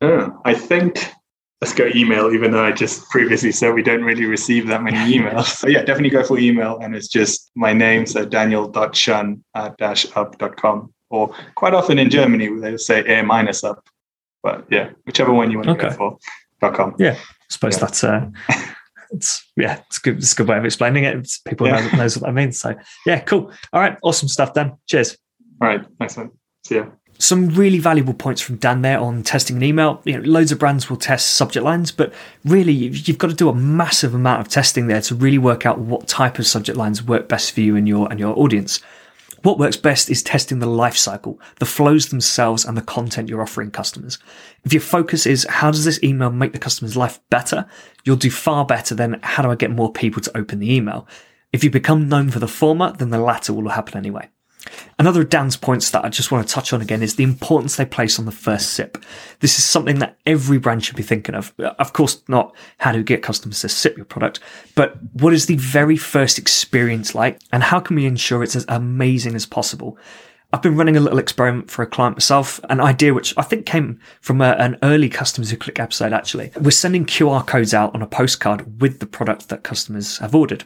Oh, 0.00 0.40
I 0.44 0.54
think 0.54 1.12
let's 1.60 1.74
go 1.74 1.90
email, 1.94 2.32
even 2.32 2.52
though 2.52 2.64
I 2.64 2.72
just 2.72 3.08
previously 3.10 3.50
said 3.52 3.74
we 3.74 3.82
don't 3.82 4.02
really 4.02 4.26
receive 4.26 4.66
that 4.68 4.82
many 4.82 4.96
emails. 5.18 5.46
so 5.56 5.68
yeah, 5.68 5.82
definitely 5.82 6.10
go 6.10 6.22
for 6.22 6.38
email. 6.38 6.78
And 6.80 6.94
it's 6.94 7.08
just 7.08 7.50
my 7.56 7.72
name, 7.72 8.06
so 8.06 8.24
daniel.shun 8.24 9.44
at 9.54 9.76
dash-up.com. 9.76 10.92
Or 11.10 11.34
quite 11.54 11.74
often 11.74 11.98
in 11.98 12.10
Germany, 12.10 12.48
they'll 12.60 12.78
say 12.78 13.04
air 13.04 13.22
minus 13.22 13.64
up. 13.64 13.86
But 14.42 14.66
yeah, 14.70 14.90
whichever 15.04 15.32
one 15.32 15.50
you 15.50 15.58
want 15.58 15.68
to 15.68 15.74
okay. 15.74 15.88
go 15.90 15.94
for. 15.94 16.18
Dot 16.60 16.74
com. 16.74 16.94
Yeah, 16.98 17.16
I 17.16 17.44
suppose 17.48 17.74
yeah. 17.74 17.80
that's 17.80 18.04
uh 18.04 18.26
it's 19.10 19.44
yeah, 19.56 19.80
it's 19.86 19.98
good. 19.98 20.18
It's 20.18 20.32
a 20.32 20.36
good 20.36 20.48
way 20.48 20.58
of 20.58 20.64
explaining 20.64 21.04
it. 21.04 21.16
It's, 21.16 21.38
people 21.38 21.66
yeah. 21.66 21.80
know 21.80 21.98
knows 21.98 22.16
what 22.16 22.26
that 22.26 22.32
means. 22.32 22.58
So 22.58 22.74
yeah, 23.06 23.20
cool. 23.20 23.52
All 23.72 23.80
right, 23.80 23.96
awesome 24.02 24.28
stuff, 24.28 24.54
Dan. 24.54 24.76
Cheers. 24.86 25.16
All 25.60 25.68
right, 25.68 25.84
nice 26.00 26.16
one. 26.16 26.30
See 26.64 26.76
ya 26.76 26.86
some 27.18 27.48
really 27.48 27.78
valuable 27.78 28.14
points 28.14 28.40
from 28.40 28.56
Dan 28.56 28.82
there 28.82 28.98
on 28.98 29.22
testing 29.24 29.56
an 29.56 29.64
email. 29.64 30.00
You 30.04 30.18
know, 30.18 30.28
loads 30.28 30.52
of 30.52 30.58
brands 30.58 30.88
will 30.88 30.96
test 30.96 31.30
subject 31.30 31.64
lines, 31.64 31.90
but 31.90 32.12
really 32.44 32.72
you've 32.72 33.18
got 33.18 33.28
to 33.28 33.34
do 33.34 33.48
a 33.48 33.54
massive 33.54 34.14
amount 34.14 34.40
of 34.40 34.48
testing 34.48 34.86
there 34.86 35.00
to 35.02 35.14
really 35.14 35.38
work 35.38 35.66
out 35.66 35.78
what 35.78 36.06
type 36.06 36.38
of 36.38 36.46
subject 36.46 36.78
lines 36.78 37.02
work 37.02 37.28
best 37.28 37.52
for 37.52 37.60
you 37.60 37.76
and 37.76 37.88
your 37.88 38.08
and 38.10 38.20
your 38.20 38.38
audience. 38.38 38.80
What 39.42 39.58
works 39.58 39.76
best 39.76 40.10
is 40.10 40.22
testing 40.22 40.58
the 40.58 40.66
life 40.66 40.96
cycle, 40.96 41.40
the 41.58 41.66
flows 41.66 42.08
themselves, 42.08 42.64
and 42.64 42.76
the 42.76 42.82
content 42.82 43.28
you're 43.28 43.42
offering 43.42 43.70
customers. 43.70 44.18
If 44.64 44.72
your 44.72 44.82
focus 44.82 45.26
is 45.26 45.46
how 45.48 45.70
does 45.70 45.84
this 45.84 46.02
email 46.02 46.30
make 46.30 46.52
the 46.52 46.58
customer's 46.58 46.96
life 46.96 47.20
better, 47.30 47.66
you'll 48.04 48.16
do 48.16 48.30
far 48.30 48.66
better 48.66 48.94
than 48.94 49.20
how 49.22 49.42
do 49.42 49.50
I 49.50 49.54
get 49.54 49.70
more 49.70 49.92
people 49.92 50.20
to 50.22 50.36
open 50.36 50.58
the 50.58 50.72
email. 50.72 51.06
If 51.52 51.62
you 51.62 51.70
become 51.70 52.08
known 52.08 52.30
for 52.30 52.40
the 52.40 52.48
former, 52.48 52.92
then 52.92 53.10
the 53.10 53.20
latter 53.20 53.52
will 53.52 53.68
happen 53.68 53.96
anyway. 53.96 54.28
Another 54.98 55.22
of 55.22 55.28
Dan's 55.28 55.56
points 55.56 55.90
that 55.90 56.04
I 56.04 56.08
just 56.08 56.30
want 56.30 56.46
to 56.46 56.52
touch 56.52 56.72
on 56.72 56.80
again 56.80 57.02
is 57.02 57.16
the 57.16 57.24
importance 57.24 57.76
they 57.76 57.84
place 57.84 58.18
on 58.18 58.24
the 58.24 58.32
first 58.32 58.72
sip. 58.72 58.98
This 59.40 59.58
is 59.58 59.64
something 59.64 59.98
that 60.00 60.18
every 60.26 60.58
brand 60.58 60.84
should 60.84 60.96
be 60.96 61.02
thinking 61.02 61.34
of. 61.34 61.54
Of 61.58 61.92
course, 61.92 62.22
not 62.28 62.54
how 62.78 62.92
to 62.92 63.02
get 63.02 63.22
customers 63.22 63.60
to 63.60 63.68
sip 63.68 63.96
your 63.96 64.06
product, 64.06 64.40
but 64.74 64.96
what 65.12 65.32
is 65.32 65.46
the 65.46 65.56
very 65.56 65.96
first 65.96 66.38
experience 66.38 67.14
like 67.14 67.40
and 67.52 67.62
how 67.62 67.80
can 67.80 67.96
we 67.96 68.06
ensure 68.06 68.42
it's 68.42 68.56
as 68.56 68.64
amazing 68.68 69.34
as 69.34 69.46
possible? 69.46 69.98
I've 70.50 70.62
been 70.62 70.76
running 70.76 70.96
a 70.96 71.00
little 71.00 71.18
experiment 71.18 71.70
for 71.70 71.82
a 71.82 71.86
client 71.86 72.16
myself, 72.16 72.58
an 72.70 72.80
idea 72.80 73.12
which 73.12 73.34
I 73.36 73.42
think 73.42 73.66
came 73.66 74.00
from 74.22 74.40
a, 74.40 74.52
an 74.52 74.78
early 74.82 75.10
customers 75.10 75.50
who 75.50 75.58
click 75.58 75.78
episode 75.78 76.14
actually. 76.14 76.52
We're 76.58 76.70
sending 76.70 77.04
QR 77.04 77.46
codes 77.46 77.74
out 77.74 77.94
on 77.94 78.00
a 78.00 78.06
postcard 78.06 78.80
with 78.80 79.00
the 79.00 79.06
product 79.06 79.50
that 79.50 79.62
customers 79.62 80.16
have 80.18 80.34
ordered. 80.34 80.64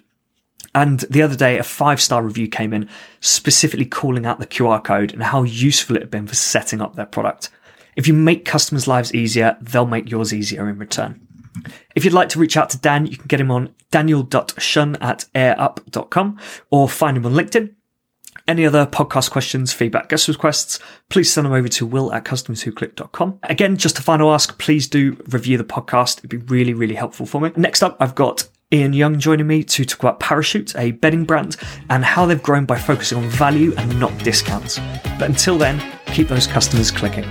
And 0.75 1.01
the 1.01 1.23
other 1.23 1.37
day, 1.37 1.59
a 1.59 1.63
five 1.63 2.01
star 2.01 2.23
review 2.23 2.49
came 2.49 2.73
in 2.73 2.89
specifically 3.21 3.85
calling 3.85 4.25
out 4.25 4.39
the 4.39 4.47
QR 4.47 4.83
code 4.83 5.13
and 5.13 5.23
how 5.23 5.43
useful 5.43 5.97
it 5.97 6.03
had 6.03 6.11
been 6.11 6.27
for 6.27 6.35
setting 6.35 6.81
up 6.81 6.97
their 6.97 7.07
product. 7.07 7.51
If 7.95 8.09
you 8.09 8.15
make 8.15 8.45
customers' 8.45 8.89
lives 8.89 9.15
easier, 9.15 9.57
they'll 9.61 9.87
make 9.87 10.11
yours 10.11 10.33
easier 10.33 10.69
in 10.69 10.79
return. 10.79 11.27
If 11.95 12.05
you'd 12.05 12.15
like 12.15 12.31
to 12.31 12.39
reach 12.39 12.57
out 12.57 12.71
to 12.71 12.79
Dan, 12.79 13.07
you 13.07 13.19
can 13.19 13.27
get 13.27 13.41
him 13.41 13.51
on 13.51 13.75
daniel.shun 13.91 14.97
at 14.97 15.27
airup.com 15.35 16.39
or 16.71 16.89
find 16.89 17.17
him 17.17 17.27
on 17.27 17.33
LinkedIn. 17.33 17.75
Any 18.49 18.67
other 18.67 18.87
podcast 18.87 19.31
questions, 19.31 19.73
feedback, 19.73 20.09
guest 20.09 20.27
requests, 20.27 20.81
please 21.11 21.33
send 21.33 21.45
them 21.45 21.53
over 21.53 21.69
to 21.69 21.87
will 21.87 22.13
at 22.13 22.25
customerswhoclick.com. 22.25 23.39
Again, 23.45 23.77
just 23.77 23.99
a 23.99 24.03
final 24.03 24.33
ask, 24.33 24.59
please 24.59 24.89
do 24.89 25.23
review 25.29 25.59
the 25.59 25.65
podcast. 25.65 26.19
It'd 26.19 26.31
be 26.31 26.39
really, 26.39 26.75
really 26.75 26.97
helpful 26.97 27.25
for 27.25 27.41
me. 27.41 27.53
Next 27.57 27.83
up, 27.83 27.97
I've 28.01 28.17
got 28.17 28.49
Ian 28.73 28.95
Young 28.95 29.19
joining 29.19 29.47
me 29.47 29.63
to 29.65 29.85
talk 29.85 29.99
about 29.99 30.19
Parachute, 30.19 30.75
a 30.77 30.93
bedding 30.93 31.25
brand, 31.25 31.59
and 31.91 32.03
how 32.03 32.25
they've 32.25 32.43
grown 32.43 32.65
by 32.65 32.79
focusing 32.79 33.19
on 33.19 33.29
value 33.29 33.75
and 33.77 34.01
not 34.01 34.17
discounts. 34.25 34.79
But 35.19 35.29
until 35.29 35.59
then, 35.59 35.83
keep 36.07 36.29
those 36.29 36.47
customers 36.47 36.91
clicking. 36.91 37.25